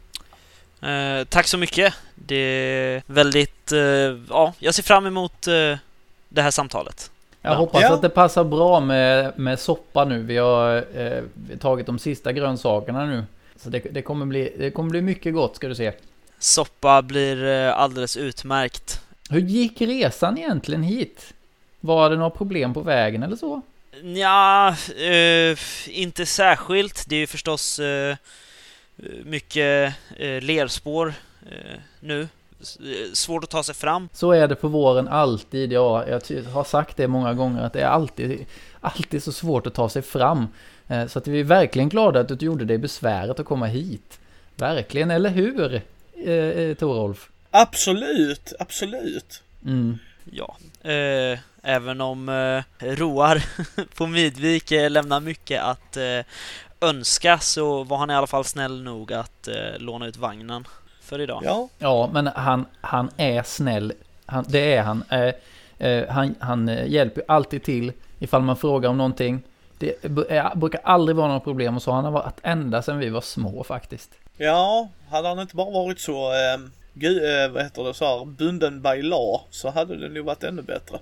Eh, 0.82 1.24
tack 1.28 1.46
så 1.46 1.58
mycket. 1.58 1.94
Det 2.14 2.34
är 2.36 3.02
väldigt... 3.06 3.72
Eh, 3.72 3.78
ja, 4.28 4.54
jag 4.58 4.74
ser 4.74 4.82
fram 4.82 5.06
emot 5.06 5.46
eh, 5.46 5.76
det 6.28 6.42
här 6.42 6.50
samtalet. 6.50 7.10
Jag 7.42 7.52
Ja. 7.52 7.56
hoppas 7.56 7.82
Ja. 7.82 7.94
att 7.94 8.02
det 8.02 8.08
passar 8.08 8.44
bra 8.44 8.80
med, 8.80 9.38
med 9.38 9.58
soppa 9.58 10.04
nu. 10.04 10.22
Vi 10.22 10.36
har 10.36 10.76
eh, 10.76 11.22
vi 11.34 11.52
har 11.52 11.58
tagit 11.58 11.86
de 11.86 11.98
sista 11.98 12.32
grönsakerna 12.32 13.06
nu. 13.06 13.24
Så 13.56 13.70
det, 13.70 13.78
det, 13.78 14.02
kommer 14.02 14.26
bli, 14.26 14.52
det 14.58 14.70
kommer 14.70 14.90
bli 14.90 15.02
mycket 15.02 15.34
gott 15.34 15.56
ska 15.56 15.68
du 15.68 15.74
se. 15.74 15.92
Soppa 16.38 17.02
blir 17.02 17.44
eh, 17.44 17.78
alldeles 17.78 18.16
utmärkt. 18.16 19.00
Hur 19.30 19.40
gick 19.40 19.80
resan 19.80 20.38
egentligen 20.38 20.82
hit? 20.82 21.34
Var 21.80 22.10
det 22.10 22.16
några 22.16 22.30
problem 22.30 22.74
på 22.74 22.80
vägen 22.80 23.22
eller 23.22 23.36
så? 23.36 23.62
Ja, 24.02 24.68
eh, 25.02 25.58
inte 25.86 26.26
särskilt. 26.26 27.04
Det 27.08 27.16
är 27.16 27.20
ju 27.20 27.26
förstås 27.26 27.78
eh, 27.78 28.16
mycket 29.24 29.94
eh, 30.16 30.40
lerspår 30.42 31.14
eh, 31.50 31.80
nu. 32.00 32.20
Eh, 32.20 33.12
Svårt 33.12 33.44
att 33.44 33.50
ta 33.50 33.62
sig 33.62 33.74
fram. 33.74 34.08
Så 34.12 34.32
är 34.32 34.48
det 34.48 34.54
på 34.54 34.68
våren 34.68 35.08
alltid. 35.08 35.72
Ja, 35.72 36.04
jag 36.08 36.42
har 36.52 36.64
sagt 36.64 36.96
det 36.96 37.08
många 37.08 37.34
gånger 37.34 37.62
att 37.62 37.72
det 37.72 37.80
är 37.80 37.86
alltid, 37.88 38.46
alltid 38.80 39.22
så 39.22 39.32
svårt 39.32 39.66
att 39.66 39.74
ta 39.74 39.88
sig 39.88 40.02
fram. 40.02 40.48
Så 41.08 41.18
att 41.18 41.26
vi 41.28 41.40
är 41.40 41.44
verkligen 41.44 41.88
glada 41.88 42.20
att 42.20 42.28
du 42.38 42.46
gjorde 42.46 42.64
dig 42.64 42.78
besväret 42.78 43.40
att 43.40 43.46
komma 43.46 43.66
hit. 43.66 44.18
Verkligen, 44.56 45.10
eller 45.10 45.30
hur? 45.30 45.82
Eh, 46.24 46.32
eh, 46.32 46.74
Torolf? 46.74 47.28
Absolut, 47.50 48.52
absolut. 48.58 49.42
Mm. 49.64 49.98
Ja, 50.32 50.56
eh, 50.90 51.38
även 51.62 52.00
om 52.00 52.28
eh, 52.28 52.86
Roar 52.86 53.44
på 53.96 54.06
Midvik 54.06 54.72
eh, 54.72 54.90
lämnar 54.90 55.20
mycket 55.20 55.62
att 55.62 55.96
eh, 55.96 56.20
önska 56.80 57.38
så 57.38 57.84
var 57.84 57.96
han 57.96 58.10
i 58.10 58.14
alla 58.14 58.26
fall 58.26 58.44
snäll 58.44 58.82
nog 58.82 59.12
att 59.12 59.48
eh, 59.48 59.78
låna 59.78 60.06
ut 60.06 60.16
vagnen 60.16 60.64
för 61.00 61.20
idag. 61.20 61.42
Ja, 61.44 61.68
Ja, 61.78 62.10
men 62.12 62.26
han, 62.26 62.66
han 62.80 63.10
är 63.16 63.42
snäll. 63.42 63.92
Han, 64.26 64.44
det 64.48 64.74
är 64.74 64.82
han. 64.82 65.04
Eh, 65.10 65.32
eh, 65.88 66.08
han. 66.08 66.34
Han 66.38 66.68
hjälper 66.86 67.22
alltid 67.28 67.62
till 67.62 67.92
ifall 68.18 68.42
man 68.42 68.56
frågar 68.56 68.90
om 68.90 68.96
någonting. 68.96 69.42
Det 69.78 70.02
brukar 70.54 70.80
aldrig 70.84 71.16
vara 71.16 71.26
några 71.26 71.40
problem 71.40 71.76
och 71.76 71.82
så 71.82 71.90
har 71.92 72.02
han 72.02 72.12
varit 72.12 72.40
ända 72.42 72.82
sedan 72.82 72.98
vi 72.98 73.08
var 73.08 73.20
små 73.20 73.64
faktiskt. 73.64 74.10
Ja, 74.38 74.88
hade 75.10 75.28
han 75.28 75.40
inte 75.40 75.56
bara 75.56 75.70
varit 75.70 76.00
så, 76.00 76.32
eh, 76.32 76.58
gu, 76.94 77.26
eh, 77.30 77.48
vad 77.48 77.62
heter 77.62 77.84
det, 77.84 77.94
så 77.94 78.04
här, 78.04 78.24
bunden 78.24 78.82
by 78.82 79.02
law 79.02 79.40
så 79.50 79.70
hade 79.70 79.96
det 79.96 80.08
nog 80.08 80.24
varit 80.24 80.44
ännu 80.44 80.62
bättre. 80.62 80.98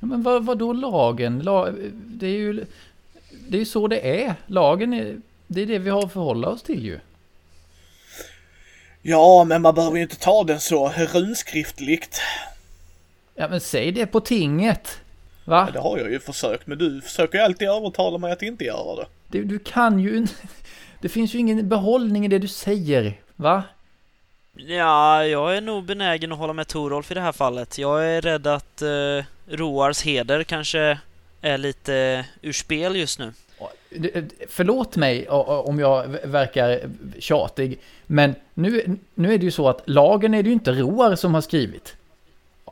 Ja, 0.00 0.06
Men 0.06 0.22
vad, 0.22 0.44
vad 0.44 0.58
då 0.58 0.72
lagen? 0.72 1.38
La, 1.38 1.70
det 1.92 2.26
är 2.26 2.30
ju 2.30 2.64
det 3.48 3.56
är 3.56 3.58
ju 3.58 3.64
så 3.64 3.88
det 3.88 4.22
är. 4.24 4.34
Lagen 4.46 4.92
är, 4.94 5.16
det 5.46 5.62
är 5.62 5.66
det 5.66 5.78
vi 5.78 5.90
har 5.90 6.04
att 6.04 6.12
förhålla 6.12 6.48
oss 6.48 6.62
till 6.62 6.84
ju. 6.84 7.00
Ja, 9.02 9.44
men 9.44 9.62
man 9.62 9.74
behöver 9.74 9.96
ju 9.96 10.02
inte 10.02 10.16
ta 10.16 10.44
den 10.44 10.60
så 10.60 10.88
runskriftligt. 10.88 12.20
Ja 13.34 13.48
men 13.48 13.60
säg 13.60 13.92
det 13.92 14.06
på 14.06 14.20
tinget. 14.20 15.00
Va? 15.44 15.64
Ja, 15.66 15.72
det 15.72 15.80
har 15.80 15.98
jag 15.98 16.10
ju 16.10 16.20
försökt, 16.20 16.66
men 16.66 16.78
du 16.78 17.00
försöker 17.00 17.38
ju 17.38 17.44
alltid 17.44 17.68
övertala 17.68 18.18
mig 18.18 18.32
att 18.32 18.42
inte 18.42 18.64
göra 18.64 18.96
det. 18.96 19.06
Du, 19.28 19.44
du 19.44 19.58
kan 19.58 20.00
ju 20.00 20.16
inte... 20.16 20.34
Det 21.00 21.08
finns 21.08 21.34
ju 21.34 21.38
ingen 21.38 21.68
behållning 21.68 22.24
i 22.24 22.28
det 22.28 22.38
du 22.38 22.48
säger. 22.48 23.14
Va? 23.36 23.62
Ja, 24.56 25.24
jag 25.26 25.56
är 25.56 25.60
nog 25.60 25.84
benägen 25.84 26.32
att 26.32 26.38
hålla 26.38 26.52
med 26.52 26.68
Torolf 26.68 27.10
i 27.10 27.14
det 27.14 27.20
här 27.20 27.32
fallet. 27.32 27.78
Jag 27.78 28.06
är 28.06 28.20
rädd 28.22 28.46
att 28.46 28.82
eh, 28.82 29.24
Roars 29.48 30.02
heder 30.02 30.42
kanske 30.42 30.98
är 31.40 31.58
lite 31.58 32.24
ur 32.42 32.52
spel 32.52 32.96
just 32.96 33.18
nu. 33.18 33.32
Det- 33.90 34.24
Förlåt 34.48 34.96
mig 34.96 35.28
om 35.28 35.78
jag 35.78 36.16
verkar 36.24 36.80
tjatig, 37.18 37.78
men 38.06 38.34
nu, 38.54 38.96
nu 39.14 39.34
är 39.34 39.38
det 39.38 39.44
ju 39.44 39.50
så 39.50 39.68
att 39.68 39.82
lagen 39.84 40.34
är 40.34 40.42
det 40.42 40.46
ju 40.48 40.52
inte 40.52 40.72
Roar 40.72 41.14
som 41.16 41.34
har 41.34 41.40
skrivit. 41.40 41.96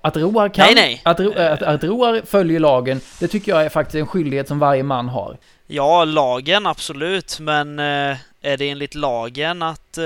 Att 0.02 0.16
Roar 0.16 0.48
kan... 0.48 0.64
Nej, 0.66 0.74
nej. 0.74 1.00
Att, 1.04 1.20
att, 1.20 1.62
att 1.62 1.84
Roar 1.84 2.20
följer 2.26 2.60
lagen, 2.60 3.00
det 3.20 3.28
tycker 3.28 3.52
jag 3.52 3.64
är 3.64 3.68
faktiskt 3.68 3.94
en 3.94 4.06
skyldighet 4.06 4.48
som 4.48 4.58
varje 4.58 4.82
man 4.82 5.08
har. 5.08 5.36
Ja, 5.70 6.04
lagen 6.04 6.66
absolut, 6.66 7.40
men 7.40 7.78
eh, 7.78 8.16
är 8.42 8.56
det 8.56 8.70
enligt 8.70 8.94
lagen 8.94 9.62
att 9.62 9.98
eh, 9.98 10.04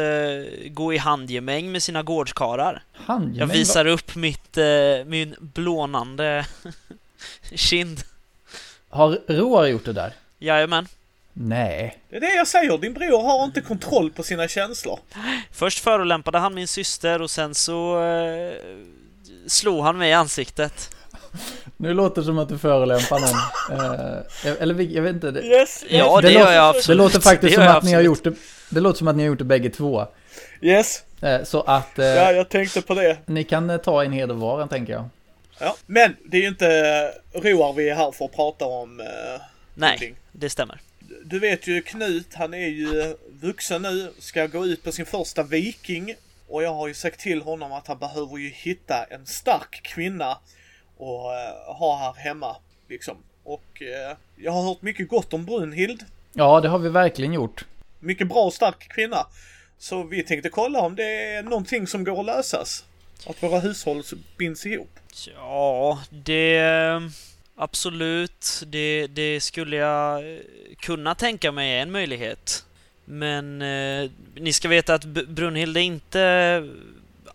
gå 0.71 0.93
i 0.95 0.97
handgemäng 0.99 1.73
med 1.73 1.83
sina 1.83 2.03
gårdskarlar? 2.03 2.83
Han, 2.93 3.35
Jag 3.35 3.47
visar 3.47 3.87
upp 3.87 4.15
mitt, 4.15 4.59
eh, 4.59 4.65
min 5.07 5.35
blånande 5.41 6.47
kind. 7.55 8.01
Har 8.89 9.19
Roar 9.29 9.67
gjort 9.67 9.85
det 9.85 9.93
där? 9.93 10.13
Jajamän. 10.39 10.89
Nej. 11.33 11.99
Det 12.11 12.17
är 12.17 12.21
det 12.21 12.35
jag 12.35 12.49
säger, 12.49 12.79
din 12.79 12.93
bror 12.93 13.23
har 13.23 13.45
inte 13.45 13.61
kontroll 13.61 14.11
på 14.11 14.23
sina 14.23 14.49
känslor. 14.49 14.99
Först 15.51 15.79
förolämpade 15.79 16.39
han 16.39 16.55
min 16.55 16.69
syster 16.69 17.23
och 17.23 17.31
sen 17.31 17.55
så 17.55 17.99
slog 19.47 19.85
han 19.85 19.99
mig 19.99 20.11
i 20.11 20.13
ansiktet. 20.13 20.97
Nu 21.77 21.95
låter 21.95 22.21
det 22.23 22.27
som 22.27 22.39
att 22.39 22.49
du 22.49 22.59
förolämpar 22.59 23.19
någon. 23.21 23.79
Eh, 23.79 24.63
eller 24.63 24.81
jag 24.85 25.03
vet 25.03 25.13
inte. 25.15 25.31
Det, 25.31 25.41
Yes, 25.43 25.83
yes, 25.83 25.93
Ja, 25.93 26.21
det, 26.21 26.27
det 26.29 26.33
gör 26.33 26.41
låter- 26.41 26.53
jag 26.55 26.75
det 26.75 26.79
absolut. 26.79 26.99
låter 26.99 27.21
faktiskt 27.21 27.57
Det 27.57 27.65
som 27.67 27.77
att 27.77 27.85
ni 27.85 27.93
har 27.93 28.01
gjort 28.03 28.25
det. 28.25 28.33
Det 28.71 28.81
låter 28.81 28.99
som 28.99 29.09
att 29.09 29.17
ni 29.17 29.23
har 29.23 29.29
gjort 29.29 29.39
det 29.39 29.45
bägge 29.45 29.71
två. 29.71 30.07
yes. 30.61 31.03
Eh, 31.23 31.43
så 31.45 31.61
att 31.61 31.99
eh, 31.99 32.05
Ja, 32.07 32.33
jag 32.33 32.49
tänkte 32.49 32.83
på 32.83 32.95
det. 32.95 33.17
ni 33.27 33.45
kan 33.45 33.79
ta 33.85 34.05
en 34.05 34.13
heder 34.13 34.35
var, 34.35 34.67
tänker 34.67 34.93
jag. 34.93 35.09
Ja. 35.61 35.77
Men 35.87 36.17
det 36.25 36.37
är 36.37 36.41
ju 36.43 36.49
inte 36.49 36.67
Roar 37.35 37.73
vi 37.73 37.89
är 37.91 37.95
här 37.95 38.13
för 38.13 38.25
att 38.25 38.33
prata 38.37 38.65
om. 38.65 39.01
eh, 39.01 39.07
Nej, 39.07 39.41
någonting. 39.91 40.15
det 40.33 40.51
stämmer. 40.51 40.81
Du 41.25 41.39
vet 41.39 41.67
ju 41.67 41.83
Knut, 41.83 42.35
han 42.35 42.55
är 42.55 42.69
ju 42.69 43.15
vuxen 43.41 43.83
nu, 43.83 44.13
ska 44.19 44.47
gå 44.47 44.67
ut 44.67 44.85
på 44.85 44.93
sin 44.93 45.07
första 45.07 45.43
viking. 45.43 46.15
Och 46.49 46.63
jag 46.63 46.75
har 46.75 46.89
ju 46.89 46.95
sagt 46.95 47.21
till 47.21 47.43
honom 47.43 47.73
att 47.73 47.87
han 47.87 47.99
behöver 47.99 48.39
ju 48.39 48.49
hitta 48.49 49.05
en 49.05 49.27
stark 49.27 49.81
kvinna 49.83 50.39
och 50.97 51.35
eh, 51.35 51.75
ha 51.75 51.99
här 51.99 52.23
hemma. 52.25 52.57
Liksom. 52.89 53.17
Och 53.45 53.83
eh, 53.83 54.17
jag 54.37 54.53
har 54.53 54.63
hört 54.63 54.83
mycket 54.83 55.09
gott 55.09 55.33
om 55.33 55.45
Brunhild. 55.45 56.05
Ja, 56.33 56.61
det 56.61 56.69
har 56.69 56.79
vi 56.79 56.89
verkligen 56.89 57.33
gjort. 57.33 57.65
Mycket 58.01 58.29
bra 58.29 58.45
och 58.45 58.53
stark 58.53 58.89
kvinna. 58.89 59.27
Så 59.79 60.03
vi 60.03 60.23
tänkte 60.23 60.49
kolla 60.49 60.81
om 60.81 60.97
det 60.97 61.35
är 61.35 61.43
någonting 61.43 61.87
som 61.87 62.05
går 62.05 62.21
att 62.21 62.27
lösas. 62.27 62.85
Att 63.27 63.43
våra 63.43 63.59
hushåll 63.59 64.03
binds 64.37 64.67
ihop. 64.67 64.91
Ja, 65.35 66.03
det... 66.11 66.63
Absolut, 67.57 68.63
det, 68.67 69.07
det 69.07 69.41
skulle 69.41 69.77
jag 69.77 70.35
eh, 70.35 70.41
kunna 70.79 71.15
tänka 71.15 71.53
mig 71.53 71.79
är 71.79 71.83
en 71.83 71.91
möjlighet. 71.91 72.65
Men 73.05 73.63
eh, 73.63 74.11
ni 74.35 74.53
ska 74.53 74.69
veta 74.69 74.95
att 74.95 75.05
Brunhild 75.05 75.77
är 75.77 75.81
inte 75.81 76.69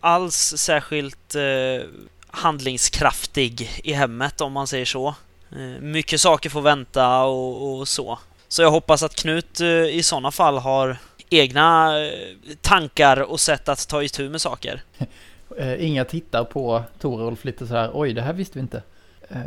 alls 0.00 0.54
särskilt 0.56 1.34
eh, 1.34 1.88
handlingskraftig 2.30 3.70
i 3.84 3.92
hemmet 3.92 4.40
om 4.40 4.52
man 4.52 4.66
säger 4.66 4.84
så. 4.84 5.14
Eh, 5.52 5.80
mycket 5.80 6.20
saker 6.20 6.50
får 6.50 6.60
vänta 6.60 7.22
och, 7.22 7.78
och 7.78 7.88
så. 7.88 8.18
Så 8.48 8.62
jag 8.62 8.70
hoppas 8.70 9.02
att 9.02 9.14
Knut 9.14 9.60
eh, 9.60 9.68
i 9.68 10.02
sådana 10.02 10.30
fall 10.30 10.58
har 10.58 10.96
egna 11.30 11.98
eh, 12.06 12.12
tankar 12.60 13.16
och 13.20 13.40
sätt 13.40 13.68
att 13.68 13.88
ta 13.88 14.02
itu 14.02 14.28
med 14.28 14.40
saker. 14.40 14.82
Inga 15.78 16.04
tittar 16.04 16.44
på 16.44 16.82
Torolf 16.98 17.44
lite 17.44 17.66
så 17.66 17.74
här, 17.74 17.90
oj, 17.94 18.12
det 18.12 18.22
här 18.22 18.32
visste 18.32 18.58
vi 18.58 18.60
inte. 18.60 18.82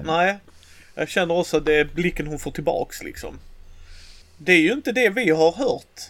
Nej. 0.04 0.38
Jag 0.96 1.10
känner 1.10 1.38
också 1.38 1.58
att 1.58 1.66
det 1.66 1.76
är 1.76 1.86
blicken 1.86 2.28
hon 2.28 2.40
får 2.40 2.52
tillbaks 2.52 3.04
liksom. 3.04 3.40
Det 4.38 4.52
är 4.52 4.60
ju 4.60 4.72
inte 4.72 4.92
det 4.92 5.10
vi 5.10 5.30
har 5.30 5.52
hört, 5.52 6.02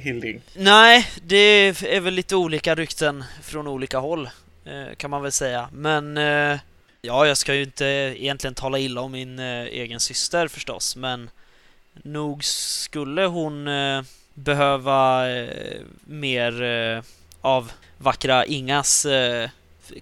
Hilding. 0.00 0.40
Nej, 0.56 1.06
det 1.22 1.36
är 1.96 2.00
väl 2.00 2.14
lite 2.14 2.36
olika 2.36 2.74
rykten 2.74 3.24
från 3.42 3.68
olika 3.68 3.98
håll, 3.98 4.28
kan 4.96 5.10
man 5.10 5.22
väl 5.22 5.32
säga. 5.32 5.68
Men 5.72 6.16
eh, 6.16 6.58
ja, 7.02 7.26
jag 7.26 7.36
ska 7.36 7.54
ju 7.54 7.62
inte 7.62 7.84
egentligen 7.84 8.54
tala 8.54 8.78
illa 8.78 9.00
om 9.00 9.12
min 9.12 9.38
eh, 9.38 9.62
egen 9.64 10.00
syster 10.00 10.48
förstås, 10.48 10.96
men 10.96 11.30
nog 11.92 12.44
skulle 12.44 13.22
hon 13.24 13.68
eh, 13.68 14.02
behöva 14.34 15.30
eh, 15.30 15.80
mer 16.04 16.62
eh, 16.62 17.02
av 17.40 17.72
vackra 17.98 18.44
Ingas 18.44 19.04
eh, 19.06 19.50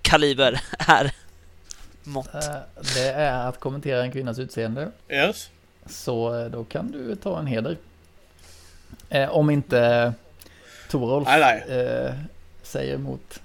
kaliber 0.02 0.60
här. 0.78 1.14
Mått. 2.04 2.34
eh, 2.34 2.56
det 2.94 3.08
är 3.08 3.48
att 3.48 3.60
kommentera 3.60 4.02
en 4.02 4.12
kvinnas 4.12 4.38
utseende. 4.38 4.90
Yes. 5.10 5.50
Så 5.86 6.40
eh, 6.40 6.46
då 6.50 6.64
kan 6.64 6.90
du 6.90 7.16
ta 7.16 7.38
en 7.38 7.46
heder. 7.46 7.76
Eh, 9.08 9.28
om 9.30 9.50
inte 9.50 10.12
Torolf 10.90 11.28
Nej, 11.28 11.40
nej. 11.68 11.78
eh, 11.78 12.12
säger 12.62 12.94
emot. 12.94 13.40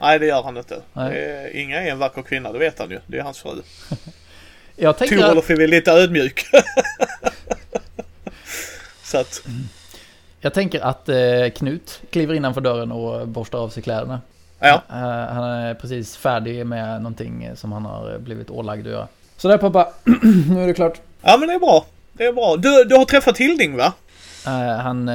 Nej, 0.00 0.18
det 0.18 0.26
gör 0.26 0.42
han 0.42 0.56
inte. 0.56 0.82
Nej. 0.92 1.50
Inga 1.54 1.82
är 1.82 1.90
en 1.90 1.98
vacker 1.98 2.22
kvinna, 2.22 2.52
det 2.52 2.58
vet 2.58 2.78
han 2.78 2.90
ju. 2.90 3.00
Det 3.06 3.18
är 3.18 3.22
hans 3.22 3.38
fru. 3.38 3.50
Jag 4.76 4.98
tänker, 4.98 5.16
att, 5.16 5.30
Torolf 5.30 5.50
är 5.50 5.56
väl 5.56 5.70
lite 5.70 5.92
ödmjuk. 5.92 6.46
Så 9.02 9.18
att, 9.18 9.42
jag 10.40 10.54
tänker 10.54 10.80
att 10.80 11.08
eh, 11.08 11.48
Knut 11.56 12.00
kliver 12.10 12.34
innanför 12.34 12.60
dörren 12.60 12.92
och 12.92 13.28
borstar 13.28 13.58
av 13.58 13.68
sig 13.68 13.82
kläderna. 13.82 14.20
ja. 14.58 14.82
Eh, 14.88 15.34
han 15.34 15.44
är 15.44 15.74
precis 15.74 16.16
färdig 16.16 16.66
med 16.66 17.02
någonting 17.02 17.50
som 17.54 17.72
han 17.72 17.84
har 17.84 18.18
blivit 18.18 18.50
ålagd 18.50 18.86
att 18.86 18.92
göra. 18.92 19.08
Sådär 19.36 19.58
pappa, 19.58 19.92
nu 20.50 20.62
är 20.62 20.66
det 20.66 20.74
klart. 20.74 21.00
Ja, 21.22 21.36
men 21.36 21.48
det 21.48 21.54
är 21.54 21.58
bra. 21.58 21.86
Det 22.12 22.24
är 22.24 22.32
bra. 22.32 22.56
Du, 22.56 22.84
du 22.84 22.96
har 22.96 23.04
träffat 23.04 23.38
Hilding 23.38 23.76
va? 23.76 23.92
Eh, 24.46 24.76
han 24.76 25.10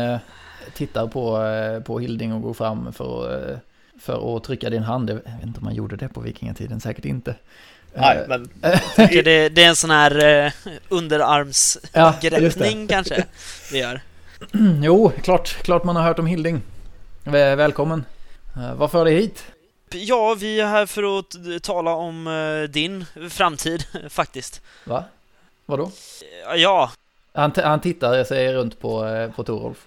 tittar 0.74 1.08
på, 1.08 1.40
på 1.86 2.00
Hilding 2.00 2.34
och 2.34 2.42
går 2.42 2.54
fram 2.54 2.94
för, 2.94 3.36
att, 3.36 3.60
för 4.02 4.38
att 4.38 4.44
trycka 4.44 4.70
din 4.70 4.84
hand. 4.84 5.10
Jag 5.10 5.16
vet 5.16 5.26
inte 5.44 5.60
om 5.60 5.64
man 5.66 5.76
gjorde 5.76 5.96
det 5.96 6.08
på 6.08 6.20
vikingatiden, 6.22 6.80
säkert 6.82 7.06
inte. 7.06 7.32
Eh, 7.94 8.02
Nej, 8.02 8.26
men 8.28 8.50
Tycker 8.96 9.24
det, 9.30 9.50
det 9.50 9.64
är 9.64 9.68
en 9.70 9.76
sån 9.76 9.90
här 9.92 10.24
eh, 10.24 10.52
ja, 10.66 10.72
underarmsgreppning 10.90 12.88
kanske 12.88 13.26
vi 13.72 13.80
gör. 13.80 14.02
Jo, 14.82 15.12
klart, 15.24 15.48
klart 15.64 15.84
man 15.84 15.96
har 15.96 16.04
hört 16.04 16.20
om 16.20 16.26
Hilding. 16.26 16.62
Väl- 17.24 17.58
Välkommen. 17.58 18.06
Eh, 18.56 18.74
Vad 18.76 18.92
för 18.92 19.06
dig 19.06 19.16
hit? 19.16 19.44
Ja, 19.94 20.36
vi 20.40 20.60
är 20.60 20.66
här 20.68 20.86
för 20.86 21.20
att 21.20 21.36
tala 21.64 21.92
om 21.92 22.28
eh, 22.28 22.70
din 22.70 23.06
framtid 23.30 23.84
faktiskt. 24.10 24.62
Va? 24.84 25.04
Vadå? 25.66 25.92
Ja, 26.58 26.92
Han, 27.34 27.52
han 27.56 27.80
tittar 27.82 28.24
sig 28.24 28.54
runt 28.54 28.80
på, 28.80 29.06
eh, 29.08 29.32
på 29.32 29.44
Torolf. 29.44 29.78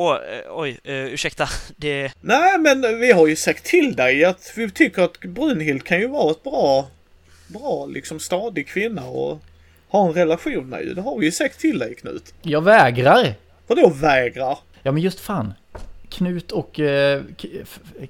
Åh, 0.00 0.14
eh, 0.14 0.40
oj, 0.50 0.78
eh, 0.84 0.94
ursäkta. 0.94 1.48
Det... 1.76 2.12
Nej, 2.20 2.58
men 2.58 3.00
vi 3.00 3.12
har 3.12 3.26
ju 3.26 3.36
sagt 3.36 3.64
till 3.64 3.96
dig 3.96 4.24
att 4.24 4.52
vi 4.56 4.70
tycker 4.70 5.02
att 5.02 5.20
Brunhild 5.20 5.84
kan 5.84 6.00
ju 6.00 6.06
vara 6.08 6.30
ett 6.30 6.42
bra, 6.42 6.88
bra 7.48 7.86
liksom 7.86 8.20
stadig 8.20 8.68
kvinna 8.68 9.04
och 9.06 9.40
ha 9.88 10.06
en 10.08 10.14
relation 10.14 10.68
med 10.68 10.82
ju. 10.84 10.94
Det 10.94 11.00
har 11.02 11.18
vi 11.18 11.26
ju 11.26 11.32
sagt 11.32 11.60
till 11.60 11.78
dig 11.78 11.94
Knut. 11.94 12.34
Jag 12.42 12.64
vägrar! 12.64 13.34
Vadå 13.66 13.88
vägrar? 13.90 14.58
Ja 14.82 14.92
men 14.92 15.02
just 15.02 15.20
fan. 15.20 15.54
Knut 16.08 16.52
och, 16.52 16.80
eh, 16.80 17.22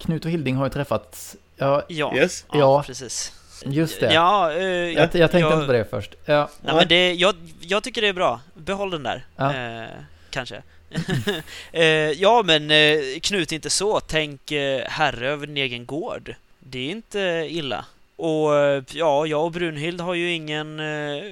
Knut 0.01 0.25
och 0.25 0.31
Hilding 0.31 0.55
har 0.57 0.67
ju 0.67 0.71
träffats. 0.71 1.37
Ja, 1.57 1.83
Ja, 1.89 2.17
Yes. 2.17 2.45
ja, 2.53 2.59
Ja. 2.59 2.83
precis. 2.87 3.33
just 3.67 4.01
det. 4.01 4.15
Ja, 4.15 4.53
eh, 4.53 4.63
jag, 4.65 4.93
jag 4.93 5.11
tänkte 5.13 5.39
jag- 5.39 5.53
inte 5.55 5.67
på 5.67 5.73
det 5.73 5.85
först. 5.91 6.15
Ja, 6.25 6.51
Nej, 6.63 6.75
men 6.75 6.89
det, 6.89 7.13
jag, 7.15 7.35
jag 7.61 7.83
tycker 7.83 8.03
det 8.03 8.09
är 8.09 8.13
bra. 8.13 8.41
Behåll 8.55 8.91
den 8.91 9.03
där. 9.03 9.25
Ja. 9.37 9.55
Eh, 9.55 9.89
kanske. 10.31 10.63
eh, 11.73 11.85
ja, 12.11 12.43
men 12.45 12.71
eh, 12.71 13.21
Knut 13.23 13.53
inte 13.53 13.71
så. 13.71 14.01
Tänk 14.01 14.53
eh, 14.53 14.85
herre 14.89 15.29
över 15.29 15.47
din 15.47 15.57
egen 15.57 15.87
gård. 15.87 16.35
Det 16.59 16.79
är 16.79 16.91
inte 16.91 17.23
eh, 17.23 17.57
illa. 17.57 17.85
Och 18.17 18.57
eh, 18.57 18.83
ja, 18.93 19.27
jag 19.27 19.45
och 19.45 19.53
Brunhild 19.53 20.01
har 20.01 20.15
ju 20.15 20.33
ingen 20.33 20.81
eh, 20.81 21.23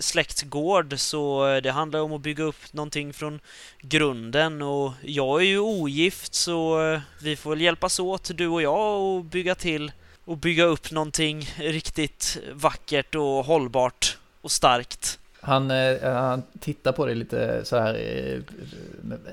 släktgård 0.00 0.98
så 0.98 1.44
det 1.62 1.70
handlar 1.70 2.00
om 2.00 2.12
att 2.12 2.20
bygga 2.20 2.44
upp 2.44 2.72
någonting 2.72 3.12
från 3.12 3.40
grunden 3.80 4.62
och 4.62 4.92
jag 5.02 5.40
är 5.40 5.44
ju 5.44 5.58
ogift 5.58 6.34
så 6.34 6.82
eh, 6.92 7.00
vi 7.22 7.36
får 7.36 7.50
väl 7.50 7.60
hjälpas 7.60 8.00
åt 8.00 8.30
du 8.34 8.46
och 8.46 8.62
jag 8.62 9.00
och 9.02 9.24
bygga 9.24 9.54
till 9.54 9.92
och 10.24 10.36
bygga 10.36 10.64
upp 10.64 10.90
någonting 10.90 11.50
riktigt 11.56 12.38
vackert 12.52 13.14
och 13.14 13.44
hållbart 13.44 14.18
och 14.40 14.50
starkt. 14.50 15.18
Han, 15.44 15.70
eh, 15.70 16.12
han 16.12 16.42
tittar 16.60 16.92
på 16.92 17.06
dig 17.06 17.14
lite 17.14 17.64
så 17.64 17.78
här 17.78 17.94
eh, 17.94 18.40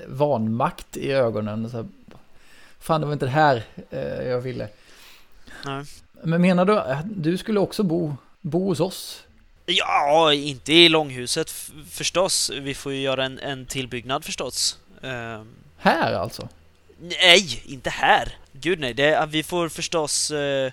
vanmakt 0.06 0.96
i 0.96 1.12
ögonen. 1.12 1.70
Så 1.70 1.76
här, 1.76 1.86
Fan, 2.80 3.00
det 3.00 3.06
var 3.06 3.12
inte 3.12 3.26
det 3.26 3.30
här 3.30 3.64
eh, 3.90 4.28
jag 4.28 4.40
ville. 4.40 4.68
Nej. 5.64 5.84
Men 6.22 6.42
menar 6.42 6.64
du 6.64 6.78
att 6.78 7.04
du 7.06 7.38
skulle 7.38 7.60
också 7.60 7.82
bo, 7.82 8.16
bo 8.40 8.68
hos 8.68 8.80
oss? 8.80 9.22
Ja, 9.66 10.32
inte 10.34 10.72
i 10.72 10.88
långhuset 10.88 11.50
förstås. 11.90 12.50
Vi 12.50 12.74
får 12.74 12.92
ju 12.92 13.00
göra 13.00 13.24
en, 13.24 13.38
en 13.38 13.66
tillbyggnad 13.66 14.24
förstås. 14.24 14.78
Ehm, 15.02 15.48
Här 15.76 16.12
alltså? 16.12 16.48
nej, 16.98 17.62
inte 17.66 17.90
här. 17.90 18.36
Gud 18.52 18.80
nej, 18.80 18.94
det, 18.94 19.28
vi 19.30 19.42
får 19.42 19.68
förstås 19.68 20.30
eh, 20.30 20.72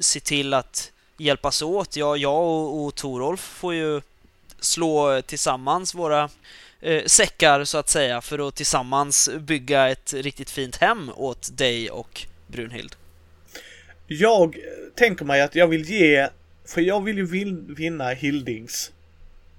se 0.00 0.20
till 0.20 0.54
att 0.54 0.92
hjälpas 1.18 1.62
åt. 1.62 1.96
Ja, 1.96 2.16
jag 2.16 2.42
och, 2.42 2.84
och 2.84 2.94
Torolf 2.94 3.40
får 3.40 3.74
ju 3.74 4.00
slå 4.60 5.22
tillsammans 5.22 5.94
våra 5.94 6.30
eh, 6.80 7.04
säckar 7.04 7.64
så 7.64 7.78
att 7.78 7.88
säga 7.88 8.20
för 8.20 8.48
att 8.48 8.54
tillsammans 8.54 9.30
bygga 9.40 9.88
ett 9.88 10.14
riktigt 10.14 10.50
fint 10.50 10.76
hem 10.76 11.10
åt 11.16 11.58
dig 11.58 11.90
och 11.90 12.26
Brunhild. 12.46 12.96
Jag 14.06 14.56
tänker 14.94 15.24
mig 15.24 15.40
att 15.40 15.54
jag 15.54 15.66
vill 15.66 15.84
ge, 15.84 16.28
för 16.66 16.80
jag 16.80 17.04
vill 17.04 17.16
ju 17.18 17.26
vin, 17.26 17.74
vinna 17.78 18.08
Hildings. 18.10 18.92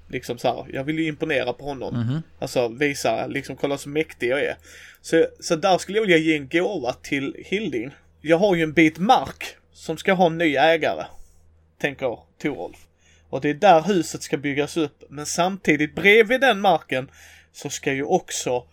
Liksom 0.07 0.37
så 0.37 0.47
här, 0.47 0.65
jag 0.73 0.83
vill 0.83 0.99
ju 0.99 1.07
imponera 1.07 1.53
på 1.53 1.65
honom. 1.65 1.95
Mhm. 1.95 2.21
Alltså 2.39 2.67
visa, 2.67 3.27
liksom 3.27 3.55
kolla 3.55 3.77
så 3.77 3.89
mäktig 3.89 4.29
jag 4.29 4.43
är. 4.43 4.57
Så, 5.01 5.25
så 5.39 5.55
där 5.55 5.77
skulle 5.77 5.97
jag 5.97 6.05
vilja 6.05 6.17
ge 6.17 6.35
en 6.35 6.47
gåva 6.47 6.93
till 6.93 7.35
Hilding. 7.45 7.91
Jag 8.21 8.37
har 8.37 8.55
ju 8.55 8.63
en 8.63 8.73
bit 8.73 8.97
mark 8.97 9.55
som 9.73 9.97
ska 9.97 10.13
ha 10.13 10.25
en 10.25 10.37
ny 10.37 10.55
ägare. 10.55 11.05
Tänker 11.79 12.19
Torolf. 12.41 12.86
Och 13.29 13.41
det 13.41 13.49
är 13.49 13.53
där 13.53 13.81
huset 13.81 14.23
ska 14.23 14.37
byggas 14.37 14.77
upp. 14.77 15.03
Men 15.09 15.25
samtidigt 15.25 15.95
bredvid 15.95 16.41
den 16.41 16.59
marken 16.61 17.11
så 17.53 17.69
ska 17.69 17.93
ju 17.93 18.03
också 18.03 18.65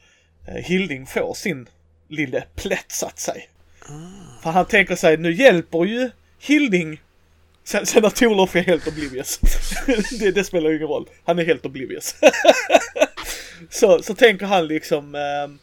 eh, 0.48 0.54
Hilding 0.54 1.06
få 1.06 1.34
sin 1.34 1.68
lille 2.08 2.44
plätt 2.54 2.92
så 2.92 3.06
att 3.06 3.18
säga. 3.18 3.44
För 4.42 4.50
han 4.50 4.66
tänker 4.66 4.96
sig, 4.96 5.16
nu 5.16 5.32
hjälper 5.32 5.84
ju 5.84 6.10
Hilding 6.38 7.00
Sen, 7.64 7.86
sen 7.86 8.04
att 8.04 8.16
Torlof 8.16 8.56
är 8.56 8.60
helt 8.60 8.88
oblivious. 8.88 9.40
det, 10.18 10.30
det 10.30 10.44
spelar 10.44 10.70
ju 10.70 10.76
ingen 10.76 10.88
roll. 10.88 11.08
Han 11.24 11.38
är 11.38 11.44
helt 11.44 11.66
oblivious. 11.66 12.16
så, 13.70 14.02
så 14.02 14.14
tänker 14.14 14.46
han 14.46 14.66
liksom, 14.66 15.14
ehm, 15.14 15.58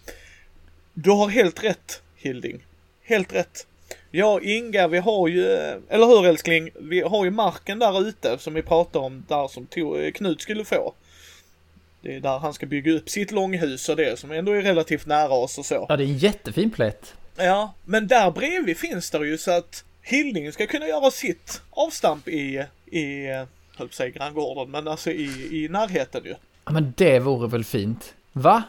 du 0.94 1.10
har 1.10 1.30
helt 1.30 1.64
rätt 1.64 2.02
Hilding. 2.16 2.66
Helt 3.04 3.34
rätt. 3.34 3.68
Och 4.14 4.41
Inga, 4.43 4.88
vi 4.88 4.97
har 4.97 5.28
ju, 5.28 5.45
eller 5.89 6.05
hur 6.05 6.26
älskling? 6.26 6.70
Vi 6.80 7.01
har 7.01 7.26
ju 7.26 7.32
marken 7.32 7.80
där 7.80 8.07
ute 8.07 8.38
som 8.38 8.53
vi 8.53 8.62
pratade 8.62 9.05
om, 9.05 9.26
där 9.28 9.47
som 9.47 9.68
Knut 10.14 10.41
skulle 10.41 10.66
få. 10.66 10.93
Det 12.01 12.16
är 12.16 12.20
där 12.20 12.39
han 12.39 12.53
ska 12.53 12.66
bygga 12.66 12.93
upp 12.93 13.09
sitt 13.09 13.32
långhus 13.32 13.89
och 13.89 13.95
det 13.95 14.20
som 14.20 14.32
ändå 14.32 14.51
är 14.51 14.62
relativt 14.62 15.05
nära 15.05 15.34
oss 15.34 15.57
och 15.57 15.66
så. 15.66 15.86
Ja, 15.89 15.97
det 15.97 16.03
är 16.03 16.07
en 16.07 16.18
jättefin 16.18 16.72
plätt. 16.72 17.14
Ja, 17.36 17.74
men 17.86 18.07
där 18.07 18.32
bredvid 18.32 18.78
finns 18.78 19.12
det 19.12 19.28
ju 19.28 19.38
så 19.38 19.51
att 19.51 19.84
Hilding 20.01 20.51
ska 20.51 20.68
kunna 20.68 20.88
göra 20.88 21.12
sitt 21.12 21.62
avstamp 21.70 22.28
i, 22.28 22.66
i, 22.86 23.28
höll 23.78 23.88
på 23.88 23.93
säga 23.93 24.09
granngården, 24.09 24.72
men 24.72 24.88
alltså 24.88 25.12
i, 25.12 25.49
i 25.51 25.68
närheten 25.70 26.24
ju. 26.26 26.36
Ja, 26.66 26.72
men 26.72 26.93
det 26.97 27.20
vore 27.20 27.47
väl 27.47 27.64
fint? 27.64 28.14
Va? 28.34 28.64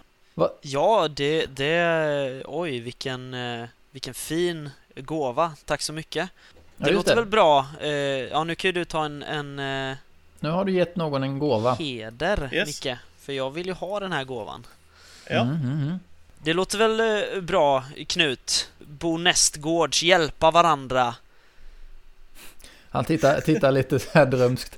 Ja, 0.62 1.08
det, 1.16 1.46
det... 1.46 2.42
Oj, 2.44 2.80
vilken, 2.80 3.34
eh, 3.34 3.68
vilken 3.90 4.14
fin 4.14 4.70
gåva. 4.96 5.52
Tack 5.64 5.82
så 5.82 5.92
mycket. 5.92 6.28
Ja, 6.76 6.84
Det 6.86 6.90
just 6.90 6.94
låter 6.96 7.10
det. 7.10 7.20
väl 7.22 7.30
bra. 7.30 7.66
Eh, 7.80 7.90
Ja, 7.90 8.44
nu 8.44 8.54
kan 8.54 8.68
ju 8.68 8.72
du 8.72 8.84
ta 8.84 9.04
en, 9.04 9.22
en 9.22 9.58
eh, 9.90 9.96
Nu 10.40 10.50
har 10.50 10.64
du 10.64 10.72
gett 10.72 10.96
någon 10.96 11.22
en 11.22 11.38
gåva. 11.38 11.74
heder, 11.74 12.50
Yes. 12.52 12.66
Micke. 12.84 12.96
För 13.20 13.32
jag 13.32 13.50
vill 13.50 13.66
ju 13.66 13.72
ha 13.72 14.00
den 14.00 14.12
här 14.12 14.24
gåvan. 14.24 14.66
Ja. 15.30 15.40
Mm, 15.40 15.56
mm, 15.56 15.82
mm. 15.82 15.98
Det 16.44 16.52
låter 16.52 16.78
väl 16.78 17.00
eh, 17.00 17.40
bra, 17.40 17.84
Knut? 18.08 18.70
Bo 18.78 19.16
nästgårds, 19.18 20.02
hjälpa 20.02 20.50
varandra. 20.50 21.14
Han 22.90 23.04
tittar, 23.04 23.40
tittar 23.40 23.72
lite 23.72 23.98
så 23.98 24.08
här 24.12 24.26
drömskt. 24.26 24.76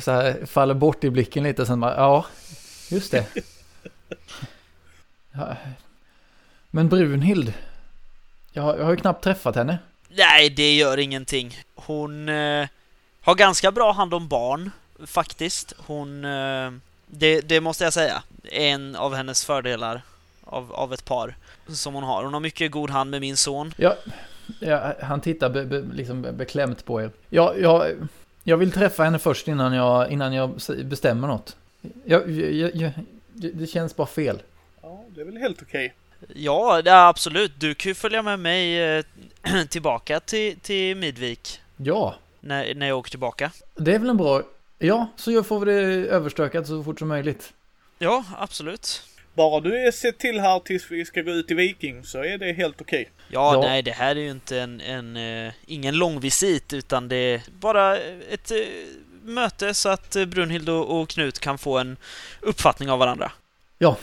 Så 0.00 0.10
här, 0.10 0.46
faller 0.46 0.74
bort 0.74 1.04
i 1.04 1.10
blicken 1.10 1.42
lite 1.44 1.66
sen 1.66 1.80
bara, 1.80 1.96
ja, 1.96 2.26
just 2.90 3.10
det. 3.12 3.26
Ja. 5.32 5.56
Men 6.70 6.88
Brunhild, 6.88 7.52
jag 8.52 8.62
har, 8.62 8.76
jag 8.76 8.84
har 8.84 8.90
ju 8.90 8.96
knappt 8.96 9.24
träffat 9.24 9.56
henne. 9.56 9.78
Nej, 10.08 10.50
det 10.50 10.74
gör 10.74 10.98
ingenting. 10.98 11.56
Hon 11.74 12.28
eh, 12.28 12.68
har 13.20 13.34
ganska 13.34 13.72
bra 13.72 13.92
hand 13.92 14.14
om 14.14 14.28
barn, 14.28 14.70
faktiskt. 15.06 15.74
Hon... 15.78 16.24
Eh, 16.24 16.72
det, 17.06 17.40
det 17.40 17.60
måste 17.60 17.84
jag 17.84 17.92
säga. 17.92 18.22
En 18.44 18.96
av 18.96 19.14
hennes 19.14 19.44
fördelar 19.44 20.02
av, 20.44 20.72
av 20.72 20.92
ett 20.92 21.04
par 21.04 21.36
som 21.68 21.94
hon 21.94 22.04
har. 22.04 22.24
Hon 22.24 22.32
har 22.32 22.40
mycket 22.40 22.70
god 22.70 22.90
hand 22.90 23.10
med 23.10 23.20
min 23.20 23.36
son. 23.36 23.74
Ja, 23.76 23.96
ja, 24.60 24.94
han 25.00 25.20
tittar 25.20 25.50
be, 25.50 25.64
be, 25.64 25.82
liksom 25.92 26.22
beklämt 26.22 26.84
på 26.84 27.02
er. 27.02 27.10
Ja, 27.28 27.54
jag, 27.56 27.90
jag 28.42 28.56
vill 28.56 28.72
träffa 28.72 29.04
henne 29.04 29.18
först 29.18 29.48
innan 29.48 29.72
jag, 29.72 30.10
innan 30.10 30.32
jag 30.32 30.60
bestämmer 30.84 31.28
något. 31.28 31.56
Jag, 32.04 32.30
jag, 32.30 32.74
jag, 32.74 32.92
det 33.32 33.66
känns 33.66 33.96
bara 33.96 34.06
fel. 34.06 34.42
ja, 34.82 35.04
det 35.14 35.20
är 35.20 35.24
väl 35.24 35.36
helt 35.36 35.62
okej. 35.62 35.94
Ja, 36.34 36.82
det 36.82 36.90
är 36.90 37.08
absolut. 37.08 37.52
Du 37.60 37.74
kan 37.74 37.90
ju 37.90 37.94
följa 37.94 38.22
med 38.22 38.38
mig 38.38 38.82
eh, 38.96 39.04
tillbaka 39.68 40.20
till, 40.20 40.60
till 40.60 40.96
Midvik 40.96 41.60
Ja, 41.76 42.14
när, 42.40 42.74
när 42.74 42.88
jag 42.88 42.98
åker 42.98 43.10
tillbaka. 43.10 43.50
det 43.74 43.94
är 43.94 43.98
väl 43.98 44.08
en 44.10 44.16
bra... 44.16 44.42
Ja, 44.78 45.06
så 45.16 45.32
jag 45.32 45.46
får 45.46 45.60
vi 45.60 45.72
det 45.72 46.08
överstökat 46.08 46.66
så 46.66 46.84
fort 46.84 46.98
som 46.98 47.08
möjligt. 47.08 47.52
Ja, 47.98 48.24
absolut. 48.38 49.02
Bara 49.34 49.60
du 49.60 49.86
är 49.86 49.90
sett 49.90 50.18
till 50.18 50.40
här 50.40 50.58
tills 50.60 50.90
vi 50.90 51.04
ska 51.04 51.22
gå 51.22 51.30
ut 51.30 51.50
i 51.50 51.54
Viking 51.54 52.04
så 52.04 52.18
är 52.24 52.38
det 52.38 52.52
helt 52.52 52.80
okej. 52.80 53.10
Ja, 53.28 53.54
Ja. 53.54 53.60
nej, 53.60 53.82
det 53.82 53.90
här 53.92 54.16
är 54.16 54.20
ju 54.20 54.30
inte 54.30 54.60
en, 54.60 54.80
en 54.80 55.16
eh, 55.46 55.52
ingen 55.66 55.94
lång 55.98 56.20
visit 56.20 56.72
utan 56.72 57.08
det 57.08 57.16
är 57.16 57.42
bara 57.60 57.98
ett 58.30 58.50
eh, 58.50 58.56
möte 59.22 59.74
så 59.74 59.88
att 59.88 60.16
Brunhild 60.26 60.68
och, 60.68 61.00
och 61.00 61.08
Knut 61.08 61.38
kan 61.38 61.58
få 61.58 61.78
en 61.78 61.96
uppfattning 62.40 62.90
av 62.90 62.98
varandra. 62.98 63.32
Ja, 63.78 63.96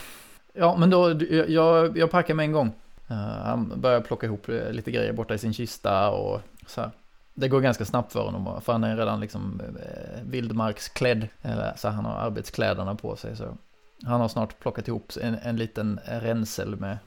Ja, 0.53 0.75
men 0.77 0.89
då, 0.89 1.21
jag- 1.47 1.97
jag, 1.97 2.11
packar 2.11 2.33
med 2.33 2.43
en 2.43 2.51
gång. 2.51 2.71
Eh, 3.07 3.15
han 3.17 3.73
börjar 3.81 4.01
plocka 4.01 4.25
ihop 4.27 4.49
eh, 4.49 4.71
lite 4.71 4.91
grejer 4.91 5.13
borta 5.13 5.33
i 5.33 5.37
sin 5.37 5.53
kista 5.53 6.09
och 6.09 6.41
så 6.67 6.81
här. 6.81 6.91
Det 7.33 7.47
går 7.47 7.61
ganska 7.61 7.85
snabbt 7.85 8.13
för 8.13 8.21
honom, 8.25 8.61
för 8.61 8.71
han 8.71 8.83
är 8.83 8.97
redan 8.97 9.19
liksom 9.19 9.61
eh, 9.79 10.21
vildmarksklädd. 10.23 11.27
Eller, 11.41 11.73
så 11.77 11.87
han 11.87 12.05
har 12.05 12.13
arbetskläderna 12.19 12.95
på 12.95 13.15
sig. 13.15 13.35
Så 13.37 13.57
han 14.03 14.21
har 14.21 14.27
snart 14.27 14.59
plockat 14.59 14.87
ihop 14.87 15.11
en, 15.21 15.35
en 15.43 15.57
liten 15.57 15.99
ränsel 16.05 16.75
med 16.75 16.97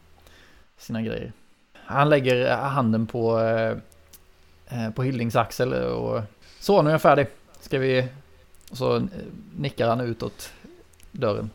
sina 0.79 1.03
grejer. 1.03 1.33
Han 1.75 2.09
lägger 2.11 2.51
eh, 2.51 2.57
handen 2.57 3.07
på, 3.07 3.41
eh, 4.69 4.91
på 4.91 5.03
Hildings 5.03 5.37
axel 5.37 5.73
och 5.75 6.23
så, 6.61 6.83
nu 6.83 6.91
är 6.91 6.95
jag 6.95 7.03
färdig. 7.03 7.27
Ska 7.61 7.79
vi... 7.79 8.09
Och 8.71 8.77
så 8.77 9.09
nickar 9.57 9.89
han 9.89 10.01
utåt 10.01 10.53
dörren. 11.13 11.51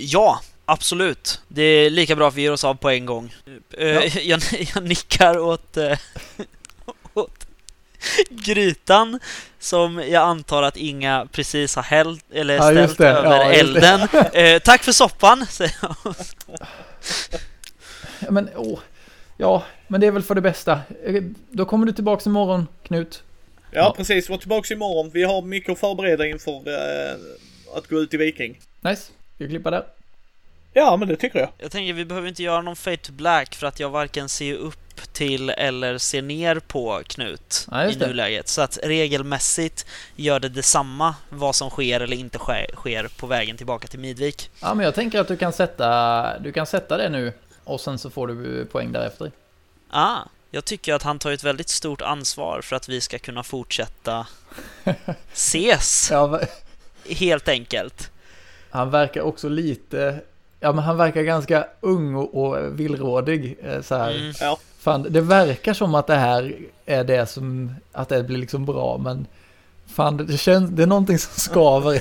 Ja, 0.00 0.40
absolut. 0.72 1.40
Det 1.48 1.62
är 1.62 1.90
lika 1.90 2.16
bra 2.16 2.28
att 2.28 2.34
vi 2.34 2.42
ger 2.42 2.52
oss 2.52 2.64
av 2.64 2.74
på 2.74 2.90
en 2.90 3.06
gång. 3.06 3.34
Eh, 3.78 3.86
Ja. 3.88 4.02
jag, 4.22 4.40
jag 4.74 4.82
nickar 4.84 5.38
åt, 5.38 5.76
eh, 5.76 5.98
åt 7.14 7.46
grytan 8.30 9.20
som 9.58 9.98
jag 9.98 10.14
antar 10.22 10.62
att 10.62 10.76
Inga 10.76 11.26
precis 11.32 11.76
har 11.76 11.82
hällt, 11.82 12.24
eller 12.32 12.54
Ja, 12.54 12.62
ställt 12.62 12.98
det. 12.98 13.08
över 13.08 13.36
Ja, 13.36 13.52
elden. 13.52 14.00
Eh, 14.32 14.58
tack 14.58 14.82
för 14.82 14.92
soppan, 14.92 15.46
säger 15.46 15.76
jag. 15.82 16.14
Ja, 18.20 18.30
men 18.30 18.48
åh. 18.56 18.78
Ja, 19.36 19.64
men 19.88 20.00
det 20.00 20.06
är 20.06 20.10
väl 20.10 20.22
för 20.22 20.34
det 20.34 20.40
bästa. 20.40 20.80
Då 21.50 21.64
kommer 21.64 21.86
du 21.86 21.92
tillbaks 21.92 22.26
imorgon, 22.26 22.66
Knut. 22.82 23.22
Ja, 23.70 23.94
precis. 23.96 24.28
Var 24.28 24.38
tillbaks 24.38 24.70
imorgon. 24.70 25.10
Vi 25.14 25.22
har 25.22 25.42
mycket 25.42 25.72
att 25.72 25.78
förbereda 25.78 26.26
inför 26.26 26.52
eh, 26.52 27.16
att 27.76 27.86
gå 27.86 28.00
ut 28.00 28.14
i 28.14 28.16
Viking. 28.16 28.60
Nice. 28.80 29.02
Ska 29.02 29.12
vi 29.44 29.48
klippa 29.48 29.70
där? 29.70 29.84
Ja, 30.72 30.96
men 30.96 31.08
det 31.08 31.16
tycker 31.16 31.38
jag. 31.38 31.48
Jag 31.58 31.70
tänker 31.70 31.92
vi 31.92 32.04
behöver 32.04 32.28
inte 32.28 32.42
göra 32.42 32.62
någon 32.62 32.76
fade 32.76 32.96
to 32.96 33.12
black 33.12 33.54
för 33.54 33.66
att 33.66 33.80
jag 33.80 33.90
varken 33.90 34.28
ser 34.28 34.54
upp 34.54 34.76
till 35.12 35.50
eller 35.50 35.98
ser 35.98 36.22
ner 36.22 36.58
på 36.58 37.02
Knut 37.06 37.66
Ja, 37.70 37.84
i 37.90 37.96
nuläget. 37.96 38.48
Så 38.48 38.62
att 38.62 38.78
regelmässigt 38.82 39.86
gör 40.16 40.40
det 40.40 40.48
detsamma 40.48 41.14
vad 41.28 41.54
som 41.54 41.70
sker 41.70 42.00
eller 42.00 42.16
inte 42.16 42.38
sker, 42.38 42.66
sker 42.74 43.08
på 43.16 43.26
vägen 43.26 43.56
tillbaka 43.56 43.88
till 43.88 43.98
Midvik. 43.98 44.50
Ja, 44.60 44.74
men 44.74 44.84
jag 44.84 44.94
tänker 44.94 45.20
att 45.20 45.28
du 45.28 45.36
kan 45.36 45.52
sätta, 45.52 46.38
du 46.38 46.52
kan 46.52 46.66
sätta 46.66 46.96
det 46.96 47.08
nu 47.08 47.32
och 47.64 47.80
sen 47.80 47.98
så 47.98 48.10
får 48.10 48.26
du 48.26 48.64
poäng 48.64 48.92
därefter. 48.92 49.32
Ah, 49.90 50.18
jag 50.50 50.64
tycker 50.64 50.94
att 50.94 51.02
han 51.02 51.18
tar 51.18 51.32
ett 51.32 51.44
väldigt 51.44 51.68
stort 51.68 52.02
ansvar 52.02 52.60
för 52.62 52.76
att 52.76 52.88
vi 52.88 53.00
ska 53.00 53.18
kunna 53.18 53.42
fortsätta 53.42 54.26
ses, 55.32 56.08
Ja, 56.10 56.40
helt 57.08 57.48
enkelt. 57.48 58.10
han 58.70 58.90
verkar 58.90 59.20
också 59.20 59.48
lite, 59.48 60.20
ja 60.60 60.72
men 60.72 60.84
han 60.84 60.96
verkar 60.96 61.22
ganska 61.22 61.66
ung 61.80 62.14
och, 62.14 62.34
och 62.44 62.80
villrådig 62.80 63.56
eh, 63.62 63.82
så 63.82 63.94
här. 63.96 64.10
Mm. 64.16 64.32
Ja. 64.40 64.58
Fan, 64.78 65.06
det 65.10 65.20
verkar 65.20 65.74
som 65.74 65.94
att 65.94 66.06
det 66.06 66.16
här 66.16 66.56
är 66.86 67.04
det 67.04 67.26
som, 67.26 67.74
att 67.92 68.08
det 68.08 68.22
blir 68.22 68.38
liksom 68.38 68.64
bra, 68.66 68.98
men 68.98 69.26
fan, 69.86 70.16
det 70.16 70.38
känns, 70.38 70.70
det 70.70 70.82
är 70.82 70.86
någonting 70.86 71.18
som 71.18 71.32
skaver. 71.40 72.00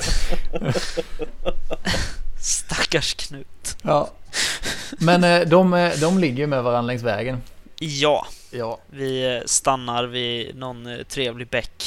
Stackars 2.42 3.14
Knut. 3.14 3.78
Ja. 3.82 4.10
Men 5.00 5.24
eh, 5.24 5.42
de, 5.48 5.74
eh, 5.74 5.92
de 6.00 6.20
ligger 6.20 6.38
ju 6.38 6.48
med 6.48 6.64
varandra 6.64 6.88
längs 6.88 7.04
vägen. 7.04 7.42
Ja, 7.80 8.28
Ja. 8.52 8.80
vi 8.90 9.42
stannar 9.46 10.04
vid 10.04 10.56
någon 10.56 10.88
trevlig 11.10 11.48
bäck. 11.50 11.84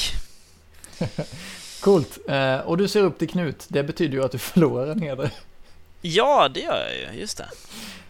Coolt. 1.81 2.17
Och 2.65 2.77
du 2.77 2.87
ser 2.87 3.01
upp 3.03 3.19
till 3.19 3.29
Knut. 3.29 3.65
Det 3.67 3.83
betyder 3.83 4.13
ju 4.17 4.23
att 4.25 4.31
du 4.31 4.37
förlorar 4.37 4.87
en 4.87 5.01
heder. 5.01 5.31
Ja, 6.05 6.49
det 6.49 6.59
gör 6.59 6.87
jag 6.89 7.13
ju, 7.13 7.19
just 7.19 7.37
det. 7.37 7.49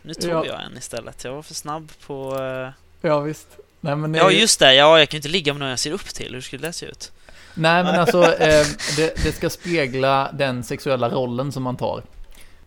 Nu 0.01 0.13
tog 0.13 0.31
Ja. 0.31 0.45
jag 0.45 0.63
en 0.63 0.77
istället. 0.77 1.23
Jag 1.23 1.33
var 1.33 1.41
för 1.41 1.53
snabb 1.53 1.91
på... 2.07 2.35
eh, 2.41 2.69
Ja, 3.09 3.19
visst. 3.19 3.47
Nej, 3.81 3.95
men, 3.95 4.13
Ja, 4.13 4.31
eh, 4.31 4.39
just 4.39 4.59
det. 4.59 4.75
Ja, 4.75 4.99
jag 4.99 5.09
kan 5.09 5.15
ju 5.17 5.19
inte 5.19 5.29
ligga 5.29 5.53
med 5.53 5.59
någon 5.59 5.69
jag 5.69 5.79
ser 5.79 5.91
upp 5.91 6.05
till. 6.05 6.33
Hur 6.33 6.41
skulle 6.41 6.67
det 6.67 6.73
se 6.73 6.85
ut? 6.85 7.11
Nej, 7.53 7.83
men 7.83 7.95
alltså, 7.99 8.23
eh, 8.23 8.65
det, 8.97 9.23
det 9.23 9.31
ska 9.35 9.49
spegla 9.49 10.29
den 10.33 10.63
sexuella 10.63 11.09
rollen 11.09 11.51
som 11.51 11.63
man 11.63 11.77
tar. 11.77 12.03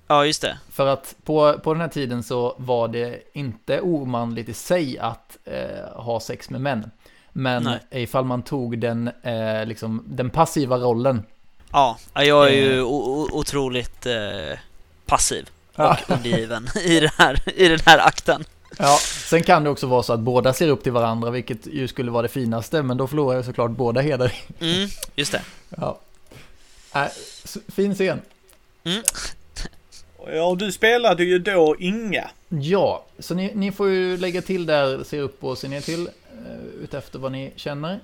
Ja, 0.09 0.27
just 0.27 0.43
det. 0.43 0.59
För 0.73 0.87
att 0.87 1.15
på, 1.25 1.59
på 1.59 1.73
den 1.75 1.81
här 1.81 1.89
tiden 1.89 2.23
så 2.23 2.55
var 2.59 2.89
det 2.89 3.23
inte 3.33 3.81
omanligt 3.81 4.49
i 4.49 4.55
sig 4.55 4.99
att 4.99 5.37
eh, 5.45 5.93
ha 6.03 6.21
sex 6.21 6.51
med 6.51 6.61
män. 6.61 6.91
Men 7.33 7.63
Nej. 7.63 8.03
ifall 8.03 8.25
man 8.25 8.43
tog 8.43 8.79
den, 8.79 9.11
eh, 9.23 9.67
liksom, 9.67 10.05
den 10.09 10.31
passiva 10.31 10.77
rollen. 10.79 11.23
Ja, 11.73 11.99
ja, 12.15 12.23
jag 12.25 12.45
är 12.49 12.53
Eh. 12.53 12.59
ju 12.59 12.83
o- 12.83 13.29
otroligt 13.33 14.07
eh, 14.07 14.59
passiv 15.07 15.49
och 15.75 15.97
undergiven 16.09 16.69
i, 16.85 17.01
det 17.01 17.13
här, 17.19 17.43
i 17.55 17.69
den 17.69 17.81
här 17.87 17.99
akten. 17.99 18.45
Ja, 18.79 18.99
sen 19.29 19.43
kan 19.43 19.65
det 19.65 19.71
också 19.71 19.87
vara 19.87 20.03
så 20.03 20.13
att 20.13 20.21
båda 20.21 20.53
ser 20.53 20.69
upp 20.69 20.83
till 20.83 20.93
varandra, 20.93 21.31
vilket 21.31 21.67
ju 21.67 21.89
skulle 21.89 22.11
vara 22.11 22.23
det 22.23 22.29
finaste, 22.29 22.83
men 22.83 22.97
då 22.97 23.07
förlorar 23.07 23.37
jag 23.37 23.45
såklart 23.45 23.71
båda 23.71 24.01
heder. 24.01 24.33
Mm, 24.61 24.89
just 25.15 25.33
det. 25.33 25.43
Ja. 25.77 25.99
Äh, 26.95 27.07
fin 27.69 27.95
scen. 27.95 28.21
Ja, 30.33 30.45
och 30.45 30.59
du 30.59 30.73
spelade 30.73 31.25
ju 31.25 31.39
då 31.39 31.77
Inga. 31.79 32.31
Ja, 32.49 33.05
så 33.19 33.35
ni, 33.35 33.53
ni 33.55 33.73
får 33.73 33.89
ju 33.89 34.17
lägga 34.17 34.43
till 34.43 34.67
där, 34.67 35.05
se 35.05 35.21
upp 35.21 35.45
och 35.45 35.59
se 35.59 35.69
ner 35.69 35.81
till, 35.81 36.01
uh, 36.01 36.83
utefter 36.83 37.19
vad 37.19 37.33
ni 37.33 37.53
känner. 37.57 38.01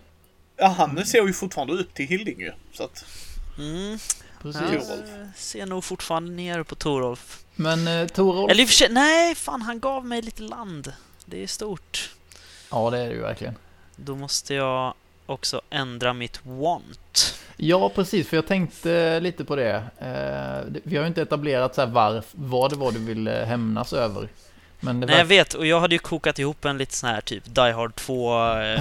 Ja, 0.57 0.67
han 0.79 1.07
ser 1.07 1.27
ju 1.27 1.33
fortfarande 1.33 1.73
upp 1.73 1.95
till 1.95 2.07
Hilding 2.07 2.41
ju. 2.41 2.53
Så 2.73 2.85
att, 2.85 3.05
Mm, 3.59 3.99
Precis. 4.43 4.63
jag 4.73 4.83
Torolf. 4.83 5.37
ser 5.37 5.67
nog 5.67 5.85
fortfarande 5.85 6.31
ner 6.33 6.63
på 6.63 6.75
Torolf. 6.75 7.45
Men 7.55 7.89
uh, 7.89 8.07
Torolf, 8.09 8.51
Eller 8.51 8.63
i 8.63 8.65
och 8.65 8.69
för 8.69 8.75
sig, 8.75 8.89
nej, 8.91 9.35
fan 9.35 9.63
han 9.63 9.81
gav 9.81 10.07
mig 10.07 10.23
lite 10.23 10.43
land. 10.43 10.93
Det 11.25 11.43
är 11.43 11.47
stort. 11.47 12.11
ja 12.71 12.91
det 12.91 12.99
är 12.99 13.09
det 13.09 13.15
ju 13.15 13.21
verkligen. 13.21 13.55
Då 13.97 14.17
måste 14.17 14.55
jag 14.55 14.95
också 15.27 15.61
ändra 15.71 16.13
mitt 16.13 16.41
want. 16.47 17.35
Ja, 17.57 17.89
precis, 17.89 18.29
för 18.29 18.37
jag 18.37 18.47
tänkte 18.47 19.21
lite 19.21 19.45
på 19.45 19.57
det. 19.57 19.75
Eh, 19.99 20.71
det- 20.73 20.81
vi 20.83 20.97
har 20.97 21.03
ju 21.03 21.09
inte 21.09 21.23
etablerat 21.23 21.75
så 21.75 21.81
här 21.81 21.89
varf, 21.89 22.25
vad 22.33 22.71
det 22.71 22.77
var 22.77 22.93
du 22.93 22.99
ville 22.99 23.31
hämnas 23.31 23.93
över. 23.93 24.29
Men 24.85 25.01
det 25.01 25.07
Nej, 25.07 25.19
jag 25.19 25.25
vet. 25.25 25.55
Och 25.55 25.67
jag 25.67 25.81
hade 25.81 25.95
ju 25.95 25.99
kokat 25.99 26.39
ihop 26.39 26.65
en 26.65 26.79
lite 26.79 26.95
sån 26.95 27.09
här 27.11 27.21
typ 27.21 27.45
Die 27.47 27.73
Hard 27.73 27.95
2 27.95 28.35
eh, 28.59 28.81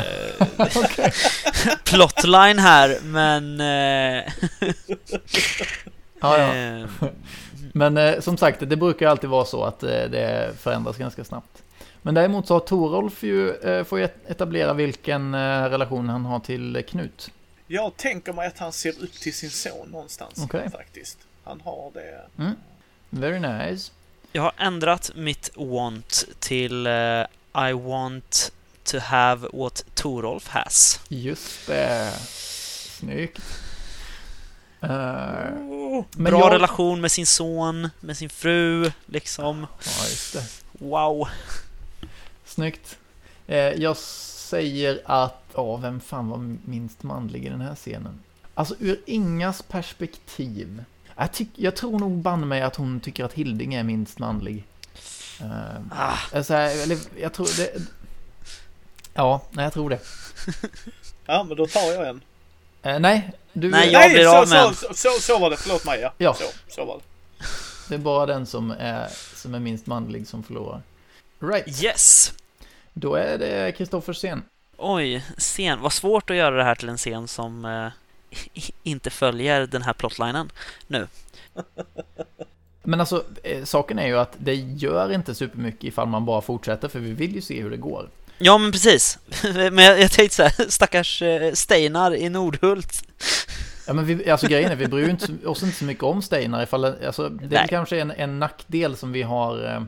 plotline 1.83 2.59
här, 2.59 2.97
men... 3.03 3.59
Eh, 3.61 4.23
Ja, 6.23 6.37
ja. 6.37 6.55
eh, 6.55 6.85
Men 7.73 7.97
eh, 7.97 8.19
som 8.19 8.37
sagt, 8.37 8.59
det 8.59 8.75
brukar 8.75 9.07
alltid 9.07 9.29
vara 9.29 9.45
så 9.45 9.63
att 9.63 9.83
eh, 9.83 9.89
det 9.89 10.51
förändras 10.59 10.97
ganska 10.97 11.23
snabbt. 11.23 11.63
Men 12.01 12.13
däremot 12.13 12.47
så 12.47 12.53
har 12.55 12.59
Torolf 12.59 13.23
ju, 13.23 13.51
eh, 13.55 13.83
får 13.83 13.99
ju 13.99 14.07
etablera 14.27 14.73
vilken 14.73 15.33
eh, 15.33 15.69
relation 15.69 16.09
han 16.09 16.25
har 16.25 16.39
till 16.39 16.75
eh, 16.75 16.81
Knut. 16.81 17.29
jag 17.67 17.97
tänker 17.97 18.33
mig 18.33 18.47
att 18.47 18.59
han 18.59 18.71
ser 18.71 19.03
upp 19.03 19.13
till 19.13 19.33
sin 19.33 19.49
son 19.49 19.89
någonstans. 19.91 20.33
Okej. 20.43 20.69
Faktiskt. 20.71 21.17
Han 21.43 21.61
har 21.61 21.91
det. 21.93 22.21
Very 23.09 23.39
nice. 23.39 23.91
Jag 24.31 24.41
har 24.41 24.51
ändrat 24.57 25.11
mitt 25.15 25.49
want 25.55 26.23
till 26.39 26.87
eh, 26.87 27.21
I 27.69 27.73
want 27.73 28.51
to 28.83 28.97
have 28.99 29.47
what 29.53 29.85
Torolf 29.93 30.47
has. 30.47 30.99
Just 31.07 31.67
det. 31.67 32.11
Snyggt. 32.99 33.41
Men 34.79 36.05
Bra 36.11 36.39
jag- 36.39 36.53
relation 36.53 37.01
med 37.01 37.11
sin 37.11 37.25
son, 37.25 37.89
med 37.99 38.17
sin 38.17 38.29
fru, 38.29 38.91
liksom. 39.05 39.67
Ja, 39.85 40.07
just 40.09 40.33
det. 40.33 40.43
Wow. 40.71 41.27
Snyggt. 42.45 42.97
Eh, 43.47 43.57
jag 43.57 43.97
säger 43.97 45.01
att, 45.05 45.43
ja, 45.55 45.75
vem 45.77 45.99
fan 45.99 46.29
var 46.29 46.55
minst 46.65 47.03
manlig 47.03 47.45
i 47.45 47.49
den 47.49 47.61
här 47.61 47.75
scenen? 47.75 48.19
Alltså 48.53 48.75
ur 48.79 49.01
Ingas 49.05 49.61
perspektiv. 49.61 50.83
Jag, 51.15 51.31
tyck, 51.31 51.49
jag 51.55 51.75
tror 51.75 51.99
nog 51.99 52.11
banne 52.11 52.45
mig 52.45 52.61
att 52.61 52.75
hon 52.75 52.99
tycker 52.99 53.25
att 53.25 53.33
Hilding 53.33 53.73
är 53.73 53.83
minst 53.83 54.19
manlig. 54.19 54.63
Eh, 55.41 55.81
Ah, 55.91 56.17
alltså, 56.33 56.53
eller 56.53 56.97
jag 57.19 57.33
tror 57.33 57.57
det... 57.57 57.81
Ja, 59.13 59.41
nej 59.51 59.63
jag 59.63 59.73
tror 59.73 59.89
det. 59.89 59.99
Ja, 61.25 61.43
men 61.43 61.57
då 61.57 61.67
tar 61.67 61.81
jag 61.81 62.07
en. 62.07 62.21
Eh, 62.81 62.99
nej, 62.99 63.31
du, 63.53 63.69
Nej, 63.69 63.91
jag 63.91 64.11
blir 64.11 64.23
så, 64.23 64.37
av 64.37 64.49
med 64.49 64.75
så, 64.75 64.87
så, 64.87 64.93
så, 64.93 65.09
så 65.21 65.39
var 65.39 65.49
det. 65.49 65.57
Förlåt 65.57 65.85
mig. 65.85 65.99
Ja. 65.99 66.13
Ja. 66.17 66.33
Så, 66.33 66.43
så 66.67 66.85
var 66.85 66.97
det. 66.97 67.03
det 67.89 67.95
är 67.95 67.99
bara 67.99 68.25
den 68.25 68.45
som 68.45 68.71
är, 68.79 69.07
som 69.35 69.55
är 69.55 69.59
minst 69.59 69.85
manlig 69.85 70.27
som 70.27 70.43
förlorar. 70.43 70.81
Right, 71.39 71.83
yes! 71.83 72.33
då 72.93 73.15
är 73.15 73.37
det 73.37 73.71
Kristoffers 73.71 74.17
scen. 74.17 74.43
Oj, 74.77 75.25
scen. 75.37 75.79
Vad 75.81 75.93
svårt 75.93 76.29
att 76.29 76.35
göra 76.35 76.55
det 76.55 76.63
här 76.63 76.75
till 76.75 76.89
en 76.89 76.97
scen 76.97 77.27
som 77.27 77.65
eh, 77.65 77.87
inte 78.83 79.09
följer 79.09 79.67
den 79.67 79.81
här 79.81 79.93
plotlinen. 79.93 80.49
Men 82.83 82.99
alltså, 82.99 83.23
eh, 83.43 83.63
saken 83.63 83.99
är 83.99 84.07
ju 84.07 84.17
att 84.17 84.35
det 84.37 84.55
gör 84.55 85.11
inte 85.11 85.35
supermycket 85.35 85.83
ifall 85.83 86.07
man 86.07 86.25
bara 86.25 86.41
fortsätter, 86.41 86.87
för 86.87 86.99
vi 86.99 87.13
vill 87.13 87.35
ju 87.35 87.41
se 87.41 87.61
hur 87.61 87.69
det 87.69 87.77
går. 87.77 88.09
Ja, 88.37 88.57
men 88.57 88.71
precis. 88.71 89.19
men 89.53 89.77
jag, 89.77 90.01
jag 90.01 90.11
tänkte 90.11 90.35
så 90.35 90.43
här, 90.43 90.69
stackars 90.69 91.21
eh, 91.21 91.53
Steinar 91.53 92.15
i 92.15 92.29
Nordhult. 92.29 93.03
Ja 93.87 93.93
men 93.93 94.05
vi, 94.05 94.29
alltså 94.29 94.47
grejen 94.47 94.71
är, 94.71 94.75
vi 94.75 94.87
bryr 94.87 95.09
inte, 95.09 95.47
oss 95.47 95.63
inte 95.63 95.77
så 95.77 95.85
mycket 95.85 96.03
om 96.03 96.21
Steinar 96.21 96.63
ifall, 96.63 96.85
alltså 96.85 97.29
det 97.29 97.55
är 97.55 97.67
kanske 97.67 97.99
en, 97.99 98.11
en 98.11 98.39
nackdel 98.39 98.97
som 98.97 99.11
vi 99.11 99.21
har 99.21 99.65
eh, 99.65 99.83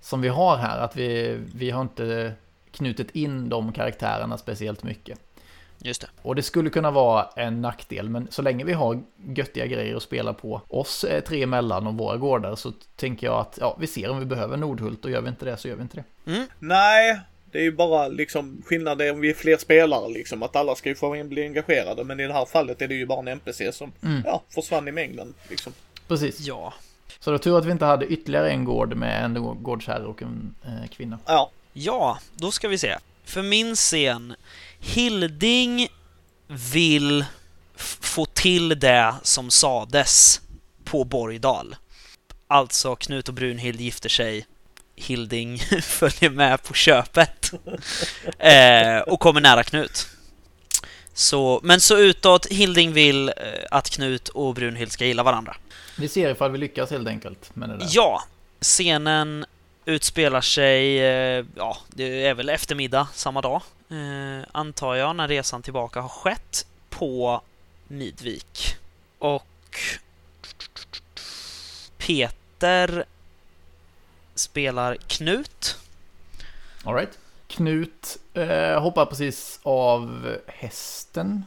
som 0.00 0.20
vi 0.20 0.28
har 0.28 0.56
här, 0.56 0.78
att 0.78 0.96
vi, 0.96 1.40
vi 1.54 1.70
har 1.70 1.82
inte 1.82 2.32
knutit 2.70 3.10
in 3.10 3.48
de 3.48 3.72
karaktärerna 3.72 4.38
speciellt 4.38 4.82
mycket. 4.82 5.18
Just 5.78 6.00
det. 6.00 6.06
Och 6.22 6.34
det 6.34 6.42
skulle 6.42 6.70
kunna 6.70 6.90
vara 6.90 7.28
en 7.36 7.62
nackdel, 7.62 8.08
men 8.08 8.28
så 8.30 8.42
länge 8.42 8.64
vi 8.64 8.72
har 8.72 9.00
göttiga 9.36 9.66
grejer 9.66 9.96
att 9.96 10.02
spela 10.02 10.32
på 10.32 10.60
oss 10.68 11.04
eh, 11.04 11.20
tre 11.20 11.42
emellan 11.42 11.86
och 11.86 11.94
våra 11.94 12.16
gårdar 12.16 12.56
så 12.56 12.72
tänker 12.96 13.26
jag 13.26 13.40
att 13.40 13.58
ja, 13.60 13.76
vi 13.80 13.86
ser 13.86 14.10
om 14.10 14.18
vi 14.18 14.24
behöver 14.24 14.56
Nordhult 14.56 15.04
och 15.04 15.10
gör 15.10 15.20
vi 15.20 15.28
inte 15.28 15.44
det 15.44 15.56
så 15.56 15.68
gör 15.68 15.76
vi 15.76 15.82
inte 15.82 15.96
det. 16.24 16.30
Mm. 16.32 16.46
Nej, 16.58 17.20
det 17.52 17.58
är 17.58 17.62
ju 17.62 17.72
bara 17.72 18.08
liksom 18.08 18.62
skillnaden 18.66 19.14
om 19.14 19.20
vi 19.20 19.30
är 19.30 19.34
fler 19.34 19.56
spelare 19.56 20.08
liksom. 20.08 20.42
Att 20.42 20.56
alla 20.56 20.74
ska 20.74 20.88
ju 20.88 20.94
få 20.94 21.24
bli 21.24 21.42
engagerade. 21.42 22.04
Men 22.04 22.20
i 22.20 22.26
det 22.26 22.32
här 22.32 22.44
fallet 22.46 22.82
är 22.82 22.88
det 22.88 22.94
ju 22.94 23.06
bara 23.06 23.18
en 23.18 23.28
NPC 23.28 23.72
som 23.72 23.92
Mm. 24.02 24.22
ja, 24.24 24.42
försvann 24.48 24.88
i 24.88 24.92
mängden. 24.92 25.34
Liksom. 25.50 25.72
Precis. 26.08 26.40
Ja. 26.40 26.74
Så 27.20 27.30
det 27.30 27.34
var 27.34 27.38
tur 27.38 27.58
att 27.58 27.64
vi 27.64 27.70
inte 27.72 27.84
hade 27.84 28.06
ytterligare 28.06 28.50
en 28.50 28.64
gård 28.64 28.96
med 28.96 29.24
en 29.24 29.62
gårdsherre 29.62 30.04
och 30.04 30.22
en 30.22 30.54
eh, 30.64 30.88
kvinna. 30.90 31.18
Ja, 31.26 31.50
Ja, 31.78 32.18
då 32.34 32.50
ska 32.50 32.68
vi 32.68 32.78
se. 32.78 32.96
För 33.24 33.42
min 33.42 33.74
scen, 33.74 34.34
Hilding 34.86 35.88
vill 36.46 37.24
få 38.00 38.26
till 38.26 38.68
det 38.68 39.14
som 39.22 39.50
sades 39.50 40.40
på 40.84 41.04
Borgdal. 41.04 41.76
Alltså 42.46 42.96
Knut 42.96 43.28
och 43.28 43.34
Brunhild 43.34 43.80
gifter 43.80 44.08
sig. 44.08 44.46
Hilding 44.96 45.58
följer 45.82 46.30
med 46.30 46.62
på 46.62 46.74
köpet. 46.74 47.52
eh, 48.38 48.98
och 48.98 49.20
kommer 49.20 49.40
nära 49.40 49.62
Knut. 49.62 50.06
Så, 51.14 51.60
men 51.62 51.80
så 51.80 51.98
utåt, 51.98 52.46
Hilding 52.46 52.92
vill 52.92 53.28
eh, 53.28 53.34
att 53.70 53.90
Knut 53.90 54.28
och 54.28 54.54
Brunhild 54.54 54.92
ska 54.92 55.04
gilla 55.04 55.22
varandra. 55.22 55.56
Vi 55.98 56.08
ser 56.08 56.30
ifall 56.30 56.50
vi 56.50 56.58
lyckas 56.58 56.90
helt 56.90 57.08
enkelt 57.08 57.56
med 57.56 57.68
det 57.68 57.76
där. 57.76 57.88
Ja, 57.90 58.22
scenen 58.60 59.46
utspelar 59.86 60.40
sig, 60.40 60.98
eh, 60.98 61.44
ja, 61.54 61.76
det 61.88 62.26
är 62.26 62.34
väl 62.34 62.48
eftermiddag 62.48 63.08
samma 63.12 63.40
dag, 63.40 63.62
eh, 63.88 64.46
antar 64.52 64.94
jag, 64.94 65.16
när 65.16 65.28
resan 65.28 65.62
tillbaka 65.62 66.00
har 66.00 66.08
skett 66.08 66.66
på 66.90 67.40
Midvik. 67.88 68.76
Och 69.18 69.78
Peter 71.98 73.04
spelar 74.34 74.94
Knut. 74.94 75.78
All 76.84 76.94
right. 76.94 77.18
Knut 77.46 78.18
eh, 78.34 78.80
hoppar 78.80 79.06
precis 79.06 79.60
av 79.62 80.36
hästen. 80.46 81.44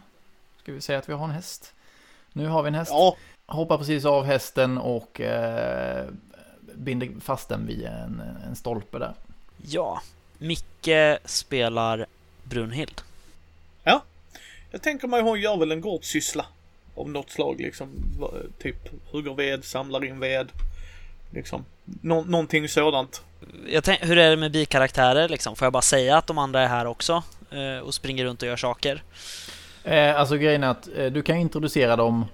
Ska 0.61 0.71
vi 0.71 0.81
säga 0.81 0.99
att 0.99 1.09
vi 1.09 1.13
har 1.13 1.25
en 1.25 1.31
häst? 1.31 1.73
Nu 2.33 2.47
har 2.47 2.63
vi 2.63 2.67
en 2.67 2.75
häst. 2.75 2.91
Ja, 2.91 3.15
Hoppar 3.45 3.77
precis 3.77 4.05
av 4.05 4.25
hästen 4.25 4.77
och 4.77 5.21
eh, 5.21 6.07
binder 6.79 7.09
fast 7.21 7.49
den 7.49 7.67
vid 7.67 7.85
en, 7.85 8.21
en 8.47 8.55
stolpe 8.55 8.99
där. 8.99 9.13
Ja, 9.61 10.01
Micke 10.37 11.17
spelar 11.25 12.05
Brunhild. 12.43 13.01
jag 14.71 14.81
tänker 14.81 15.07
mig 15.07 15.21
hon 15.21 15.41
gör 15.41 15.57
väl 15.57 15.71
en 15.71 15.81
gårdssyssla 15.81 16.45
av 16.95 17.09
något 17.09 17.29
slag 17.29 17.55
liksom. 17.59 17.89
Typ 18.61 18.89
hugger 19.11 19.33
ved, 19.33 19.63
samlar 19.65 20.05
in 20.05 20.19
ved. 20.19 20.47
Liksom. 21.31 21.65
Nå- 21.83 22.23
någonting 22.23 22.69
sådant. 22.69 23.21
Jag 23.69 23.83
tänk, 23.83 24.03
hur 24.03 24.17
är 24.17 24.29
det 24.29 24.37
med 24.37 24.51
bikaraktärer 24.51 25.29
liksom? 25.29 25.55
Får 25.55 25.65
jag 25.65 25.73
bara 25.73 25.81
säga 25.81 26.17
att 26.17 26.27
de 26.27 26.37
andra 26.37 26.61
är 26.61 26.67
här 26.67 26.85
också 26.85 27.23
eh, 27.51 27.79
och 27.79 27.93
springer 27.93 28.25
runt 28.25 28.41
och 28.41 28.47
gör 28.47 28.55
saker? 28.55 29.03
Eh, 29.83 30.19
alltså 30.19 30.37
grejen 30.37 30.63
är 30.63 30.67
att 30.67 30.89
eh, 30.97 31.05
du 31.05 31.21
kan 31.21 31.35
introducera 31.37 31.95
dem 31.95 32.25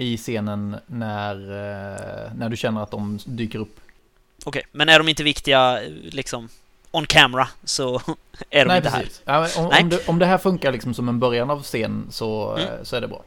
i 0.00 0.16
scenen 0.16 0.76
när, 0.86 1.34
eh, 1.34 2.32
när 2.34 2.48
du 2.48 2.56
känner 2.56 2.82
att 2.82 2.90
de 2.90 3.18
dyker 3.24 3.58
upp. 3.58 3.80
Okej, 4.44 4.62
men 4.72 4.88
är 4.88 4.98
de 4.98 5.08
inte 5.08 5.22
viktiga 5.22 5.80
liksom 6.02 6.48
on 6.90 7.06
camera 7.06 7.48
så 7.64 7.94
är 8.50 8.64
de 8.64 8.68
Nej, 8.68 8.76
inte 8.76 8.90
precis. 8.90 9.22
Ja, 9.24 9.40
men 9.40 9.64
om, 9.64 9.70
Nej. 9.70 9.82
om, 9.82 9.88
det, 9.88 10.08
om 10.08 10.18
det 10.18 10.26
här 10.26 10.38
funkar 10.38 10.72
liksom 10.72 10.94
som 10.94 11.08
en 11.08 11.18
början 11.20 11.50
av 11.50 11.62
scen 11.62 12.06
så, 12.10 12.56
Mm. 12.56 12.68
eh, 12.68 12.82
så 12.82 12.96
är 12.96 13.00
det 13.00 13.08
bra. 13.08 13.22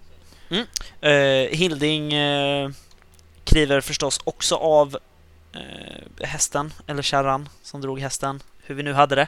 här. 0.49 0.65
Eh, 1.11 1.49
Hilding 1.57 2.13
eh, 2.13 2.69
kliver 3.43 3.82
förstås 3.82 4.19
också 4.24 4.55
av 4.55 4.97
eh, 5.53 6.28
hästen, 6.28 6.74
eller 6.88 7.01
kärran 7.01 7.49
som 7.63 7.82
drog 7.82 7.99
hästen, 7.99 8.39
hur 8.63 8.76
vi 8.76 8.84
nu 8.84 8.93
hade 8.93 9.15
det. 9.15 9.28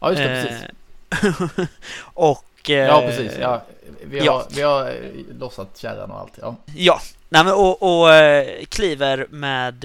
Ja, 0.00 0.10
just 0.10 0.22
det, 0.22 0.68
precis. 1.10 1.68
Och... 2.00 2.44
eh, 2.70 2.76
Ja, 2.76 3.00
precis. 3.06 3.32
Ja, 3.40 3.62
vi, 4.04 4.18
har, 4.18 4.26
ja. 4.26 4.46
vi 4.50 4.62
har 4.62 4.88
eh, 4.88 4.94
lossat 5.38 5.78
kärran 5.78 6.10
och 6.10 6.20
allt. 6.20 6.32
Ja. 6.42 6.56
Ja, 6.76 7.00
nej 7.28 7.44
men 7.44 7.52
och, 7.54 7.82
och 8.00 8.14
eh, 8.14 8.64
kliver 8.68 9.26
med 9.30 9.84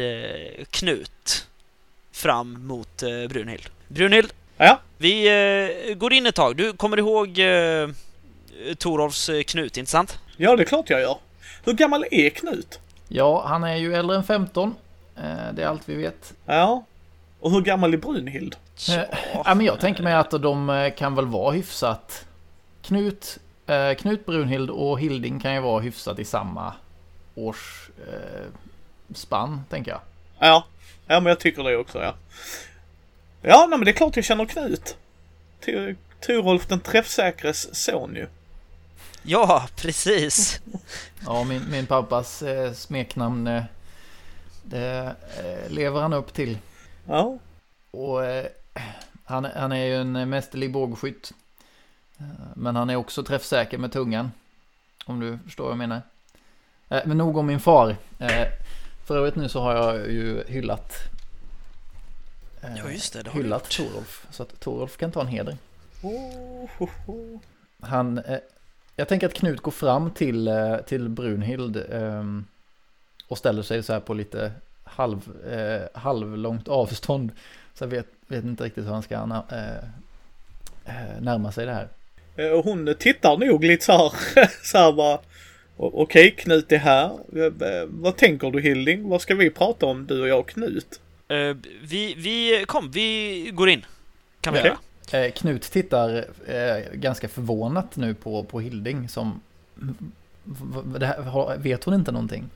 Knut 0.70 1.48
fram 2.12 2.68
mot 2.68 3.04
Brunhild. 3.30 3.70
Brunhild, 3.88 4.34
Ja, 4.58 4.80
vi 4.98 5.96
går 5.98 6.14
in 6.14 6.26
ett 6.26 6.36
tag. 6.36 6.56
Du 6.56 6.74
kommer 6.74 7.00
ihåg 7.00 7.40
Torolfs 8.78 9.30
Knut, 9.48 9.78
inte 9.78 9.92
sant? 9.92 10.20
ja 10.38 10.56
det 10.56 10.64
är 10.64 10.66
klart 10.66 10.90
jag 10.90 11.02
gör. 11.02 11.18
Hur 11.64 11.74
gammal 11.74 12.06
är 12.12 12.30
Knut? 12.30 12.80
ja, 13.08 13.44
han 13.48 13.64
är 13.64 13.76
ju 13.76 13.94
äldre 13.96 14.16
än 14.16 14.24
15. 14.24 14.76
Eh, 15.18 15.24
det 15.54 15.64
är 15.64 15.68
allt 15.68 15.82
vi 15.86 15.96
vet. 15.96 16.34
Ja. 16.46 16.84
Och 17.40 17.52
hur 17.52 17.62
gammal 17.62 17.94
är 17.94 17.98
Brunhild? 17.98 18.56
Ja, 19.46 19.54
men 19.56 19.66
jag 19.66 19.80
tänker 19.80 20.04
mig 20.04 20.14
att 20.14 20.32
de 20.32 20.92
kan 20.98 21.16
väl 21.16 21.26
vara 21.26 21.52
hyfsat... 21.52 22.26
Knut, 22.84 23.38
eh, 23.68 23.94
Knut 23.94 24.26
Brunhild 24.26 24.70
och 24.70 25.00
Hilding 25.00 25.40
kan 25.40 25.54
ju 25.54 25.60
vara 25.62 25.82
hyfsat 25.82 26.20
i 26.20 26.26
samma 26.26 26.74
års 27.36 27.90
eh, 28.08 28.46
spann, 29.14 29.62
tänker 29.70 29.92
jag. 29.92 30.02
Ja. 30.40 30.66
Ja, 31.08 31.20
men 31.20 31.26
jag 31.30 31.40
tycker 31.40 31.64
det 31.64 31.78
också, 31.78 32.02
ja. 32.02 32.16
Ja, 33.42 33.66
nej, 33.70 33.80
men 33.80 33.86
det 33.86 33.92
är 33.92 33.96
klart 33.96 34.16
jag 34.16 34.26
känner 34.26 34.46
Knut. 34.46 34.98
Turolf 36.26 36.68
den 36.68 36.80
träffsäkres 36.80 37.76
son 37.76 38.16
ju. 38.16 38.28
Ja, 39.24 39.68
precis. 39.76 40.62
Ja, 41.26 41.44
min, 41.44 41.72
min 41.72 41.86
pappas 41.86 42.42
eh, 42.42 42.74
smeknamn, 42.74 43.48
eh, 43.48 43.64
det 44.64 45.16
eh, 45.38 45.72
lever 45.72 46.02
han 46.02 46.14
upp 46.14 46.34
till. 46.34 46.58
Ja. 47.08 47.38
Och 47.92 48.26
eh, 48.26 48.46
han, 49.24 49.46
han 49.56 49.72
är 49.72 49.86
ju 49.86 49.96
en 49.96 50.30
mästerlig 50.30 50.72
bågskytt. 50.72 51.32
Eh, 52.24 52.46
Men 52.56 52.76
han 52.76 52.90
är 52.90 52.96
också 52.96 53.24
träffsäker 53.24 53.78
med 53.78 53.92
tungan. 53.92 54.32
Om 55.06 55.20
du 55.20 55.40
förstår 55.46 55.64
vad 55.64 55.72
jag 55.72 55.78
menar. 55.78 56.02
Eh, 56.90 57.02
Men 57.06 57.18
nog 57.18 57.38
om 57.38 57.46
min 57.46 57.60
far. 57.60 57.96
Eh, 58.20 58.48
För 59.06 59.18
övrigt 59.18 59.36
nu 59.36 59.50
så 59.50 59.62
har 59.62 59.76
jag 59.76 60.12
ju 60.12 60.44
hyllat 60.48 60.94
Ja, 62.78 62.90
just 62.92 63.14
det. 63.14 63.22
det 63.24 63.30
har 63.30 63.38
Hyllat. 63.42 63.70
Torolf. 63.70 64.28
Så 64.32 64.44
att 64.44 64.60
Torolf 64.60 64.98
kan 64.98 65.12
ta 65.12 65.22
en 65.22 65.28
heder. 65.28 65.58
Oh, 66.02 66.70
oh, 66.80 66.90
oh. 67.08 67.40
Han, 67.82 68.22
jag 68.96 69.08
tänker 69.08 69.28
att 69.28 69.34
Knut 69.34 69.62
går 69.62 69.72
fram 69.72 70.12
till, 70.12 70.50
till 70.88 71.10
Brunhild 71.10 71.84
ehm, 71.92 72.46
och 73.28 73.38
ställer 73.38 73.62
sig 73.62 73.84
så 73.84 73.94
här 73.94 74.00
på 74.00 74.14
lite 74.14 74.52
halv, 74.84 75.46
eh, 75.46 76.00
halvlångt 76.00 76.68
avstånd. 76.68 77.32
Så 77.74 77.84
jag 77.84 77.90
vet, 77.90 78.08
vet 78.28 78.44
inte 78.44 78.64
riktigt 78.64 78.86
hur 78.86 78.92
han 78.92 79.04
ska 79.04 79.16
eh, 79.16 79.84
närma 81.20 81.52
sig 81.52 81.66
det 81.66 81.74
här. 81.74 81.88
Eh, 82.36 82.48
Och 82.48 82.64
hon 82.64 82.96
tittar 83.00 83.38
nog 83.38 83.64
lite 83.64 83.86
så 83.86 83.92
här, 83.92 84.12
så 84.64 84.78
här 84.78 84.92
bara. 84.92 85.20
"O- 85.78 85.92
Okej, 85.94 86.32
Knut 86.32 86.72
är 86.72 86.78
här. 86.78 87.06
Eh, 87.36 87.44
eh, 87.44 87.86
Vad 87.88 88.18
tänker 88.18 88.52
du 88.52 88.62
Hilding? 88.62 89.10
Vad 89.10 89.22
ska 89.22 89.36
vi 89.36 89.50
prata 89.50 89.86
om 89.86 90.08
du 90.08 90.22
och 90.22 90.28
jag 90.28 90.40
och 90.40 90.50
Knut? 90.50 91.00
Eh, 91.28 91.38
vi, 91.84 92.14
vi, 92.18 92.64
kom, 92.68 92.92
vi 92.92 93.50
går 93.54 93.70
in. 93.70 93.86
Kan 94.42 94.54
vi 94.54 94.60
Okej. 94.60 94.72
göra. 95.12 95.26
Eh, 95.26 95.32
Knut 95.32 95.62
tittar 95.62 96.26
eh, 96.48 96.94
ganska 96.94 97.28
förvånat 97.28 97.96
nu 97.96 98.14
på, 98.14 98.44
på 98.44 98.60
Hilding 98.60 99.10
som... 99.10 99.42
här, 101.02 101.22
har- 101.22 101.58
vet 101.58 101.84
hon 101.84 101.94
inte 101.94 102.12
någonting? 102.12 102.50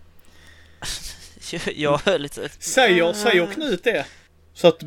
Jag 1.76 2.08
är 2.08 2.20
lite... 2.20 2.50
Säger, 2.60 3.14
säger 3.14 3.46
Knut 3.46 3.84
det? 3.84 4.06
Så 4.54 4.68
att 4.68 4.80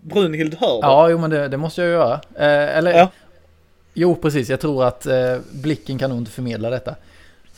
Brunhild 0.00 0.54
hör 0.60 0.66
det? 0.80 0.86
Ja, 0.86 1.08
jo 1.10 1.18
men 1.18 1.30
det, 1.30 1.48
det 1.48 1.56
måste 1.56 1.82
jag 1.82 1.90
göra. 1.90 2.14
Eh, 2.34 2.76
eller... 2.76 2.92
Ja. 2.98 3.10
Jo, 3.98 4.14
precis. 4.16 4.48
Jag 4.50 4.60
tror 4.60 4.84
att 4.84 5.06
eh, 5.06 5.38
blicken 5.52 5.98
kan 5.98 6.10
nog 6.10 6.18
inte 6.18 6.30
förmedla 6.30 6.70
detta. 6.70 6.96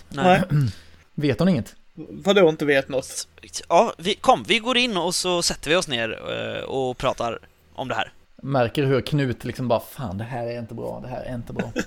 Nej. 0.09 0.43
Vet 1.15 1.39
hon 1.39 1.49
inget? 1.49 1.75
Vadå 1.95 2.49
inte 2.49 2.65
vet 2.65 2.89
något? 2.89 3.29
Ja, 3.69 3.95
vi, 3.99 4.15
kom, 4.15 4.45
vi 4.49 4.59
går 4.59 4.77
in 4.77 4.97
och 4.97 5.15
så 5.15 5.43
sätter 5.43 5.71
vi 5.71 5.77
oss 5.77 5.89
ner 5.89 6.19
eh, 6.59 6.63
och 6.65 6.99
pratar 6.99 7.39
om 7.75 7.89
det 7.89 7.95
här. 7.95 8.13
Märker 8.43 8.85
hur 8.85 9.01
Knut 9.01 9.45
liksom 9.45 9.69
bara 9.69 9.81
Fan, 9.81 10.19
det 10.19 10.25
här 10.25 10.47
är 10.47 10.59
inte 10.59 10.75
bra. 10.75 11.01
Det 11.03 11.09
här 11.09 11.23
är 11.25 11.35
inte 11.35 11.53
bra. 11.53 11.73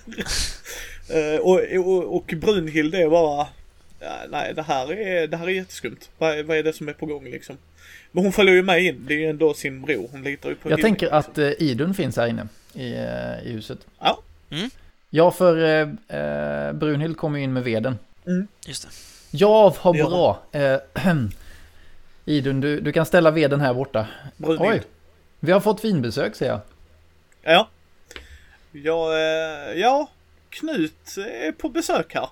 Eh, 1.09 1.39
och, 1.41 1.59
och, 1.85 2.15
och 2.15 2.33
Brunhild 2.41 2.95
är 2.95 3.09
bara... 3.09 3.47
Nej, 4.29 4.53
det 4.55 4.61
här 4.61 4.91
är, 4.93 5.27
det 5.27 5.37
här 5.37 5.45
är 5.47 5.51
jätteskumt. 5.51 5.97
Vad, 6.17 6.39
är- 6.39 6.43
vad 6.43 6.57
är 6.57 6.63
det 6.63 6.73
som 6.73 6.87
är 6.89 6.93
på 6.93 7.05
gång 7.05 7.23
liksom? 7.25 7.57
Men 8.11 8.23
hon 8.23 8.33
följer 8.33 8.53
ju 8.55 8.63
med 8.63 8.83
in. 8.83 9.05
Det 9.07 9.13
är 9.13 9.17
ju 9.17 9.29
ändå 9.29 9.53
sin 9.53 9.81
bror. 9.81 10.07
Hon 10.11 10.23
litar 10.23 10.49
ju 10.49 10.55
på 10.55 10.71
Jag 10.71 10.81
tänker 10.81 11.09
att 11.13 11.37
eh, 11.37 11.49
Idun 11.61 11.93
finns 11.93 12.15
här 12.17 12.27
inne 12.27 12.47
i, 12.73 12.93
eh, 12.93 13.47
i 13.47 13.51
huset. 13.51 13.79
Ja. 13.99 14.19
Mm. 14.51 14.69
Ja, 15.09 15.31
för 15.31 15.57
eh, 15.57 16.19
eh, 16.19 16.73
Brunhild 16.73 17.17
kommer 17.17 17.37
ju 17.37 17.43
in 17.43 17.53
med 17.53 17.63
veden. 17.63 17.99
Just 18.67 18.83
det. 18.83 18.89
Ja, 19.37 19.75
vad 19.83 19.95
Ja. 19.97 20.09
bra. 20.09 20.41
Eh, 20.61 20.79
Idun, 22.25 22.61
du, 22.61 22.79
du 22.79 22.91
kan 22.91 23.05
ställa 23.05 23.31
veden 23.31 23.61
här 23.61 23.73
borta. 23.73 24.07
Brunhild. 24.37 24.71
Oj, 24.71 24.81
vi 25.39 25.51
har 25.51 25.59
fått 25.59 25.83
vinbesök 25.85 26.35
ser 26.35 26.47
jag. 26.47 26.59
Ja. 27.41 27.67
Ja, 28.71 29.13
eh, 29.17 29.79
ja. 29.79 30.09
Knut 30.49 31.17
är 31.17 31.51
på 31.51 31.69
besök 31.69 32.13
här. 32.15 32.29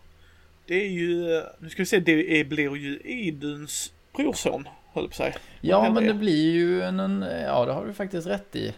Det 0.65 0.75
är 0.85 0.89
ju, 0.89 1.37
eh, 1.37 1.43
nu 1.59 1.69
ska 1.69 1.81
vi 1.81 1.85
se, 1.85 1.99
det 1.99 2.39
är, 2.39 2.43
blir 2.45 2.75
ju 2.75 2.99
Iduns 3.03 3.91
brorson, 4.15 4.67
höll 4.93 5.07
på 5.07 5.13
säga. 5.15 5.33
Ja, 5.61 5.89
men 5.93 6.03
det 6.03 6.09
det? 6.09 6.13
blir 6.13 6.51
ju 6.51 6.81
en, 6.81 6.99
en... 6.99 7.25
Ja, 7.43 7.65
det 7.65 7.71
har 7.73 7.85
du 7.85 7.93
faktiskt 7.93 8.27
rätt 8.27 8.55
i. 8.55 8.73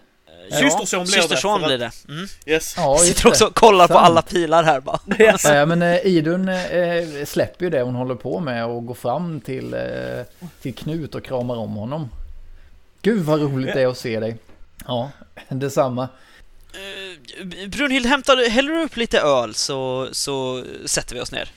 Ja, 0.50 0.58
Systerson 0.58 1.04
blir 1.04 1.16
det, 1.16 1.22
Systerson 1.22 1.64
blir 1.64 1.78
det. 1.78 1.92
Mm. 2.10 2.28
Yes. 2.46 2.74
Ja, 2.78 2.98
Sitter 2.98 3.28
också 3.28 3.46
och 3.46 3.56
kollar 3.56 3.88
på 3.88 3.94
Sant. 3.94 4.06
alla 4.06 4.22
pilar 4.22 4.64
här 4.64 4.80
bara. 4.80 5.00
Yes. 5.20 5.46
Eh, 5.46 5.66
Men 5.66 5.82
eh, 5.82 6.06
Idun 6.06 6.50
eh, 6.50 7.26
släpper 7.26 7.66
ju 7.66 7.70
det 7.70 7.82
hon 7.82 7.96
håller 7.96 8.16
på 8.16 8.40
med 8.40 8.66
och 8.66 8.86
går 8.86 8.94
fram 8.94 9.42
till, 9.42 9.74
eh, 9.74 9.80
till 10.62 10.76
Knut 10.76 11.16
och 11.16 11.24
kramar 11.24 11.56
om 11.56 11.74
honom. 11.74 12.10
Gud 13.02 13.24
vad 13.26 13.42
roligt 13.42 13.74
det 13.74 13.82
är 13.82 13.88
att 13.88 13.98
se 13.98 14.20
dig. 14.20 14.38
Ja, 14.88 15.12
detsamma. 15.50 16.08
Eh, 16.74 17.68
Brunhild, 17.68 18.06
hämtar, 18.06 18.50
häller 18.50 18.74
du 18.74 18.84
upp 18.84 18.98
lite 18.98 19.20
öl 19.20 19.56
så, 19.56 20.10
så 20.12 20.64
sätter 20.86 21.16
vi 21.16 21.22
oss 21.22 21.32
ner. 21.32 21.50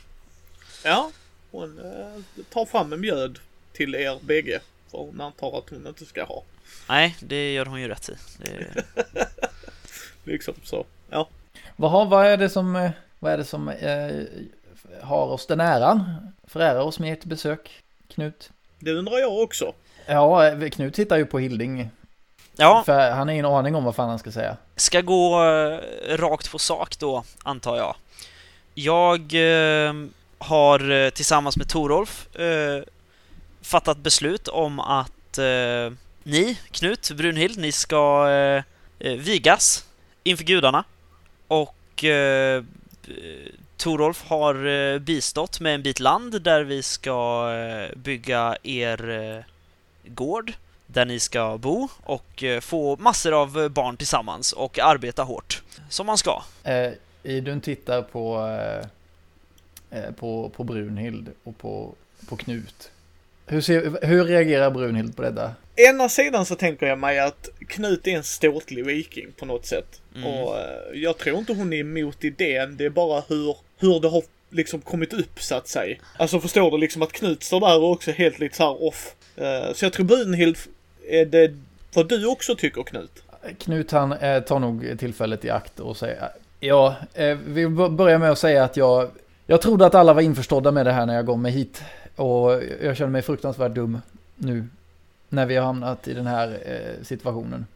Ja, 0.82 1.10
hon 1.50 1.78
eh, 1.78 2.42
tar 2.52 2.66
fram 2.66 2.92
en 2.92 3.00
mjöd 3.00 3.38
till 3.72 3.94
er 3.94 4.18
bägge. 4.20 4.60
För 4.90 4.98
hon 4.98 5.20
antar 5.20 5.58
att 5.58 5.70
hon 5.70 5.86
inte 5.86 6.04
ska 6.06 6.24
ha. 6.24 6.42
Nej, 6.88 7.16
det 7.20 7.52
gör 7.52 7.66
hon 7.66 7.80
ju 7.80 7.88
rätt 7.88 8.08
i. 8.08 8.12
Det, 8.38 8.84
Liksom 10.24 10.54
så. 10.62 10.84
Ja. 11.10 11.28
Vad, 11.76 12.08
vad 12.08 12.26
är 12.26 12.36
det 12.36 12.48
som, 12.48 12.76
eh, 12.76 12.90
vad 13.18 13.32
är 13.32 13.38
det 13.38 13.44
som 13.44 13.68
eh, 13.68 14.22
har 15.02 15.26
oss 15.26 15.46
den 15.46 15.60
äran? 15.60 16.28
Förärar 16.46 16.80
oss 16.80 16.98
med 16.98 17.12
ert 17.12 17.24
besök, 17.24 17.82
Knut? 18.08 18.50
Det 18.78 18.92
undrar 18.92 19.18
jag 19.18 19.38
också. 19.42 19.72
Ja, 20.06 20.46
eh, 20.46 20.68
Knut 20.68 20.94
tittar 20.94 21.16
ju 21.16 21.26
på 21.26 21.38
Hilding 21.38 21.90
Ja, 22.56 22.82
För 22.86 23.10
han 23.10 23.28
har 23.28 23.32
ingen 23.32 23.46
aning 23.46 23.74
om 23.74 23.84
vad 23.84 23.94
fan 23.94 24.08
han 24.08 24.18
ska 24.18 24.32
säga. 24.32 24.56
ska 24.76 25.00
gå 25.00 25.44
eh, 25.44 25.78
rakt 26.16 26.50
på 26.50 26.58
sak 26.58 26.98
då, 26.98 27.24
antar 27.42 27.76
jag. 27.76 27.96
Jag 28.74 29.20
eh, 29.34 29.94
har 30.38 30.90
eh, 30.90 31.10
tillsammans 31.10 31.56
med 31.56 31.68
Torolf 31.68 32.36
eh, 32.36 32.82
fattat 33.62 33.98
beslut 33.98 34.48
om 34.48 34.80
att 34.80 35.38
eh, 35.38 35.92
ni, 36.24 36.58
Knut, 36.70 37.10
Brunhild, 37.10 37.58
ni 37.58 37.72
ska 37.72 38.28
eh, 38.30 38.62
eh 38.98 39.18
vigas 39.18 39.86
inför 40.22 40.44
gudarna. 40.44 40.84
Och 41.48 42.04
eh, 42.04 42.56
eh, 42.56 42.62
Torolf 43.76 44.24
har 44.24 44.66
eh, 44.66 44.98
bistått 44.98 45.60
med 45.60 45.74
en 45.74 45.82
bit 45.82 46.00
land 46.00 46.42
där 46.42 46.64
vi 46.64 46.82
ska 46.82 47.50
eh, 47.52 47.98
bygga 47.98 48.56
er 48.62 49.10
eh, 49.10 49.44
gård 50.12 50.52
där 50.86 51.04
ni 51.04 51.20
ska 51.20 51.58
bo 51.58 51.88
och 52.02 52.42
eh, 52.42 52.60
få 52.60 52.96
massor 52.96 53.42
av 53.42 53.60
eh, 53.60 53.68
barn 53.68 53.96
tillsammans 53.96 54.52
och 54.52 54.78
arbeta 54.78 55.22
hårt, 55.22 55.62
som 55.88 56.06
man 56.06 56.18
ska. 56.18 56.42
Eh, 56.62 56.92
Idun 57.22 57.60
tittar 57.60 58.02
på, 58.02 58.46
eh, 59.90 59.98
eh 60.00 60.10
på, 60.10 60.48
på 60.56 60.64
Brunhild 60.64 61.30
och 61.44 61.58
på, 61.58 61.94
på 62.28 62.36
Knut. 62.36 62.90
Hur, 63.46 63.60
ser, 63.60 64.06
hur 64.06 64.24
reagerar 64.24 64.70
Brunhild 64.70 65.16
på 65.16 65.22
detta? 65.22 65.50
Ena 65.76 66.08
sidan 66.08 66.46
så 66.46 66.54
tänker 66.54 66.86
jag 66.86 66.98
mig 66.98 67.18
att 67.18 67.48
Knut 67.68 68.06
är 68.06 68.10
en 68.10 68.24
ståtlig 68.24 68.86
viking 68.86 69.32
på 69.38 69.46
något 69.46 69.66
sätt. 69.66 70.00
Mm. 70.14 70.26
Och 70.28 70.58
eh, 70.58 70.64
jag 70.94 71.18
tror 71.18 71.38
inte 71.38 71.52
hon 71.52 71.72
är 71.72 71.76
emot 71.76 72.24
idén, 72.24 72.76
det 72.76 72.84
är 72.84 72.90
bara 72.90 73.22
hur, 73.28 73.56
hur 73.78 74.00
det 74.00 74.08
har 74.08 74.22
liksom 74.50 74.80
kommit 74.80 75.12
upp 75.12 75.40
så 75.40 75.54
att 75.54 75.68
säga. 75.68 75.96
Alltså 76.16 76.40
förstår 76.40 76.70
du 76.70 76.78
liksom 76.78 77.02
att 77.02 77.12
Knut 77.12 77.42
står 77.42 77.60
där 77.60 77.82
och 77.82 77.90
också 77.90 78.10
helt 78.10 78.38
lite 78.38 78.56
så 78.56 78.62
här 78.62 78.84
off. 78.84 79.14
Eh, 79.36 79.72
så 79.74 79.84
jag 79.84 79.92
tror 79.92 80.06
Brunhild, 80.06 80.56
är 81.08 81.26
det 81.26 81.54
vad 81.94 82.08
du 82.08 82.26
också 82.26 82.56
tycker 82.56 82.82
Knut? 82.82 83.22
Knut 83.58 83.90
han 83.90 84.12
eh, 84.12 84.40
tar 84.40 84.58
nog 84.58 84.98
tillfället 84.98 85.44
i 85.44 85.50
akt 85.50 85.80
och 85.80 85.96
säger 85.96 86.28
Ja, 86.60 86.96
vi 87.46 87.68
börjar 87.68 88.18
med 88.18 88.30
att 88.30 88.38
säga 88.38 88.64
att 88.64 88.76
jag 88.76 89.10
Jag 89.46 89.62
trodde 89.62 89.86
att 89.86 89.94
alla 89.94 90.12
var 90.12 90.22
införstådda 90.22 90.70
med 90.70 90.86
det 90.86 90.92
här 90.92 91.06
när 91.06 91.14
jag 91.14 91.26
gav 91.26 91.38
mig 91.38 91.52
hit 91.52 91.82
och 92.16 92.62
jag 92.82 92.96
känner 92.96 93.10
mig 93.10 93.22
fruktansvärt 93.22 93.74
dum 93.74 94.00
nu 94.36 94.66
När 95.28 95.46
vi 95.46 95.56
har 95.56 95.66
hamnat 95.66 96.08
i 96.08 96.14
den 96.14 96.26
här 96.26 96.58
eh, 96.66 97.04
situationen. 97.04 97.66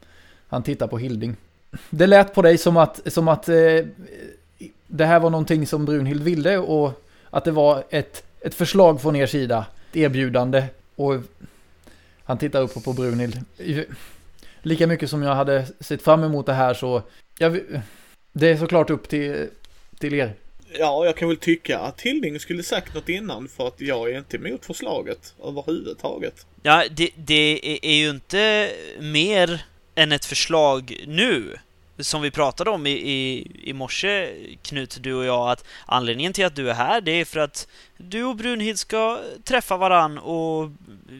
Han 0.47 0.63
tittar 0.63 0.87
på 0.87 0.97
Hilding. 0.97 1.35
Det 1.89 2.07
lät 2.07 2.33
på 2.33 2.41
dig 2.41 2.57
som 2.57 2.77
att, 2.77 3.13
som 3.13 3.27
att 3.27 3.49
eh, 3.49 3.85
Det 4.87 5.05
här 5.05 5.19
var 5.19 5.29
någonting 5.29 5.67
som 5.67 5.85
Brunhild 5.85 6.23
ville 6.23 6.57
och 6.57 7.03
Att 7.29 7.43
det 7.43 7.51
var 7.51 7.83
ett, 7.89 8.23
ett 8.41 8.55
förslag 8.55 9.01
från 9.01 9.15
er 9.15 9.27
sida 9.27 9.65
Ett 9.89 9.97
erbjudande. 9.97 10.63
Och 10.95 11.15
Han 12.23 12.37
tittar 12.37 12.61
upp 12.61 12.83
på 12.83 12.93
Brunhild. 12.93 13.39
Lika 14.61 14.87
mycket 14.87 15.09
som 15.09 15.23
jag 15.23 15.35
hade 15.35 15.65
sett 15.79 16.01
fram 16.01 16.23
emot 16.23 16.45
det 16.45 16.53
här 16.53 16.73
så 16.73 17.01
jag, 17.37 17.59
det 18.31 18.47
är 18.47 18.57
såklart 18.57 18.89
upp 18.89 19.09
till, 19.09 19.47
till 19.99 20.13
er. 20.13 20.33
Ja, 20.77 21.05
jag 21.05 21.15
kan 21.17 21.27
väl 21.27 21.37
tycka 21.37 21.79
att 21.79 22.01
Hilding 22.01 22.39
skulle 22.39 22.63
sagt 22.63 22.95
något 22.95 23.09
innan 23.09 23.47
för 23.47 23.67
att 23.67 23.81
jag 23.81 24.11
är 24.11 24.17
inte 24.17 24.37
emot 24.37 24.65
förslaget 24.65 25.33
överhuvudtaget. 25.43 26.45
Ja, 26.63 26.83
det, 26.91 27.09
det 27.15 27.59
är- 27.87 27.93
ju 27.93 28.09
inte 28.09 28.71
mer 28.99 29.65
än 29.95 30.11
ett 30.11 30.25
förslag 30.25 31.03
nu, 31.07 31.55
som 31.99 32.21
vi 32.21 32.31
pratade 32.31 32.69
om 32.69 32.87
i, 32.87 32.91
i, 32.91 33.47
i 33.63 33.73
morse, 33.73 34.29
Knut, 34.61 34.97
du 35.01 35.13
och 35.13 35.25
jag, 35.25 35.49
att 35.51 35.63
anledningen 35.85 36.33
till 36.33 36.45
att 36.45 36.55
du 36.55 36.69
är 36.69 36.73
här, 36.73 37.01
det 37.01 37.11
är 37.11 37.25
för 37.25 37.39
att 37.39 37.67
du 37.97 38.23
och 38.23 38.35
Brunhild 38.35 38.79
ska 38.79 39.19
träffa 39.43 39.77
varann 39.77 40.17
och 40.17 40.69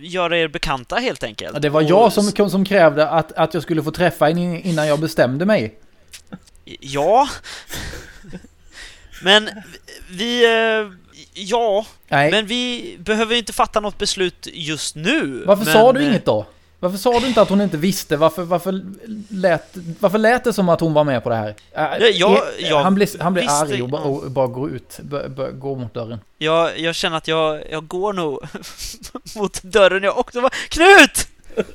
göra 0.01 0.37
er 0.37 0.47
bekanta 0.47 0.95
helt 0.95 1.23
enkelt. 1.23 1.53
Ja, 1.53 1.59
Det 1.59 1.69
var 1.69 1.83
Och 1.83 1.89
jag 1.89 2.13
som, 2.13 2.49
som 2.49 2.65
krävde 2.65 3.09
att, 3.09 3.31
att 3.31 3.53
jag 3.53 3.63
skulle 3.63 3.83
få 3.83 3.91
träffa 3.91 4.29
er 4.29 4.61
innan 4.65 4.87
jag 4.87 4.99
bestämde 4.99 5.45
mig. 5.45 5.75
Ja. 6.79 7.29
Men 9.21 9.49
vi... 10.09 10.45
eh, 10.45 10.91
Ja, 11.33 11.85
Nej, 12.07 12.31
men 12.31 12.45
vi 12.45 12.95
behöver 12.99 13.35
inte 13.35 13.53
fatta 13.53 13.79
något 13.79 13.97
beslut 13.97 14.47
just 14.53 14.95
nu. 14.95 15.43
varför 15.45 15.65
men, 15.65 15.73
sa 15.73 15.93
du 15.93 15.99
eh, 16.01 16.07
inget 16.07 16.25
då? 16.25 16.45
Varför 16.79 16.97
sa 16.97 17.19
du 17.19 17.27
inte 17.27 17.41
att 17.41 17.49
hon 17.49 17.61
inte 17.61 17.77
visste? 17.77 18.17
Varför, 18.17 18.43
varför, 18.43 18.81
lät, 19.29 19.69
varför 19.99 20.17
lät 20.17 20.43
det 20.43 20.53
som 20.53 20.69
att 20.69 20.79
hon 20.79 20.93
var 20.93 21.03
med 21.03 21.23
på 21.23 21.29
det 21.29 21.35
här? 21.35 21.55
Äh, 21.75 22.05
jag- 22.07 22.39
jag 22.59 22.83
han 22.83 22.95
blir, 22.95 23.07
han 23.23 23.33
blir 23.33 23.43
visste- 23.43 23.55
arg 23.73 23.81
och, 23.81 23.89
bara- 23.89 24.01
och 24.01 24.31
bara 24.31 24.47
går 24.47 24.69
ut, 24.71 24.99
går 25.53 25.75
mot 25.75 25.93
dörren. 25.93 26.19
Jag, 26.37 26.79
jag 26.79 26.95
känner 26.95 27.17
att 27.17 27.27
jag, 27.27 27.63
jag 27.71 27.87
går 27.87 28.13
nog 28.13 28.39
mot 29.35 29.63
dörren 29.63 30.03
jag 30.03 30.17
också. 30.17 30.41
Bara, 30.41 30.51
Knut! 30.69 31.27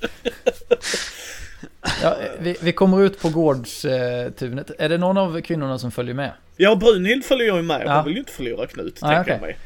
Ja, 2.03 2.16
eh, 2.20 2.30
vi, 2.41 2.57
vi 2.61 2.72
kommer 2.72 3.03
ut 3.03 3.20
på 3.20 3.28
gårdstunet. 3.28 4.70
Är 4.78 4.89
det 4.89 4.99
någon 4.99 5.18
av 5.18 5.41
kvinnorna 5.41 5.78
som 5.78 5.91
följer 5.91 6.14
med? 6.14 6.32
Ja, 6.57 6.74
Brunhild 6.76 7.24
följer 7.24 7.57
ju 7.57 7.62
med. 7.62 7.76
Hon 7.82 7.87
Ja. 7.93 8.03
vill 8.03 8.12
ju 8.12 8.18
inte 8.18 8.32
förlora 8.32 8.66
Knut, 8.66 8.99
Nej, 9.03 9.14
tänker 9.16 9.30
jag 9.30 9.39
okej. 9.39 9.41
mig. 9.41 9.57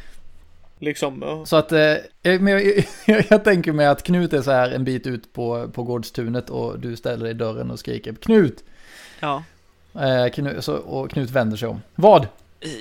Liksom, 0.80 1.22
ja. 1.26 1.46
Så 1.46 1.56
att, 1.56 1.72
eh, 1.72 1.94
men 2.22 2.46
jag, 2.46 2.84
jag, 3.06 3.24
jag 3.30 3.44
tänker 3.44 3.72
mig 3.72 3.86
att 3.86 4.02
Knut 4.02 4.32
är 4.32 4.42
så 4.42 4.50
här 4.50 4.70
en 4.70 4.84
bit 4.84 5.06
ut 5.06 5.32
på, 5.32 5.68
på 5.68 5.82
gårdstunet 5.82 6.50
och 6.50 6.78
du 6.78 6.96
ställer 6.96 7.22
dig 7.24 7.30
i 7.30 7.34
dörren 7.34 7.70
och 7.70 7.78
skriker 7.78 8.14
Knut! 8.14 8.64
Ja. 9.20 9.42
Eh, 9.94 10.28
Knut 10.32 10.64
så, 10.64 10.74
och 10.74 11.10
Knut 11.10 11.30
vänder 11.30 11.56
sig 11.56 11.68
om. 11.68 11.82
Vad? 11.94 12.28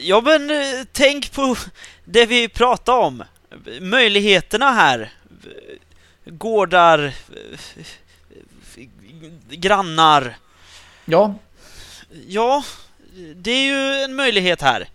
Ja 0.02 0.22
men 0.22 0.50
eh, 0.52 0.58
tänk 0.92 1.32
på 1.34 1.56
det 2.06 2.26
vi 2.26 2.50
pratade 2.50 2.98
om. 3.06 3.24
Möjligheterna 3.82 4.72
här. 4.72 5.12
Gårdar, 6.26 7.06
eh, 7.06 7.12
grannar. 9.50 10.38
Ja, 11.06 11.34
Ja, 12.28 12.64
det 13.36 13.52
är 13.52 13.66
ju 13.66 14.04
en 14.04 14.16
möjlighet 14.16 14.62
här. 14.62 14.88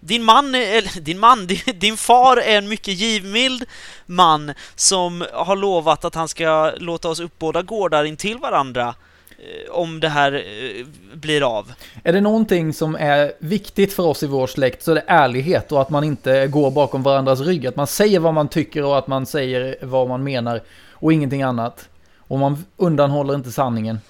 Din 0.00 0.24
man, 0.24 0.54
är- 0.54 0.78
eller 0.78 1.00
din 1.00 1.18
man, 1.18 1.46
din, 1.46 1.58
din 1.74 1.96
far 1.96 2.36
är 2.36 2.58
en 2.58 2.68
mycket 2.68 2.94
givmild 2.94 3.64
man 4.06 4.52
som 4.74 5.24
har 5.32 5.56
lovat 5.56 6.04
att 6.04 6.14
han 6.14 6.28
ska 6.28 6.72
låta 6.76 7.08
oss 7.08 7.20
uppbåda 7.20 7.62
gårdar 7.62 8.04
intill 8.04 8.38
varandra 8.38 8.94
eh, 9.30 9.70
om 9.72 10.00
det 10.00 10.08
här 10.08 10.32
eh, 10.32 10.86
blir 11.14 11.58
av. 11.58 11.72
är 12.04 12.12
det 12.12 12.20
någonting 12.20 12.72
som 12.72 12.94
är 12.94 13.32
viktigt 13.38 13.92
för 13.92 14.02
oss 14.02 14.22
i 14.22 14.26
vår 14.26 14.46
släkt 14.46 14.82
så 14.82 14.90
är 14.90 14.94
det 14.94 15.04
ärlighet 15.06 15.72
och 15.72 15.80
att 15.80 15.90
man 15.90 16.04
inte 16.04 16.46
går 16.46 16.70
bakom 16.70 17.02
varandras 17.02 17.40
rygg. 17.40 17.66
Att 17.66 17.76
man 17.76 17.86
säger 17.86 18.18
vad 18.20 18.34
man 18.34 18.48
tycker 18.48 18.84
och 18.84 18.98
att 18.98 19.06
man 19.06 19.26
säger 19.26 19.76
vad 19.82 20.08
man 20.08 20.24
menar 20.24 20.62
och 20.92 21.12
ingenting 21.12 21.42
annat. 21.42 21.88
Och 22.28 22.38
man 22.38 22.64
undanhåller 22.76 23.34
inte 23.34 23.52
sanningen. 23.52 24.00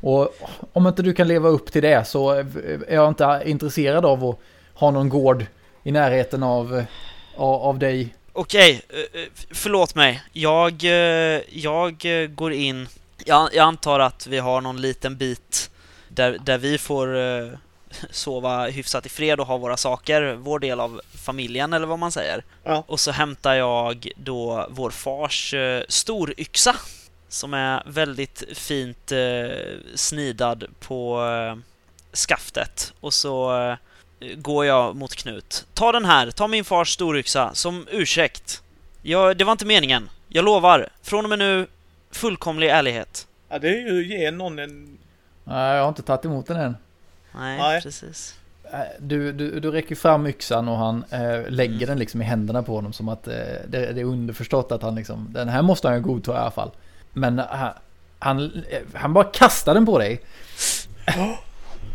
Och 0.00 0.34
om 0.72 0.86
inte 0.86 1.02
du 1.02 1.14
kan 1.14 1.28
leva 1.28 1.48
upp 1.48 1.72
till 1.72 1.82
det 1.82 2.08
så 2.08 2.30
är 2.30 2.94
jag 2.94 3.08
inte 3.08 3.42
intresserad 3.46 4.04
av 4.04 4.24
att 4.24 4.38
ha 4.74 4.90
någon 4.90 5.08
gård 5.08 5.46
i 5.82 5.92
närheten 5.92 6.42
av, 6.42 6.84
av, 7.36 7.62
av 7.62 7.78
dig. 7.78 8.14
Okej, 8.32 8.82
eh, 8.88 9.20
eh, 9.20 9.28
förlåt 9.50 9.94
mig. 9.94 10.22
Jag, 10.32 10.84
eh, 10.84 11.40
jag 11.48 12.22
eh, 12.22 12.26
går 12.26 12.52
in. 12.52 12.88
Jag, 13.24 13.48
jag 13.54 13.64
antar 13.64 14.00
att 14.00 14.26
vi 14.26 14.38
har 14.38 14.60
någon 14.60 14.80
liten 14.80 15.16
bit 15.16 15.70
där, 16.08 16.38
där 16.44 16.58
vi 16.58 16.78
får 16.78 17.16
eh, 17.16 17.48
sova 18.10 18.66
hyfsat 18.66 19.06
i 19.06 19.08
fred 19.08 19.40
och 19.40 19.46
ha 19.46 19.56
våra 19.56 19.76
saker, 19.76 20.34
vår 20.34 20.58
del 20.58 20.80
av 20.80 21.00
familjen 21.14 21.72
eller 21.72 21.86
vad 21.86 21.98
man 21.98 22.12
säger. 22.12 22.44
Ja. 22.64 22.84
Och 22.86 23.00
så 23.00 23.10
hämtar 23.10 23.54
jag 23.54 24.08
då 24.16 24.66
vår 24.70 24.90
fars 24.90 25.54
eh, 25.54 25.82
storyxa 25.88 26.76
som 27.28 27.54
är 27.54 27.82
väldigt 27.86 28.44
fint 28.54 29.12
eh, 29.12 29.18
snidad 29.94 30.64
på 30.80 31.22
eh, 31.26 31.58
skaftet. 32.16 32.92
Och 33.00 33.14
så 33.14 33.66
eh, 33.68 33.76
går 34.36 34.66
jag 34.66 34.96
mot 34.96 35.14
Knut. 35.16 35.66
Ta 35.74 35.92
den 35.92 36.04
här, 36.04 36.30
ta 36.30 36.46
min 36.48 36.64
fars 36.64 36.88
storyxa 36.94 37.50
som 37.54 37.86
ursäkt. 37.90 38.62
Jag, 39.02 39.36
det 39.36 39.44
var 39.44 39.52
inte 39.52 39.66
meningen. 39.66 40.10
Jag 40.28 40.44
lovar. 40.44 40.88
Från 41.02 41.24
och 41.24 41.28
med 41.28 41.38
nu, 41.38 41.66
fullkomlig 42.10 42.68
ärlighet. 42.68 43.26
ja, 43.48 43.58
det 43.58 43.68
är 43.68 43.92
ju 43.92 44.00
att 44.00 44.06
ge 44.06 44.30
någon 44.30 44.58
en... 44.58 44.98
Nej, 45.44 45.74
jag 45.76 45.82
har 45.82 45.88
inte 45.88 46.02
tagit 46.02 46.24
emot 46.24 46.46
den 46.46 46.56
än. 46.56 46.76
Nej, 47.34 47.58
Nej. 47.58 47.82
precis. 47.82 48.34
Eh, 48.72 48.78
Du, 49.00 49.32
du, 49.32 49.60
du 49.60 49.70
räcker 49.70 49.94
fram 49.94 50.26
yxan 50.26 50.68
och 50.68 50.76
han 50.76 51.04
eh, 51.10 51.48
lägger 51.50 51.74
Mm. 51.74 51.86
den 51.86 51.98
liksom 51.98 52.22
i 52.22 52.24
händerna 52.24 52.62
på 52.62 52.74
honom 52.74 52.92
som 52.92 53.08
att 53.08 53.28
eh, 53.28 53.34
det, 53.68 53.92
det 53.92 54.00
är 54.00 54.04
underförstått 54.04 54.72
att 54.72 54.82
han 54.82 54.94
liksom, 54.94 55.26
den 55.30 55.48
här 55.48 55.62
måste 55.62 55.88
han 55.88 55.96
ju 55.96 56.02
godta 56.02 56.34
i 56.34 56.36
alla 56.36 56.50
fall. 56.50 56.70
Men 57.12 57.38
eh, 57.38 57.44
han, 57.48 57.72
han, 58.18 58.64
han 58.94 59.12
bara 59.12 59.24
kastar 59.24 59.74
den 59.74 59.86
på 59.86 59.98
dig. 59.98 60.20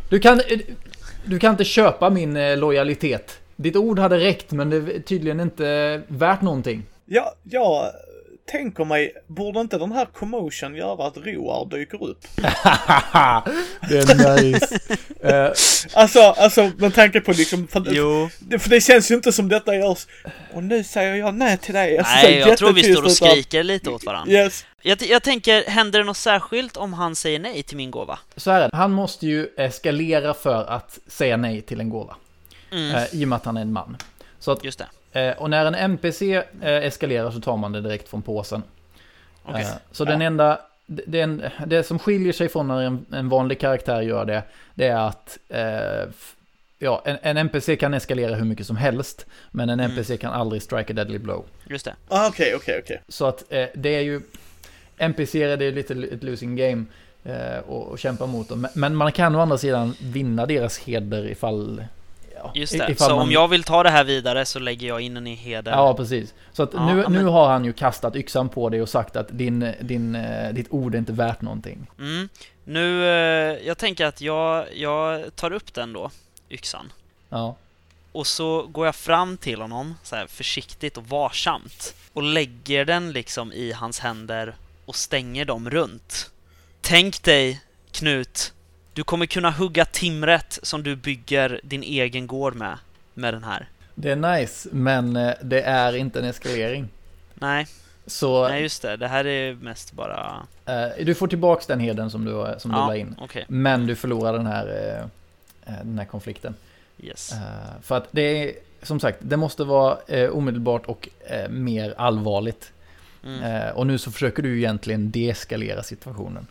Du 0.10 0.20
kan, 0.20 0.40
eh, 0.40 0.60
du 1.26 1.40
kan 1.40 1.52
inte 1.52 1.64
köpa 1.64 2.10
min 2.10 2.60
lojalitet. 2.60 3.40
Ditt 3.56 3.76
ord 3.76 4.00
hade 4.00 4.20
räckt 4.20 4.52
men 4.52 4.70
det 4.70 4.78
är 4.78 5.00
tydligen 5.00 5.40
inte 5.40 6.02
värt 6.08 6.42
någonting. 6.42 6.84
Ja, 7.06 7.36
ja 7.44 7.92
tänker 8.46 8.86
mig, 8.86 9.14
borde 9.28 9.60
inte 9.60 9.78
den 9.78 9.92
här 9.92 10.06
commotion 10.06 10.76
göra 10.76 11.08
att 11.08 11.18
Roar 11.18 11.66
dyker 11.70 12.04
upp? 12.04 12.20
det 13.90 13.98
är 13.98 14.42
nice. 14.42 14.80
Eh, 15.24 15.52
Alltså, 15.94 16.20
alltså 16.22 16.72
med 16.78 16.94
tanke 16.94 17.22
på 17.22 17.32
liksom, 17.32 17.68
för, 17.68 17.84
Jo. 17.92 18.30
det, 18.40 18.60
för 18.60 18.70
det 18.70 18.82
känns 18.82 19.12
ju 19.12 19.16
inte 19.16 19.32
som 19.32 19.50
detta 19.50 19.76
görs. 19.76 20.08
Och 20.54 20.64
nu 20.64 20.84
säger 20.84 21.16
jag 21.16 21.34
nej 21.36 21.58
till 21.58 21.74
dig. 21.74 21.98
Alltså, 21.98 22.14
Nej, 22.16 22.38
jag 22.40 22.58
tror 22.58 22.74
vi 22.74 22.84
står 22.84 23.04
och 23.04 23.10
utan- 23.12 23.30
skriker 23.30 23.64
lite 23.64 23.90
åt 23.90 24.04
varandra. 24.06 24.32
Yes. 24.34 24.66
Jag, 24.82 25.02
jag 25.02 25.24
tänker, 25.24 25.64
händer 25.70 26.00
det 26.00 26.06
något 26.06 26.18
särskilt 26.18 26.78
om 26.78 26.94
han 26.94 27.16
säger 27.16 27.40
nej 27.40 27.64
till 27.64 27.78
min 27.78 27.92
gåva? 27.92 28.20
så 28.36 28.52
här 28.52 28.62
är 28.62 28.70
det. 28.70 28.78
Han 28.78 28.92
måste 28.92 29.28
ju 29.28 29.48
eskalera 29.58 30.34
för 30.34 30.66
att 30.66 31.00
säga 31.08 31.38
nej 31.38 31.62
till 31.62 31.80
en 31.80 31.90
gåva. 31.90 32.16
Mm, 32.72 32.96
Eh, 32.96 33.04
I 33.12 33.24
och 33.24 33.28
med 33.28 33.36
att 33.36 33.46
han 33.46 33.58
är 33.58 33.62
en 33.62 33.74
man. 33.74 33.98
Så 34.40 34.52
att, 34.52 34.64
just 34.64 34.80
det. 34.80 34.88
Och 35.38 35.50
när 35.50 35.66
en 35.66 35.76
NPC 35.76 36.36
eh, 36.36 36.44
eskalerar 36.62 37.32
så 37.32 37.40
tar 37.42 37.58
man 37.58 37.72
det 37.72 37.82
direkt 37.82 38.10
från 38.10 38.22
påsen. 38.22 38.64
Okej. 39.44 39.62
Eh, 39.62 39.68
Så 39.92 40.06
den 40.06 40.22
enda, 40.22 40.60
det, 40.86 41.04
det, 41.08 41.20
är 41.20 41.24
en- 41.24 41.44
det 41.68 41.84
som 41.84 42.00
skiljer 42.00 42.34
sig 42.34 42.50
från 42.50 42.68
när 42.68 42.82
en, 42.82 43.06
en 43.14 43.30
vanlig 43.30 43.60
karaktär 43.60 44.02
gör 44.02 44.26
det, 44.26 44.44
det 44.76 44.88
är 44.88 45.08
att 45.08 45.38
eh, 45.50 46.10
ja, 46.80 47.02
en, 47.06 47.18
en 47.22 47.38
NPC 47.38 47.76
kan 47.76 47.94
eskalera 47.94 48.36
hur 48.36 48.46
mycket 48.46 48.68
som 48.68 48.76
helst, 48.78 49.26
men 49.52 49.70
en 49.70 49.80
Mm. 49.80 49.92
NPC 49.92 50.18
kan 50.18 50.34
aldrig 50.34 50.62
strike 50.62 50.94
a 50.94 50.96
deadly 50.96 51.18
blow. 51.20 51.46
Just 51.68 51.86
det. 51.86 51.96
Ah, 52.08 52.28
Okej, 52.28 52.56
okej, 52.56 52.80
okej. 52.84 53.02
Så 53.08 53.26
att 53.26 53.44
eh, 53.50 53.66
det 53.76 53.96
är 53.96 54.02
ju, 54.02 54.22
NPC 54.98 55.36
är 55.44 55.58
det 55.58 55.72
lite 55.72 55.94
ett 55.94 56.24
losing 56.24 56.56
game 56.56 56.86
eh, 57.24 57.58
och, 57.68 57.88
och 57.88 58.00
kämpa 58.00 58.26
mot 58.26 58.50
dem. 58.50 58.62
Men- 58.62 58.72
Men 58.76 58.96
man 58.96 59.12
kan 59.12 59.36
å 59.36 59.40
andra 59.40 59.58
sidan 59.58 59.96
vinna 60.02 60.46
deras 60.46 60.80
heder 60.80 61.26
ifall... 61.28 61.84
Ja, 62.44 62.52
Just 62.56 62.74
det. 62.78 62.96
Så 63.00 63.10
man- 63.10 63.20
om 63.20 63.32
jag 63.32 63.48
vill 63.48 63.64
ta 63.64 63.84
det 63.84 63.90
här 63.90 64.04
vidare 64.04 64.46
så 64.46 64.60
lägger 64.60 64.88
jag 64.88 65.02
in 65.02 65.14
den 65.14 65.28
i 65.28 65.36
heder. 65.36 65.72
Ja, 65.72 65.94
precis. 65.94 66.34
Så 66.54 66.64
att 66.64 66.74
Ja, 66.74 66.86
nu, 66.94 67.02
ja, 67.02 67.10
men- 67.10 67.24
nu 67.24 67.30
har 67.30 67.50
han 67.50 67.66
ju 67.66 67.74
kastat 67.74 68.16
yxan 68.16 68.50
på 68.50 68.70
dig 68.70 68.82
och 68.82 68.90
sagt 68.90 69.16
att 69.16 69.28
din, 69.32 69.74
din, 69.82 70.16
eh, 70.16 70.54
ditt 70.54 70.68
ord 70.70 70.96
är 70.96 71.00
inte 71.00 71.14
värt 71.14 71.42
någonting. 71.42 71.88
Mm. 72.00 72.30
Nu, 72.66 73.04
eh, 73.06 73.68
jag 73.68 73.78
tänker 73.78 74.06
att 74.06 74.22
jag, 74.22 74.66
jag 74.76 75.36
tar 75.36 75.54
upp 75.54 75.74
den 75.74 75.94
då, 75.94 76.12
yxan. 76.50 76.92
Ja. 77.30 77.56
Och 78.12 78.28
så 78.28 78.62
går 78.68 78.86
jag 78.86 78.96
fram 78.96 79.38
till 79.38 79.62
honom, 79.62 79.96
så 80.04 80.16
här 80.16 80.28
försiktigt 80.28 80.98
och 80.98 81.08
varsamt. 81.08 81.96
Och 82.14 82.24
lägger 82.24 82.86
den 82.86 83.12
liksom 83.12 83.54
i 83.54 83.72
hans 83.72 84.00
händer 84.00 84.56
och 84.86 84.96
stänger 84.96 85.46
dem 85.46 85.70
runt. 85.70 86.32
Tänk 86.82 87.24
dig, 87.24 87.62
Knut, 87.92 88.54
du 88.94 89.04
kommer 89.04 89.26
kunna 89.26 89.52
hugga 89.52 89.86
timret 89.86 90.60
som 90.64 90.84
du 90.84 90.96
bygger 90.96 91.60
din 91.64 91.84
egen 91.84 92.28
gård 92.28 92.56
med, 92.56 92.78
med 93.14 93.34
den 93.34 93.44
här. 93.44 93.68
Det 93.96 94.12
är 94.12 94.16
nice, 94.16 94.70
men 94.72 95.16
eh, 95.16 95.34
det 95.42 95.62
är 95.62 95.96
inte 95.96 96.20
en 96.20 96.26
eskalering. 96.26 96.88
Nej, 97.34 97.68
Så 98.06 98.48
nej 98.48 98.62
just 98.62 98.82
det. 98.82 98.98
Det 98.98 99.08
här 99.08 99.26
är 99.28 99.54
mest 99.54 99.92
bara... 99.94 100.36
eh, 100.66 101.06
du 101.06 101.16
får 101.16 101.28
tillbaks 101.28 101.66
den 101.66 101.80
heden 101.80 102.12
som 102.12 102.26
du, 102.26 102.56
som 102.60 102.72
du 102.72 102.78
Ja, 102.78 102.88
la 102.88 102.96
in. 102.96 103.16
okej. 103.20 103.46
Men 103.48 103.88
du 103.88 103.96
förlorar 103.96 104.34
den 104.34 104.46
här, 104.48 104.68
eh, 104.68 105.74
eh, 105.74 105.80
den 105.84 105.98
här 105.98 106.06
konflikten. 106.06 106.56
Yes. 107.04 107.32
Eh, 107.32 107.38
för 107.82 107.98
att 107.98 108.08
det 108.12 108.22
är, 108.22 108.54
som 108.82 109.00
sagt, 109.00 109.18
det 109.22 109.38
måste 109.38 109.64
vara 109.64 109.98
eh, 110.08 110.30
omedelbart 110.30 110.86
och 110.86 111.10
eh, 111.28 111.50
mer 111.50 111.94
allvarligt. 111.98 112.72
Mm. 113.26 113.44
Eh, 113.44 113.70
och 113.70 113.88
nu 113.88 113.98
så 113.98 114.12
försöker 114.12 114.44
du 114.44 114.58
egentligen 114.58 115.12
deeskalera 115.12 115.84
situationen. 115.84 116.48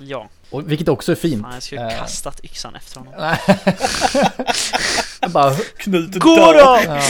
Ja, 0.00 0.28
Och, 0.50 0.70
vilket 0.70 0.88
också 0.88 1.12
är 1.12 1.16
fint. 1.16 1.42
fan, 1.42 1.54
jag 1.54 1.62
skulle 1.62 1.92
Eh, 1.92 1.98
kastat 1.98 2.40
yxan 2.44 2.74
efter 2.74 3.00
honom. 3.00 3.14
Bara, 5.32 5.54
Knut 5.76 6.14
Gå 6.18 6.36
då! 6.52 6.78
ja. 6.86 7.00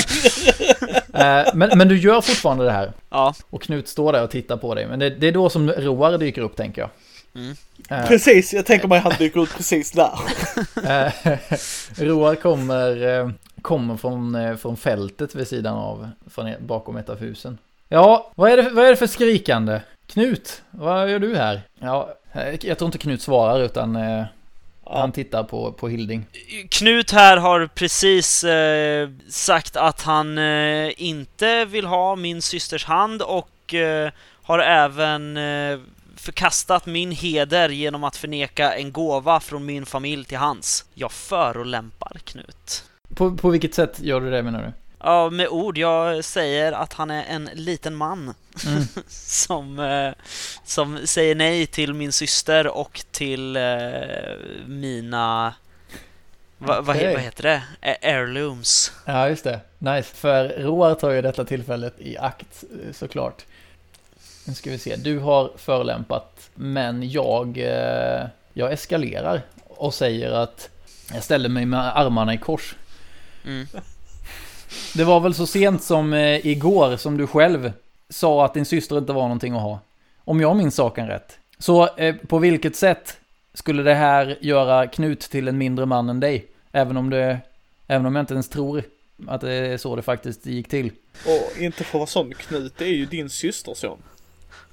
Eh, 1.15 1.47
men, 1.55 1.79
men 1.79 1.89
du 1.89 1.99
gör 1.99 2.21
fortfarande 2.21 2.65
det 2.65 2.73
här. 2.73 2.93
Ja, 3.11 3.35
Och 3.51 3.63
Knut 3.63 3.89
står 3.89 4.13
där 4.13 4.23
och 4.23 4.31
tittar 4.31 4.57
på 4.57 4.75
dig. 4.75 4.87
Men 4.87 4.99
det, 4.99 5.11
det 5.11 5.29
är 5.29 5.33
då 5.33 5.51
som 5.51 5.71
Roar 5.71 6.19
dyker 6.19 6.43
upp 6.43 6.57
tänker 6.57 6.81
jag. 6.81 6.91
Mm. 7.35 7.57
Eh, 7.91 8.07
Precis, 8.09 8.53
jag 8.55 8.67
tänker 8.67 8.89
mig 8.89 9.01
han 9.01 9.13
dyker 9.19 9.43
ut 9.43 9.55
precis 9.57 9.93
där. 9.93 10.13
Eh, 10.85 11.13
Roar 12.05 12.35
kommer, 12.35 13.33
kommer 13.63 13.97
från, 13.97 14.59
från 14.59 14.77
fältet 14.77 15.35
vid 15.35 15.49
sidan 15.49 15.75
av, 15.75 16.09
från, 16.31 16.53
bakom 16.61 16.97
ett 16.97 17.09
av 17.09 17.19
husen. 17.19 17.59
Ja, 17.89 18.33
vad 18.35 18.51
är, 18.51 18.57
det, 18.57 18.71
vad 18.71 18.85
är 18.85 18.91
det 18.91 18.97
för 18.97 19.07
skrikande? 19.07 19.81
Knut, 20.07 20.63
vad 20.71 21.11
gör 21.11 21.19
du 21.19 21.37
här? 21.37 21.61
Ja, 21.81 22.15
jag 22.61 22.79
tror 22.79 22.87
inte 22.87 22.99
Knut 22.99 23.23
svarar 23.23 23.61
utan 23.61 23.97
eh, 23.97 24.25
han 24.91 25.13
tittar 25.13 25.45
på, 25.45 25.73
på 25.73 25.89
Hilding. 25.89 26.27
Knut 26.71 27.11
här 27.11 27.37
har 27.37 27.67
precis 27.67 28.45
eh, 28.45 29.09
sagt 29.29 29.77
att 29.77 30.03
han 30.03 30.39
eh, 30.39 30.91
inte 30.97 31.65
vill 31.65 31.87
ha 31.87 32.17
min 32.17 32.43
systers 32.43 32.85
hand 32.85 33.23
och 33.23 33.75
eh, 33.75 34.11
har 34.43 34.59
även 34.59 35.37
eh, 35.37 35.79
förkastat 36.17 36.87
min 36.87 37.13
heder 37.13 37.69
genom 37.69 38.05
att 38.05 38.17
förneka 38.17 38.75
en 38.75 38.93
gåva 38.93 39.41
från 39.41 39.67
min 39.67 39.87
familj 39.87 40.25
till 40.25 40.39
hans. 40.39 40.85
Jag 40.95 41.13
förolämpar 41.13 42.17
Knut. 42.25 42.85
På, 43.15 43.37
på 43.37 43.51
vilket 43.51 43.75
sätt 43.75 44.01
gör 44.01 44.21
du 44.21 44.31
det 44.31 44.43
menar 44.43 44.63
du? 44.63 44.73
Ja, 45.01 45.31
med 45.31 45.49
ord. 45.49 45.79
Jag 45.79 46.25
säger 46.25 46.73
att 46.73 46.93
han 46.93 47.11
är 47.11 47.25
en 47.25 47.51
liten 47.55 47.95
man 47.95 48.35
Mm. 48.67 48.83
som, 49.09 49.79
eh, 49.79 50.13
som 50.65 51.07
säger 51.07 51.35
nej 51.35 51.67
till 51.67 51.95
min 51.95 52.13
syster 52.13 52.67
och 52.67 53.01
till 53.11 53.57
eh, 53.57 53.63
mina... 54.67 55.55
Va, 56.59 56.81
he- 56.81 56.91
Okej. 56.91 57.15
vad 57.15 57.23
heter 57.23 57.43
det? 57.43 57.63
Heirlooms. 58.03 58.93
Ja, 59.05 59.29
just 59.29 59.45
det. 59.45 59.61
Nice. 59.79 60.15
För 60.17 60.49
Roar 60.49 60.95
tar 60.95 61.11
ju 61.11 61.23
detta 61.23 61.45
tillfället 61.45 61.95
i 62.01 62.19
akt 62.19 62.65
eh, 62.87 62.93
såklart. 62.93 63.45
Nu 64.47 64.55
ska 64.55 64.71
vi 64.71 64.79
se. 64.79 64.97
Du 64.97 65.19
har 65.19 65.51
förolämpat, 65.57 66.51
men 66.55 67.11
jag, 67.11 67.59
eh, 67.59 68.27
jag 68.53 68.73
eskalerar 68.73 69.43
och 69.69 69.95
säger 69.95 70.31
att 70.31 70.69
jag 71.15 71.25
ställer 71.25 71.49
mig 71.49 71.65
med 71.67 71.97
armarna 71.99 72.35
i 72.35 72.39
kors. 72.39 72.75
Mm. 73.45 73.67
Det 74.95 75.05
var 75.05 75.21
väl 75.21 75.35
så 75.35 75.47
sent 75.47 75.83
som 75.83 76.13
eh, 76.13 76.47
igår 76.47 76.97
som 76.97 77.17
du 77.17 77.27
själv 77.27 77.73
sa 78.09 78.45
att 78.45 78.55
din 78.55 78.65
syster 78.65 78.99
inte 78.99 79.13
var 79.13 79.23
någonting 79.23 79.55
att 79.55 79.63
ha. 79.63 79.81
Om 80.25 80.41
jag 80.41 80.57
minns 80.57 80.75
saken 80.75 81.07
rätt. 81.07 81.39
Så 81.59 81.97
eh, 81.97 82.15
på 82.15 82.39
vilket 82.39 82.77
sätt 82.77 83.17
skulle 83.55 83.83
det 83.83 83.95
här 83.95 84.39
göra 84.41 84.87
Knut 84.87 85.21
till 85.21 85.49
en 85.49 85.59
mindre 85.59 85.87
man 85.87 86.09
än 86.09 86.21
dig? 86.21 86.47
Även 86.73 86.97
om 86.97 87.11
det, 87.11 87.39
även 87.87 88.07
om 88.07 88.15
jag 88.15 88.23
inte 88.23 88.35
ens 88.35 88.49
tror 88.49 88.83
att 89.27 89.41
det 89.41 89.53
är 89.53 89.77
så 89.77 89.97
det 89.97 90.03
faktiskt 90.03 90.47
gick 90.47 90.69
till. 90.69 90.93
Och 91.27 91.61
inte 91.61 91.85
för 91.85 91.91
att 91.91 91.95
vara 91.95 92.07
sån, 92.07 92.35
Knut 92.35 92.73
det 92.79 92.85
är 92.85 92.95
ju 92.95 93.07
din 93.07 93.31
systerson. 93.31 93.99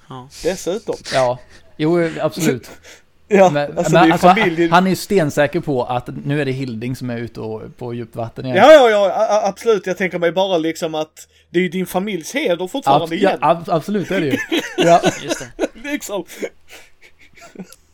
Ja. 0.10 0.30
Dessutom. 0.44 0.96
Ja, 1.14 1.40
jo 1.78 2.10
absolut. 2.22 2.70
Ja, 3.28 3.50
Men, 3.50 3.78
alltså 3.78 3.94
men 3.94 4.08
det 4.08 4.14
alltså, 4.14 4.28
han 4.72 4.86
är 4.86 4.90
ju 4.90 4.96
stensäker 4.96 5.60
på 5.60 5.84
att 5.84 6.10
nu 6.26 6.42
är 6.42 6.46
det 6.46 6.52
Hilding 6.52 6.96
som 6.96 7.10
är 7.10 7.18
ute 7.18 7.40
och, 7.40 7.78
på 7.78 7.94
djupt 7.94 8.16
vatten 8.16 8.46
igen. 8.46 8.58
Ja, 8.58 8.72
ja, 8.72 8.90
ja, 8.90 9.42
absolut. 9.48 9.88
Jag 9.88 9.98
tänker 9.98 10.20
mig 10.20 10.32
bara 10.32 10.58
liksom 10.58 10.96
att 10.96 11.28
det 11.50 11.60
är 11.60 11.64
ju 11.64 11.70
din 11.70 11.86
familjs 11.86 12.36
heder 12.36 12.68
fortfarande 12.68 13.06
Abs- 13.06 13.20
ja, 13.20 13.30
igen. 13.30 13.40
ab- 13.42 13.70
absolut 13.70 14.10
det 14.10 14.16
är 14.16 14.22
det 14.22 14.28
ju. 14.28 14.38
Ja. 14.78 15.02
Just 15.24 15.40
det. 15.58 15.68
liksom. 15.92 16.26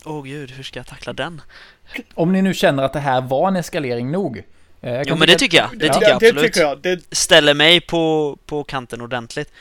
Åh 0.06 0.24
gud, 0.24 0.52
hur 0.52 0.64
ska 0.64 0.80
jag 0.80 0.88
tackla 0.88 1.14
den? 1.14 1.42
Om 2.14 2.32
ni 2.34 2.42
nu 2.42 2.54
känner 2.54 2.84
att 2.84 2.94
det 2.94 3.00
här 3.00 3.22
var 3.22 3.48
en 3.48 3.56
eskalering 3.56 4.12
nog. 4.12 4.38
eh, 4.82 4.94
jag 4.94 5.06
Jo 5.08 5.16
men 5.16 5.28
det 5.28 5.36
tycker 5.36 5.58
jag, 5.58 5.80
det 5.80 5.86
Ja. 5.86 5.94
tycker 5.94 6.10
jag 6.10 6.20
det 6.20 6.28
absolut. 6.28 6.54
tycker 6.54 6.62
jag. 6.68 6.82
Det, 6.82 7.00
Ställer 7.16 7.54
mig 7.54 7.82
på, 7.82 8.38
på 8.46 8.64
kanten 8.64 9.02
ordentligt. 9.02 9.52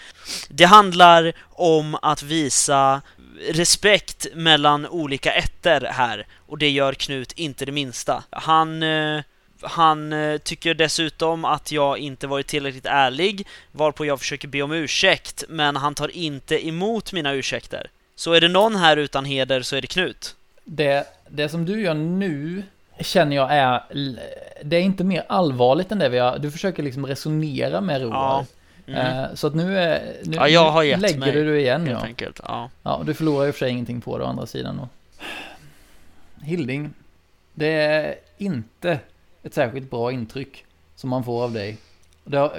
Det 0.49 0.65
handlar 0.65 1.33
om 1.51 1.97
att 2.03 2.23
visa 2.23 3.03
respekt 3.49 4.27
mellan 4.35 4.87
olika 4.87 5.33
ätter 5.33 5.81
här 5.81 6.27
och 6.47 6.59
det 6.59 6.71
gör 6.71 6.95
Knut 6.95 7.33
inte 7.33 7.65
det 7.65 7.73
minsta. 7.73 8.25
Han 8.31 8.83
eh, 8.83 9.21
han 9.63 10.13
eh, 10.13 10.39
tycker 10.39 10.75
dessutom 10.75 11.45
att 11.45 11.73
jag 11.73 11.99
inte 11.99 12.27
varit 12.27 12.47
tillräckligt 12.47 12.87
ärlig, 12.87 13.47
varpå 13.73 14.07
jag 14.07 14.19
försöker 14.19 14.49
be 14.49 14.63
om 14.63 14.73
ursäkt, 14.73 15.45
men 15.49 15.77
han 15.77 15.95
tar 15.95 16.17
inte 16.17 16.67
emot 16.69 17.13
mina 17.13 17.33
ursäkter. 17.33 17.91
Så 18.17 18.33
är 18.33 18.41
det 18.41 18.49
någon 18.49 18.77
här 18.77 18.97
utan 18.97 19.25
heder 19.25 19.63
så 19.63 19.77
är 19.77 19.81
det 19.81 19.87
Knut. 19.87 20.37
Det, 20.65 21.07
det 21.29 21.49
som 21.49 21.67
du 21.67 21.83
gör 21.83 21.95
nu 21.95 22.63
känner 23.01 23.37
jag 23.37 23.53
är, 23.53 23.83
det 24.63 24.77
är 24.77 24.81
inte 24.81 25.05
mer 25.05 25.25
allvarligt 25.29 25.93
än 25.93 25.99
det 25.99 26.09
vi 26.09 26.19
har, 26.19 26.39
du 26.39 26.51
försöker 26.51 26.83
liksom 26.83 27.07
resonera 27.07 27.81
med 27.81 28.03
Roar. 28.03 28.13
Ja. 28.13 28.47
Mm. 28.91 29.25
Eh, 29.25 29.35
Så 29.35 29.47
att 29.47 29.55
nu, 29.55 29.79
är, 29.79 30.17
nu, 30.25 30.37
Ja, 30.37 30.49
jag 30.49 30.71
har 30.71 30.83
gett 30.83 31.01
lägger 31.01 31.19
mig, 31.19 31.33
du 31.33 31.61
igen 31.61 31.87
Helt 31.87 32.01
ja. 32.01 32.07
enkelt. 32.07 32.41
Ja. 32.45 32.71
Ja, 32.83 33.03
du 33.07 33.15
förlorar 33.15 33.49
och 33.49 33.55
för 33.55 33.59
sig 33.59 33.71
ingenting 33.71 34.01
på 34.01 34.19
det 34.19 34.25
å 34.25 34.27
andra 34.27 34.47
sidan. 34.47 34.81
Och... 34.81 34.89
Hilding, 36.43 36.91
det 37.55 37.67
är 37.67 38.15
inte 38.39 38.99
ett 39.43 39.55
särskilt 39.55 39.91
bra 39.91 40.13
intryck 40.13 40.65
som 40.95 41.11
man 41.11 41.25
får 41.25 41.45
av 41.45 41.53
dig. 41.53 41.77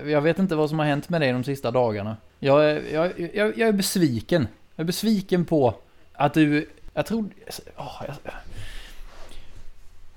Jag 0.06 0.22
vet 0.22 0.40
inte 0.40 0.56
vad 0.56 0.70
som 0.70 0.80
har 0.80 0.86
hänt 0.86 1.10
med 1.10 1.22
dig 1.22 1.32
de 1.32 1.44
sista 1.44 1.72
dagarna. 1.72 2.18
Jag 2.40 2.66
är, 2.70 2.82
jag, 2.94 3.20
jag, 3.34 3.58
jag 3.58 3.70
är 3.70 3.72
besviken. 3.72 4.48
Jag 4.76 4.84
är 4.84 4.88
besviken 4.88 5.46
på 5.46 5.76
att 6.14 6.34
du... 6.34 6.70
Jag 6.94 7.06
tror... 7.06 7.30
jag, 7.76 8.16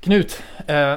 Knut. 0.00 0.42
Eh, 0.66 0.94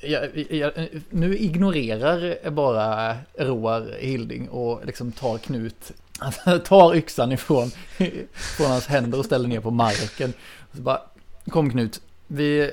jag, 0.00 0.46
jag, 0.50 0.72
nu 1.10 1.38
ignorerar 1.38 2.50
bara 2.50 3.16
Roar 3.38 3.96
Hilding 3.98 4.48
och 4.48 4.86
liksom 4.86 5.12
tar 5.12 5.38
Knut 5.38 5.92
tar 6.64 6.94
yxan 6.94 7.32
ifrån 7.32 7.70
från 8.32 8.66
hans 8.66 8.86
händer 8.86 9.18
och 9.18 9.24
ställer 9.24 9.48
ner 9.48 9.60
på 9.60 9.70
marken. 9.70 10.32
Så 10.72 10.82
bara, 10.82 11.02
kom 11.50 11.70
Knut, 11.70 12.00
vi... 12.26 12.70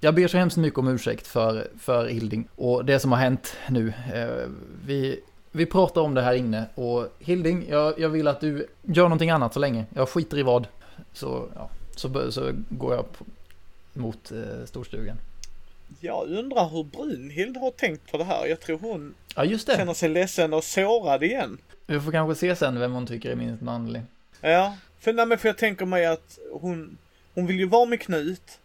Jag 0.00 0.14
ber 0.14 0.28
så 0.28 0.36
hemskt 0.36 0.56
mycket 0.56 0.78
om 0.78 0.88
ursäkt 0.88 1.26
för, 1.26 1.68
för 1.80 2.08
Hilding 2.08 2.48
och 2.56 2.84
det 2.84 3.00
som 3.00 3.12
har 3.12 3.18
hänt 3.18 3.56
nu. 3.68 3.92
Eh, 4.14 4.48
vi, 4.84 5.20
vi 5.50 5.66
pratar 5.66 6.00
om 6.00 6.14
det 6.14 6.22
här 6.22 6.34
inne 6.34 6.64
och 6.74 7.08
Hilding, 7.18 7.66
jag, 7.68 8.00
jag 8.00 8.08
vill 8.08 8.28
att 8.28 8.40
du 8.40 8.66
gör 8.82 9.02
någonting 9.02 9.30
annat 9.30 9.54
så 9.54 9.60
länge. 9.60 9.84
Jag 9.94 10.08
skiter 10.08 10.38
i 10.38 10.42
vad. 10.42 10.66
Så, 11.12 11.48
ja, 11.54 11.70
så, 11.96 12.32
så 12.32 12.52
går 12.68 12.94
jag 12.94 13.12
på, 13.12 13.24
mot 13.92 14.32
eh, 14.32 14.64
storstugan. 14.64 15.16
Jag 16.00 16.30
undrar 16.30 16.68
hur 16.68 16.84
Brunhild 16.84 17.56
har 17.56 17.70
tänkt 17.70 18.10
på 18.10 18.18
det 18.18 18.24
här. 18.24 18.46
Jag 18.46 18.60
tror 18.60 18.78
hon 18.78 19.14
ja, 19.36 19.44
just 19.44 19.66
det. 19.66 19.76
känner 19.76 19.94
sig 19.94 20.08
ledsen 20.08 20.54
och 20.54 20.64
sårad 20.64 21.22
igen. 21.22 21.58
Vi 21.86 22.00
får 22.00 22.12
kanske 22.12 22.40
se 22.40 22.56
sen 22.56 22.80
vem 22.80 22.92
hon 22.92 23.06
tycker 23.06 23.30
är 23.30 23.34
minst 23.34 23.62
manlig. 23.62 24.02
Ja, 24.40 24.76
för, 25.00 25.12
nej, 25.12 25.26
men 25.26 25.38
för 25.38 25.48
jag 25.48 25.58
tänker 25.58 25.86
mig 25.86 26.06
att 26.06 26.38
hon, 26.52 26.98
hon 27.34 27.46
vill 27.46 27.58
ju 27.58 27.66
vara 27.66 27.84
med 27.84 28.00
Knut. 28.00 28.58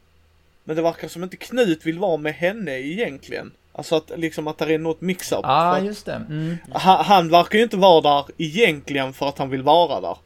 Men 0.64 0.76
det 0.76 0.82
verkar 0.82 1.08
som 1.08 1.24
inte 1.24 1.38
Knut 1.38 1.86
vill 1.86 2.00
vara 2.00 2.18
med 2.18 2.34
henne 2.34 2.80
egentligen. 2.80 3.52
Alltså 3.72 3.96
att 3.96 4.12
liksom 4.16 4.48
att 4.48 4.58
det 4.58 4.74
är 4.74 4.80
något 4.80 5.02
mix-up. 5.02 5.40
Ja, 5.44 5.72
ah, 5.72 5.80
just 5.80 6.06
det. 6.06 6.14
Mm. 6.14 6.58
Han, 6.72 7.06
han, 7.06 7.30
verkar 7.30 7.58
ju 7.58 7.64
inte 7.64 7.78
vara 7.78 8.02
där 8.02 8.26
egentligen 8.38 9.14
för 9.14 9.28
att 9.28 9.38
han 9.38 9.50
vill 9.50 9.62
vara 9.62 10.02
där. 10.02 10.18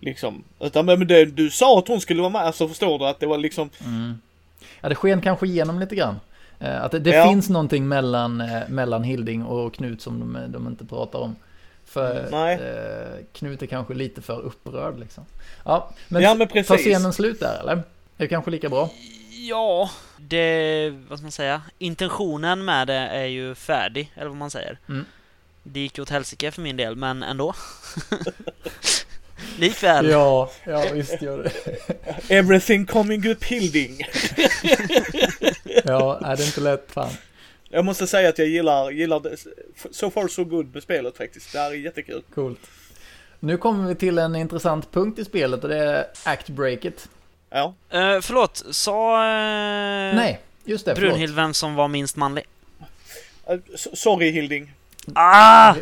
Liksom. 0.00 0.44
Utan 0.60 0.86
men 0.86 1.06
det, 1.06 1.24
du 1.24 1.50
sa 1.50 1.78
att 1.78 1.88
hon 1.88 2.00
skulle 2.00 2.20
vara 2.20 2.32
med, 2.32 2.40
så 2.40 2.46
alltså 2.46 2.68
förstår 2.68 2.98
du 2.98 3.06
att 3.06 3.20
det 3.20 3.26
var 3.26 3.38
liksom... 3.38 3.70
Mm. 3.84 4.20
Ja, 4.80 4.88
det 4.88 4.94
sken 4.94 5.20
kanske 5.20 5.46
igenom 5.46 5.80
lite 5.80 5.94
grann. 5.94 6.16
Eh, 6.58 6.82
att 6.82 6.92
det, 6.92 6.98
det 6.98 7.10
ja. 7.10 7.28
finns 7.28 7.48
någonting 7.48 7.88
mellan, 7.88 8.40
eh, 8.40 8.68
mellan 8.68 9.04
Hilding 9.04 9.44
och 9.44 9.74
Knut 9.74 10.02
som 10.02 10.20
de, 10.20 10.52
de 10.52 10.66
inte 10.66 10.84
pratar 10.84 11.18
om. 11.18 11.36
För 11.84 12.28
Nej. 12.30 12.54
Eh, 12.54 13.24
Knut 13.32 13.62
är 13.62 13.66
kanske 13.66 13.94
lite 13.94 14.22
för 14.22 14.40
upprörd 14.40 14.98
liksom. 14.98 15.24
Ja, 15.64 15.90
men, 16.08 16.22
ja, 16.22 16.34
men 16.34 16.48
precis. 16.48 16.68
tar 16.68 16.76
scenen 16.76 17.12
slut 17.12 17.40
där 17.40 17.60
eller? 17.60 17.72
Är 17.72 17.82
det 18.16 18.28
kanske 18.28 18.50
lika 18.50 18.68
bra? 18.68 18.90
Ja, 19.48 19.90
det, 20.16 20.90
vad 21.08 21.18
ska 21.18 21.24
man 21.24 21.32
säga, 21.32 21.62
intentionen 21.78 22.64
med 22.64 22.86
det 22.86 22.94
är 22.94 23.26
ju 23.26 23.54
färdig, 23.54 24.12
eller 24.14 24.28
vad 24.28 24.36
man 24.36 24.50
säger. 24.50 24.78
Mm. 24.88 25.04
Det 25.62 25.80
gick 25.80 25.98
ju 25.98 26.02
åt 26.02 26.10
helsike 26.10 26.50
för 26.50 26.62
min 26.62 26.76
del, 26.76 26.96
men 26.96 27.22
ändå. 27.22 27.54
Likväl. 29.58 30.10
Ja, 30.10 30.50
ja 30.64 30.84
visst 30.92 31.22
gör 31.22 31.42
det. 31.42 31.52
Everything 32.34 32.86
coming 32.86 33.28
up 33.28 33.44
Hilding. 33.44 33.96
ja, 35.84 36.20
är 36.24 36.36
det 36.36 36.44
inte 36.44 36.60
lätt 36.60 36.92
fan. 36.92 37.10
Jag 37.68 37.84
måste 37.84 38.06
säga 38.06 38.28
att 38.28 38.38
jag 38.38 38.48
gillar, 38.48 38.90
gillar 38.90 39.20
det. 39.20 39.36
So 39.90 40.10
far 40.10 40.28
so 40.28 40.44
good 40.44 40.74
med 40.74 40.82
spelet 40.82 41.16
faktiskt. 41.16 41.52
Det 41.52 41.58
här 41.58 41.70
är 41.70 41.74
jättekul. 41.74 42.22
Coolt. 42.34 42.60
Nu 43.40 43.56
kommer 43.56 43.88
vi 43.88 43.94
till 43.94 44.18
en 44.18 44.36
intressant 44.36 44.92
punkt 44.92 45.18
i 45.18 45.24
spelet 45.24 45.62
och 45.62 45.68
det 45.68 45.78
är 45.78 46.06
Act 46.24 46.48
Breaket. 46.48 47.08
Ja. 47.50 47.74
Uh, 47.94 48.20
förlåt, 48.20 48.64
sa 48.70 49.14
uh, 49.14 50.16
Nej, 50.16 50.40
just 50.64 50.84
det, 50.84 50.94
Brunhild 50.94 51.34
vem 51.34 51.54
som 51.54 51.74
var 51.74 51.88
minst 51.88 52.16
manlig? 52.16 52.44
Uh, 53.50 53.58
sorry 53.74 54.30
Hilding. 54.30 54.72
Ah! 55.14 55.74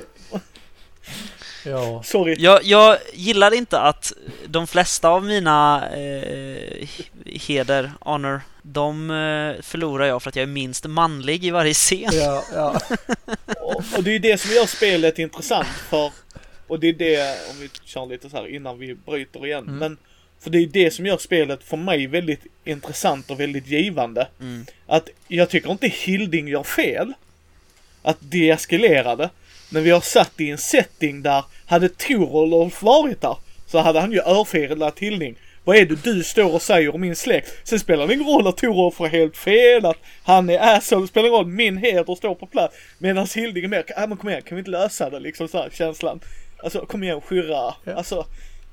Ja. 1.65 2.03
Sorry. 2.03 2.37
Jag, 2.39 2.65
jag 2.65 2.99
gillar 3.12 3.55
inte 3.55 3.81
att 3.81 4.12
de 4.47 4.67
flesta 4.67 5.09
av 5.09 5.25
mina 5.25 5.89
eh, 5.97 6.89
heder, 7.27 7.93
honor, 8.01 8.41
de 8.62 9.11
eh, 9.11 9.62
förlorar 9.62 10.07
jag 10.07 10.23
för 10.23 10.29
att 10.29 10.37
jag 10.37 10.43
är 10.43 10.47
minst 10.47 10.87
manlig 10.87 11.45
i 11.45 11.51
varje 11.51 11.75
scen. 11.75 12.11
Ja, 12.12 12.45
ja. 12.55 12.81
och, 13.61 13.83
och 13.97 14.05
det 14.05 14.15
är 14.15 14.19
det 14.19 14.41
som 14.41 14.51
gör 14.51 14.67
spelet 14.67 15.19
intressant 15.19 15.69
för, 15.91 16.12
och 16.67 16.81
det 16.81 16.89
är 16.89 16.93
det, 16.93 17.39
om 17.51 17.61
vi 17.61 17.71
kör 17.85 18.07
lite 18.07 18.31
så 18.31 18.37
här 18.37 18.55
innan 18.55 18.79
vi 18.79 18.95
bryter 18.95 19.47
igen, 19.47 19.65
mm. 19.65 19.77
men 19.79 19.97
för 20.41 20.51
det 20.51 20.59
är 20.59 20.67
det 20.67 20.91
som 20.91 21.07
gör 21.07 21.19
spelet 21.19 21.65
för 21.65 21.77
mig 21.77 22.07
väldigt 22.07 22.47
intressant 22.65 23.31
och 23.31 23.41
väldigt 23.41 23.67
givande. 23.67 24.29
Mm. 24.41 24.67
Att 24.87 25.09
jag 25.29 25.51
tycker 25.51 25.71
inte 25.71 25.89
Hilding 25.89 26.49
gör 26.49 26.62
fel. 26.62 27.12
Att 28.03 28.17
det. 29.17 29.31
Men 29.71 29.83
vi 29.83 29.91
har 29.91 30.01
satt 30.01 30.41
i 30.41 30.51
en 30.51 30.59
setting 30.59 31.23
där, 31.23 31.45
hade 31.67 31.89
Torolf 31.89 32.83
varit 32.83 33.21
där, 33.21 33.37
så 33.67 33.79
hade 33.79 34.01
han 34.01 34.12
ju 34.12 34.21
örfilat 34.21 34.99
Hilding. 34.99 35.37
Vad 35.65 35.77
är 35.77 35.87
det 35.87 36.05
du 36.05 36.23
står 36.23 36.55
och 36.55 36.62
säger 36.62 36.95
om 36.95 37.01
min 37.01 37.17
släkt? 37.17 37.69
Sen 37.69 37.81
spelar 37.81 38.07
det 38.07 38.15
ingen 38.15 38.27
roll 38.27 38.47
att 38.47 38.57
Torolf 38.57 38.99
har 38.99 39.09
helt 39.09 39.37
fel, 39.37 39.87
att 39.87 39.97
han 40.25 40.51
är 40.51 40.77
asshole, 40.77 41.09
spelar 41.09 41.29
ingen 41.29 41.39
roll, 41.39 41.47
min 41.47 41.77
heder 41.77 42.15
står 42.15 42.35
på 42.35 42.47
plats. 42.47 42.77
Medan 42.99 43.27
Hilding 43.35 43.65
är 43.65 43.69
mer, 43.69 43.85
ja 43.89 44.07
men 44.07 44.19
kom 44.19 44.29
igen, 44.29 44.43
kan 44.43 44.57
vi 44.57 44.59
inte 44.59 44.71
lösa 44.71 45.11
det 45.11 45.21
liksom 45.21 45.49
så 45.49 45.59
här, 45.59 45.71
känslan. 45.73 46.21
Alltså 46.62 46.87
kom 46.87 47.03
igen, 47.03 47.21
skyrra. 47.21 47.75
Ja. 47.85 47.95
Alltså, 47.95 48.27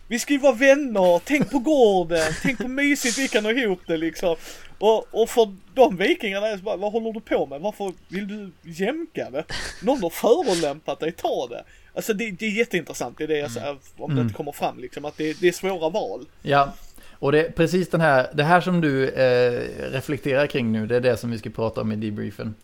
vi 0.07 0.19
ska 0.19 0.33
ju 0.33 0.39
vara 0.39 0.55
vänner, 0.55 1.21
tänk 1.25 1.51
på 1.51 1.59
gården, 1.59 2.33
tänk 2.41 2.57
på 2.57 2.67
mysigt 2.67 3.17
vi 3.17 3.27
kan 3.27 3.45
ha 3.45 3.51
ihop 3.51 3.79
det 3.87 3.97
liksom. 3.97 4.35
Och, 4.81 5.21
och 5.21 5.29
för 5.29 5.55
de 5.73 5.97
vikingarna 5.97 6.47
är 6.47 6.57
så 6.57 6.63
bara, 6.63 6.77
vad 6.77 6.91
håller 6.91 7.13
du 7.13 7.19
på 7.19 7.45
med? 7.45 7.61
Varför 7.61 7.93
vill 8.07 8.27
du 8.27 8.71
jämka 8.71 9.29
det? 9.29 9.43
Någon 9.81 10.01
har 10.01 10.09
förolämpat 10.09 10.99
dig, 10.99 11.11
ta 11.11 11.47
det. 11.47 11.63
Alltså 11.93 12.13
det, 12.13 12.31
det 12.31 12.45
är 12.45 12.49
jätteintressant, 12.49 13.17
det 13.17 13.23
är 13.23 13.27
det 13.27 13.37
jag 13.37 13.51
säger, 13.51 13.77
om 13.97 14.15
det 14.15 14.21
inte 14.21 14.33
kommer 14.33 14.51
fram 14.51 14.79
liksom, 14.79 15.05
att 15.05 15.17
det, 15.17 15.41
det 15.41 15.47
är 15.47 15.51
svåra 15.51 15.89
val. 15.89 16.25
Ja, 16.41 16.73
och 17.11 17.31
det 17.31 17.45
är 17.45 17.51
precis 17.51 17.89
den 17.89 18.01
här, 18.01 18.29
det 18.33 18.43
här 18.43 18.61
som 18.61 18.81
du 18.81 19.09
eh, 19.09 19.91
reflekterar 19.91 20.47
kring 20.47 20.71
nu, 20.71 20.87
det 20.87 20.95
är 20.95 21.01
det 21.01 21.17
som 21.17 21.31
vi 21.31 21.37
ska 21.37 21.49
prata 21.49 21.81
om 21.81 21.91
i 21.91 21.95
debriefen. 21.95 22.55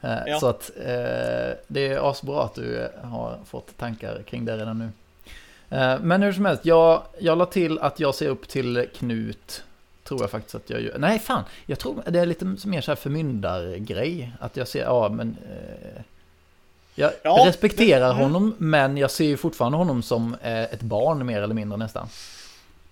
Eh, 0.00 0.18
ja. 0.26 0.40
Så 0.40 0.46
att 0.46 0.70
eh, 0.76 1.56
det 1.66 1.86
är 1.86 2.10
asbra 2.10 2.44
att 2.44 2.54
du 2.54 2.88
har 3.02 3.38
fått 3.46 3.76
tankar 3.76 4.22
kring 4.22 4.44
det 4.44 4.56
redan 4.56 4.78
nu. 4.78 4.88
Eh, 5.76 6.00
men 6.00 6.22
hur 6.22 6.32
som 6.32 6.44
helst, 6.44 6.66
jag, 6.66 7.02
jag 7.18 7.38
la 7.38 7.46
till 7.46 7.78
att 7.78 8.00
jag 8.00 8.14
ser 8.14 8.28
upp 8.28 8.48
till 8.48 8.86
Knut. 8.94 9.64
Tror 10.08 10.20
jag 10.20 10.30
faktiskt 10.30 10.54
att 10.54 10.70
jag 10.70 10.80
gör. 10.80 10.98
Nej, 10.98 11.18
fan. 11.18 11.44
Jag 11.66 11.78
tror 11.78 12.02
det 12.06 12.20
är 12.20 12.26
lite 12.26 12.44
mer 12.44 12.80
så 12.80 12.90
här 12.90 12.96
förmyndargrej. 12.96 14.32
Att 14.40 14.56
jag 14.56 14.68
ser, 14.68 14.82
ja 14.82 15.08
men... 15.08 15.36
Eh, 15.50 16.02
jag 16.98 17.12
ja, 17.22 17.44
respekterar 17.46 18.14
men, 18.14 18.22
honom, 18.22 18.54
men 18.58 18.96
jag 18.96 19.10
ser 19.10 19.24
ju 19.24 19.36
fortfarande 19.36 19.78
honom 19.78 20.02
som 20.02 20.36
eh, 20.42 20.62
ett 20.62 20.82
barn 20.82 21.26
mer 21.26 21.42
eller 21.42 21.54
mindre 21.54 21.78
nästan. 21.78 22.08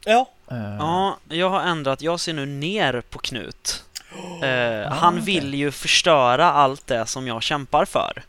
Ja. 0.04 0.28
Uh. 0.52 0.76
Ja, 0.78 1.18
jag 1.28 1.50
har 1.50 1.60
ändrat. 1.60 2.02
Jag 2.02 2.20
ser 2.20 2.32
nu 2.32 2.46
ner 2.46 3.00
på 3.00 3.18
Knut. 3.18 3.84
Uh, 4.14 4.48
ah, 4.92 4.94
han 4.94 5.20
vill 5.20 5.48
okay. 5.48 5.58
ju 5.58 5.70
förstöra 5.70 6.52
allt 6.52 6.86
det 6.86 7.06
som 7.06 7.26
jag 7.26 7.42
kämpar 7.42 7.84
för. 7.84 8.22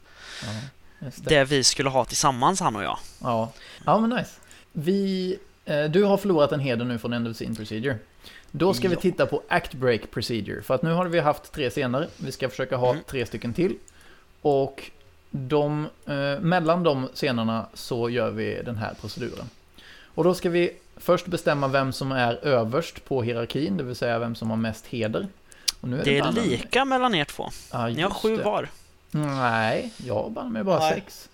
Uh, 0.44 1.10
det. 1.16 1.36
det. 1.36 1.44
vi 1.44 1.64
skulle 1.64 1.90
ha 1.90 2.06
tillsammans, 2.06 2.60
han 2.60 2.76
och 2.76 2.84
jag. 2.84 2.98
Ja, 3.22 3.52
ja 3.86 4.00
men 4.00 4.10
nice. 4.10 4.32
Vi, 4.72 5.38
eh, 5.66 5.84
du 5.84 6.04
har 6.04 6.18
förlorat 6.18 6.52
en 6.52 6.60
heder 6.60 6.86
nu 6.86 6.98
från 6.98 7.14
End 7.14 7.28
of 7.28 7.36
Scene 7.36 7.56
Procedure. 7.56 7.98
Då 8.58 8.74
ska 8.74 8.90
vi 8.90 8.96
titta 8.96 9.26
på 9.26 9.42
Act 9.48 9.74
Break 9.74 10.12
Procedure. 10.12 10.62
För 10.62 10.76
att 10.76 10.82
nu 10.82 10.92
har 10.92 11.06
vi 11.06 11.20
haft 11.20 11.52
tre 11.52 11.70
scener. 11.70 12.08
Vi 12.18 12.32
ska 12.32 12.50
försöka 12.50 12.76
ha 12.76 12.92
mm. 12.92 13.04
tre 13.08 13.26
stycken 13.26 13.54
till. 13.54 13.76
Och 14.42 14.92
de, 15.32 15.88
eh, 16.06 16.40
mellan 16.40 16.84
de 16.84 17.08
scenerna 17.14 17.66
så 17.74 18.10
gör 18.10 18.32
vi 18.32 18.62
den 18.66 18.76
här 18.76 18.94
proceduren. 19.02 19.50
Och 20.04 20.24
då 20.24 20.34
ska 20.34 20.50
vi 20.50 20.72
först 20.98 21.26
bestämma 21.26 21.68
vem 21.68 21.94
som 21.94 22.12
är 22.12 22.46
överst 22.46 23.06
på 23.06 23.24
hierarkin, 23.24 23.78
det 23.78 23.84
vill 23.84 23.96
säga 23.96 24.20
vem 24.20 24.36
som 24.36 24.50
har 24.50 24.58
mest 24.58 24.86
heder. 24.86 25.28
Är 25.84 25.88
det, 25.88 26.04
det 26.04 26.18
är 26.18 26.32
lika 26.32 26.86
mellan 26.86 27.16
er 27.16 27.26
två. 27.26 27.50
Ah, 27.70 27.88
Ni 27.88 28.02
har 28.02 28.10
sju 28.10 28.38
det. 28.38 28.44
var. 28.44 28.70
Nej, 29.12 29.92
jag 29.98 30.14
har 30.14 30.50
med 30.50 30.66
bara 30.66 30.80
Nej. 30.80 30.94
sex. 30.94 31.30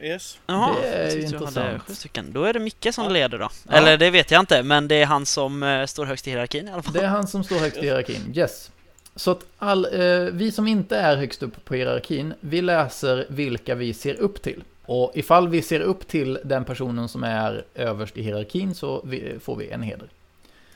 Yes. 0.00 0.38
Jaha, 0.46 0.76
det 0.80 0.86
är 0.86 1.16
ju 1.16 1.22
intressant. 1.22 1.82
Sju 1.82 1.94
stycken. 1.94 2.32
Då 2.32 2.44
är 2.44 2.52
det 2.52 2.58
Micke 2.58 2.94
som 2.94 3.04
ja. 3.04 3.10
leder 3.10 3.38
då. 3.38 3.48
Ja. 3.68 3.72
Eller 3.72 3.96
det 3.98 4.10
vet 4.10 4.30
jag 4.30 4.40
inte, 4.40 4.62
men 4.62 4.88
det 4.88 4.94
är 4.94 5.06
han 5.06 5.26
som 5.26 5.62
uh, 5.62 5.86
står 5.86 6.04
högst 6.04 6.26
i 6.26 6.30
hierarkin 6.30 6.68
i 6.68 6.72
alla 6.72 6.82
fall. 6.82 6.92
Det 6.92 7.00
är 7.00 7.08
han 7.08 7.26
som 7.26 7.44
står 7.44 7.56
högst 7.56 7.78
i 7.78 7.80
hierarkin, 7.80 8.32
yes. 8.36 8.70
Så 9.16 9.30
att 9.30 9.46
all, 9.58 9.86
uh, 9.86 10.30
vi 10.32 10.52
som 10.52 10.66
inte 10.66 10.96
är 10.96 11.16
högst 11.16 11.42
upp 11.42 11.64
på 11.64 11.74
hierarkin, 11.74 12.34
vi 12.40 12.62
läser 12.62 13.26
vilka 13.28 13.74
vi 13.74 13.94
ser 13.94 14.14
upp 14.14 14.42
till. 14.42 14.64
Och 14.86 15.12
ifall 15.14 15.48
vi 15.48 15.62
ser 15.62 15.80
upp 15.80 16.08
till 16.08 16.38
den 16.44 16.64
personen 16.64 17.08
som 17.08 17.24
är 17.24 17.64
överst 17.74 18.16
i 18.16 18.22
hierarkin 18.22 18.74
så 18.74 19.02
vi, 19.04 19.38
får 19.40 19.56
vi 19.56 19.70
en 19.70 19.82
heder. 19.82 20.08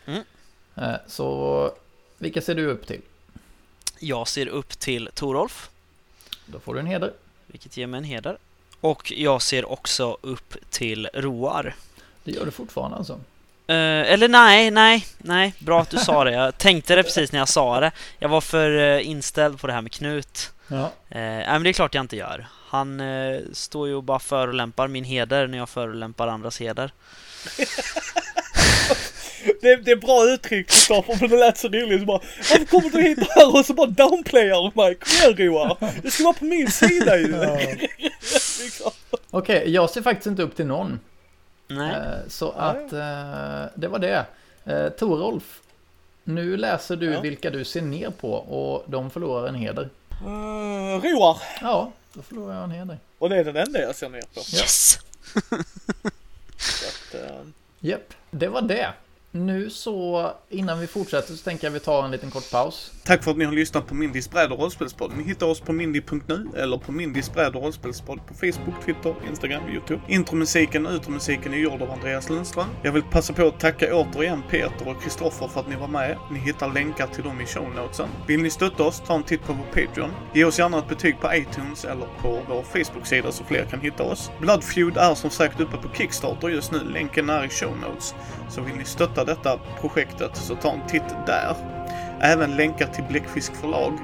Mm. 0.06 0.22
Uh, 0.78 0.94
så 1.06 1.72
vilka 2.18 2.40
ser 2.40 2.54
du 2.54 2.66
upp 2.66 2.86
till? 2.86 3.00
Jag 3.98 4.28
ser 4.28 4.46
upp 4.46 4.78
till 4.78 5.08
Torolf. 5.14 5.70
Då 6.46 6.58
får 6.58 6.74
du 6.74 6.80
en 6.80 6.86
heder. 6.86 7.12
Vilket 7.46 7.76
ger 7.76 7.86
mig 7.86 7.98
en 7.98 8.04
heder. 8.04 8.38
Och 8.84 9.12
jag 9.16 9.42
ser 9.42 9.72
också 9.72 10.18
upp 10.20 10.56
till 10.70 11.08
Roar. 11.14 11.74
Det 12.24 12.30
gör 12.30 12.44
du 12.44 12.50
fortfarande 12.50 12.96
alltså? 12.96 13.12
Uh, 13.12 14.12
eller 14.12 14.28
nej, 14.28 14.70
nej, 14.70 15.06
nej, 15.18 15.54
bra 15.58 15.80
att 15.80 15.90
du 15.90 15.96
sa 15.96 16.24
det. 16.24 16.32
Jag 16.32 16.58
tänkte 16.58 16.94
det 16.94 17.02
precis 17.02 17.32
när 17.32 17.38
jag 17.38 17.48
sa 17.48 17.80
det. 17.80 17.92
Jag 18.18 18.28
var 18.28 18.40
för 18.40 18.70
uh, 18.70 19.08
inställd 19.08 19.60
på 19.60 19.66
det 19.66 19.72
här 19.72 19.82
med 19.82 19.92
Knut. 19.92 20.52
Ja. 20.68 20.76
Uh, 20.76 20.88
nej, 21.08 21.46
men 21.46 21.62
det 21.62 21.68
är 21.68 21.72
klart 21.72 21.94
jag 21.94 22.04
inte 22.04 22.16
gör. 22.16 22.46
Han 22.68 23.02
står 23.52 23.88
ju 23.88 23.94
och 23.94 24.02
bara 24.02 24.18
förolämpar 24.18 24.88
min 24.88 25.04
heder 25.04 25.46
när 25.46 25.58
jag 25.58 25.68
förolämpar 25.68 26.28
andras 26.28 26.60
heder. 26.60 26.92
det, 29.60 29.76
det 29.76 29.90
är 29.90 29.96
bra 29.96 30.24
uttryck 30.24 30.68
Kristoffer, 30.68 31.16
men 31.20 31.30
det 31.30 31.36
lät 31.36 31.58
så 31.58 31.68
roligt. 31.68 32.00
Så 32.00 32.06
bara, 32.06 32.20
varför 32.50 32.64
kommer 32.64 32.90
du 32.90 33.02
hit 33.02 33.18
här 33.30 33.56
och 33.58 33.66
så 33.66 33.74
bara 33.74 33.86
downplayar 33.86 34.62
du 34.62 34.80
mig? 34.82 34.94
Kom 34.94 35.12
igen 35.12 35.36
Roar, 35.52 35.76
du 36.02 36.10
ska 36.10 36.24
vara 36.24 36.34
på 36.34 36.44
min 36.44 36.70
sida 36.70 37.16
ju. 37.18 37.30
Ja. 37.36 37.58
Okej, 39.30 39.58
okay, 39.58 39.70
jag 39.70 39.90
ser 39.90 40.02
faktiskt 40.02 40.26
inte 40.26 40.42
upp 40.42 40.56
till 40.56 40.66
någon. 40.66 41.00
Nej. 41.68 41.94
Eh, 41.94 42.28
Så 42.28 42.50
att 42.50 42.92
eh, 42.92 43.64
det 43.74 43.88
var 43.88 43.98
det. 43.98 44.26
Eh, 44.64 44.88
Torolf, 44.88 45.60
nu 46.24 46.56
läser 46.56 46.96
du 46.96 47.12
Ja. 47.12 47.20
vilka 47.20 47.50
du 47.50 47.64
ser 47.64 47.82
ner 47.82 48.10
på 48.10 48.32
och 48.32 48.84
de 48.90 49.10
förlorar 49.10 49.48
en 49.48 49.54
heder. 49.54 49.88
Uh, 50.26 51.02
roar. 51.02 51.42
Ja, 51.60 51.92
då 52.12 52.22
förlorar 52.22 52.54
jag 52.54 52.64
en 52.64 52.70
heder. 52.70 52.98
Och 53.18 53.30
det 53.30 53.36
är 53.36 53.44
den 53.44 53.56
enda 53.56 53.80
jag 53.80 53.94
ser 53.94 54.08
ner 54.08 54.22
på. 54.34 54.40
Yes! 54.56 54.98
Japp, 57.80 58.14
det 58.30 58.48
var 58.48 58.62
det. 58.62 58.88
Nu 59.36 59.70
så, 59.70 60.30
innan 60.50 60.80
vi 60.80 60.86
fortsätter 60.86 61.34
så 61.34 61.44
tänker 61.44 61.66
jag 61.66 61.72
vi 61.72 61.80
tar 61.80 62.04
en 62.04 62.10
liten 62.10 62.30
kort 62.30 62.50
paus. 62.50 62.92
Tack 63.04 63.24
för 63.24 63.30
att 63.30 63.36
ni 63.36 63.44
har 63.44 63.52
lyssnat 63.52 63.86
på 63.86 63.94
Mindys 63.94 64.30
bräd 64.30 64.52
och 64.52 64.58
rollspelspodd. 64.58 65.12
Ni 65.16 65.24
hittar 65.24 65.46
oss 65.46 65.60
på 65.60 65.72
mindy.nu 65.72 66.46
eller 66.56 66.76
på 66.76 66.92
Mindys 66.92 67.32
bräd 67.32 67.56
och 67.56 67.62
rollspelspodd 67.62 68.26
på 68.26 68.34
Facebook, 68.34 68.84
Twitter, 68.84 69.14
Instagram, 69.28 69.62
Youtube. 69.72 70.00
Intromusiken 70.08 70.86
och 70.86 70.92
utromusiken 70.92 71.54
är 71.54 71.58
gjord 71.58 71.82
av 71.82 71.90
Andreas 71.90 72.30
Lundström. 72.30 72.66
Jag 72.82 72.92
vill 72.92 73.02
passa 73.02 73.32
på 73.32 73.46
att 73.46 73.60
tacka 73.60 73.94
återigen 73.94 74.42
Peter 74.50 74.88
och 74.88 75.02
Kristoffer 75.02 75.48
för 75.48 75.60
att 75.60 75.68
ni 75.68 75.76
var 75.76 75.88
med. 75.88 76.16
Ni 76.30 76.38
hittar 76.38 76.72
länkar 76.72 77.06
till 77.06 77.24
dem 77.24 77.40
i 77.40 77.46
shownotesen. 77.46 78.08
Vill 78.26 78.42
ni 78.42 78.50
stötta 78.50 78.82
oss, 78.82 79.02
ta 79.06 79.14
en 79.14 79.22
titt 79.22 79.42
på 79.42 79.52
vår 79.52 79.86
Patreon. 79.86 80.10
Ge 80.34 80.44
oss 80.44 80.58
gärna 80.58 80.78
ett 80.78 80.88
betyg 80.88 81.20
på 81.20 81.34
iTunes 81.34 81.84
eller 81.84 82.06
på 82.22 82.40
vår 82.48 82.62
Facebook-sida 82.62 83.32
så 83.32 83.44
fler 83.44 83.64
kan 83.64 83.80
hitta 83.80 84.02
oss. 84.02 84.30
Bloodfeud 84.40 84.96
är 84.96 85.14
som 85.14 85.30
sagt 85.30 85.60
uppe 85.60 85.76
på 85.76 85.88
Kickstarter 85.96 86.48
just 86.48 86.72
nu. 86.72 86.78
Länken 86.92 87.30
är 87.30 87.44
i 87.44 87.48
shownotes. 87.48 88.14
Så 88.48 88.60
vill 88.60 88.74
ni 88.74 88.84
stötta 88.84 89.23
detta 89.24 89.58
projektet 89.80 90.36
så 90.36 90.54
ta 90.54 90.72
en 90.72 90.86
titt 90.88 91.14
där. 91.26 91.56
Även 92.20 92.56
länkar 92.56 92.86
till 92.86 93.04
Bläckfisk 93.04 93.54
förlag 93.54 93.98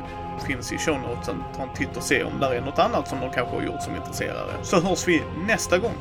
finns 0.47 0.73
i 0.73 0.79
shownotesen. 0.79 1.45
Ta 1.57 1.63
en 1.63 1.75
titt 1.75 1.97
och 1.97 2.03
se 2.03 2.25
om 2.25 2.41
där 2.41 2.51
är 2.51 2.61
något 2.61 2.79
annat 2.79 3.09
som 3.09 3.21
de 3.21 3.31
kanske 3.31 3.57
har 3.57 3.63
gjort 3.63 3.83
som 3.83 3.97
intresserar 3.97 4.49
er. 4.49 4.63
Så 4.63 4.81
hörs 4.81 5.09
vi 5.09 5.23
nästa 5.47 5.79
gång. 5.79 5.95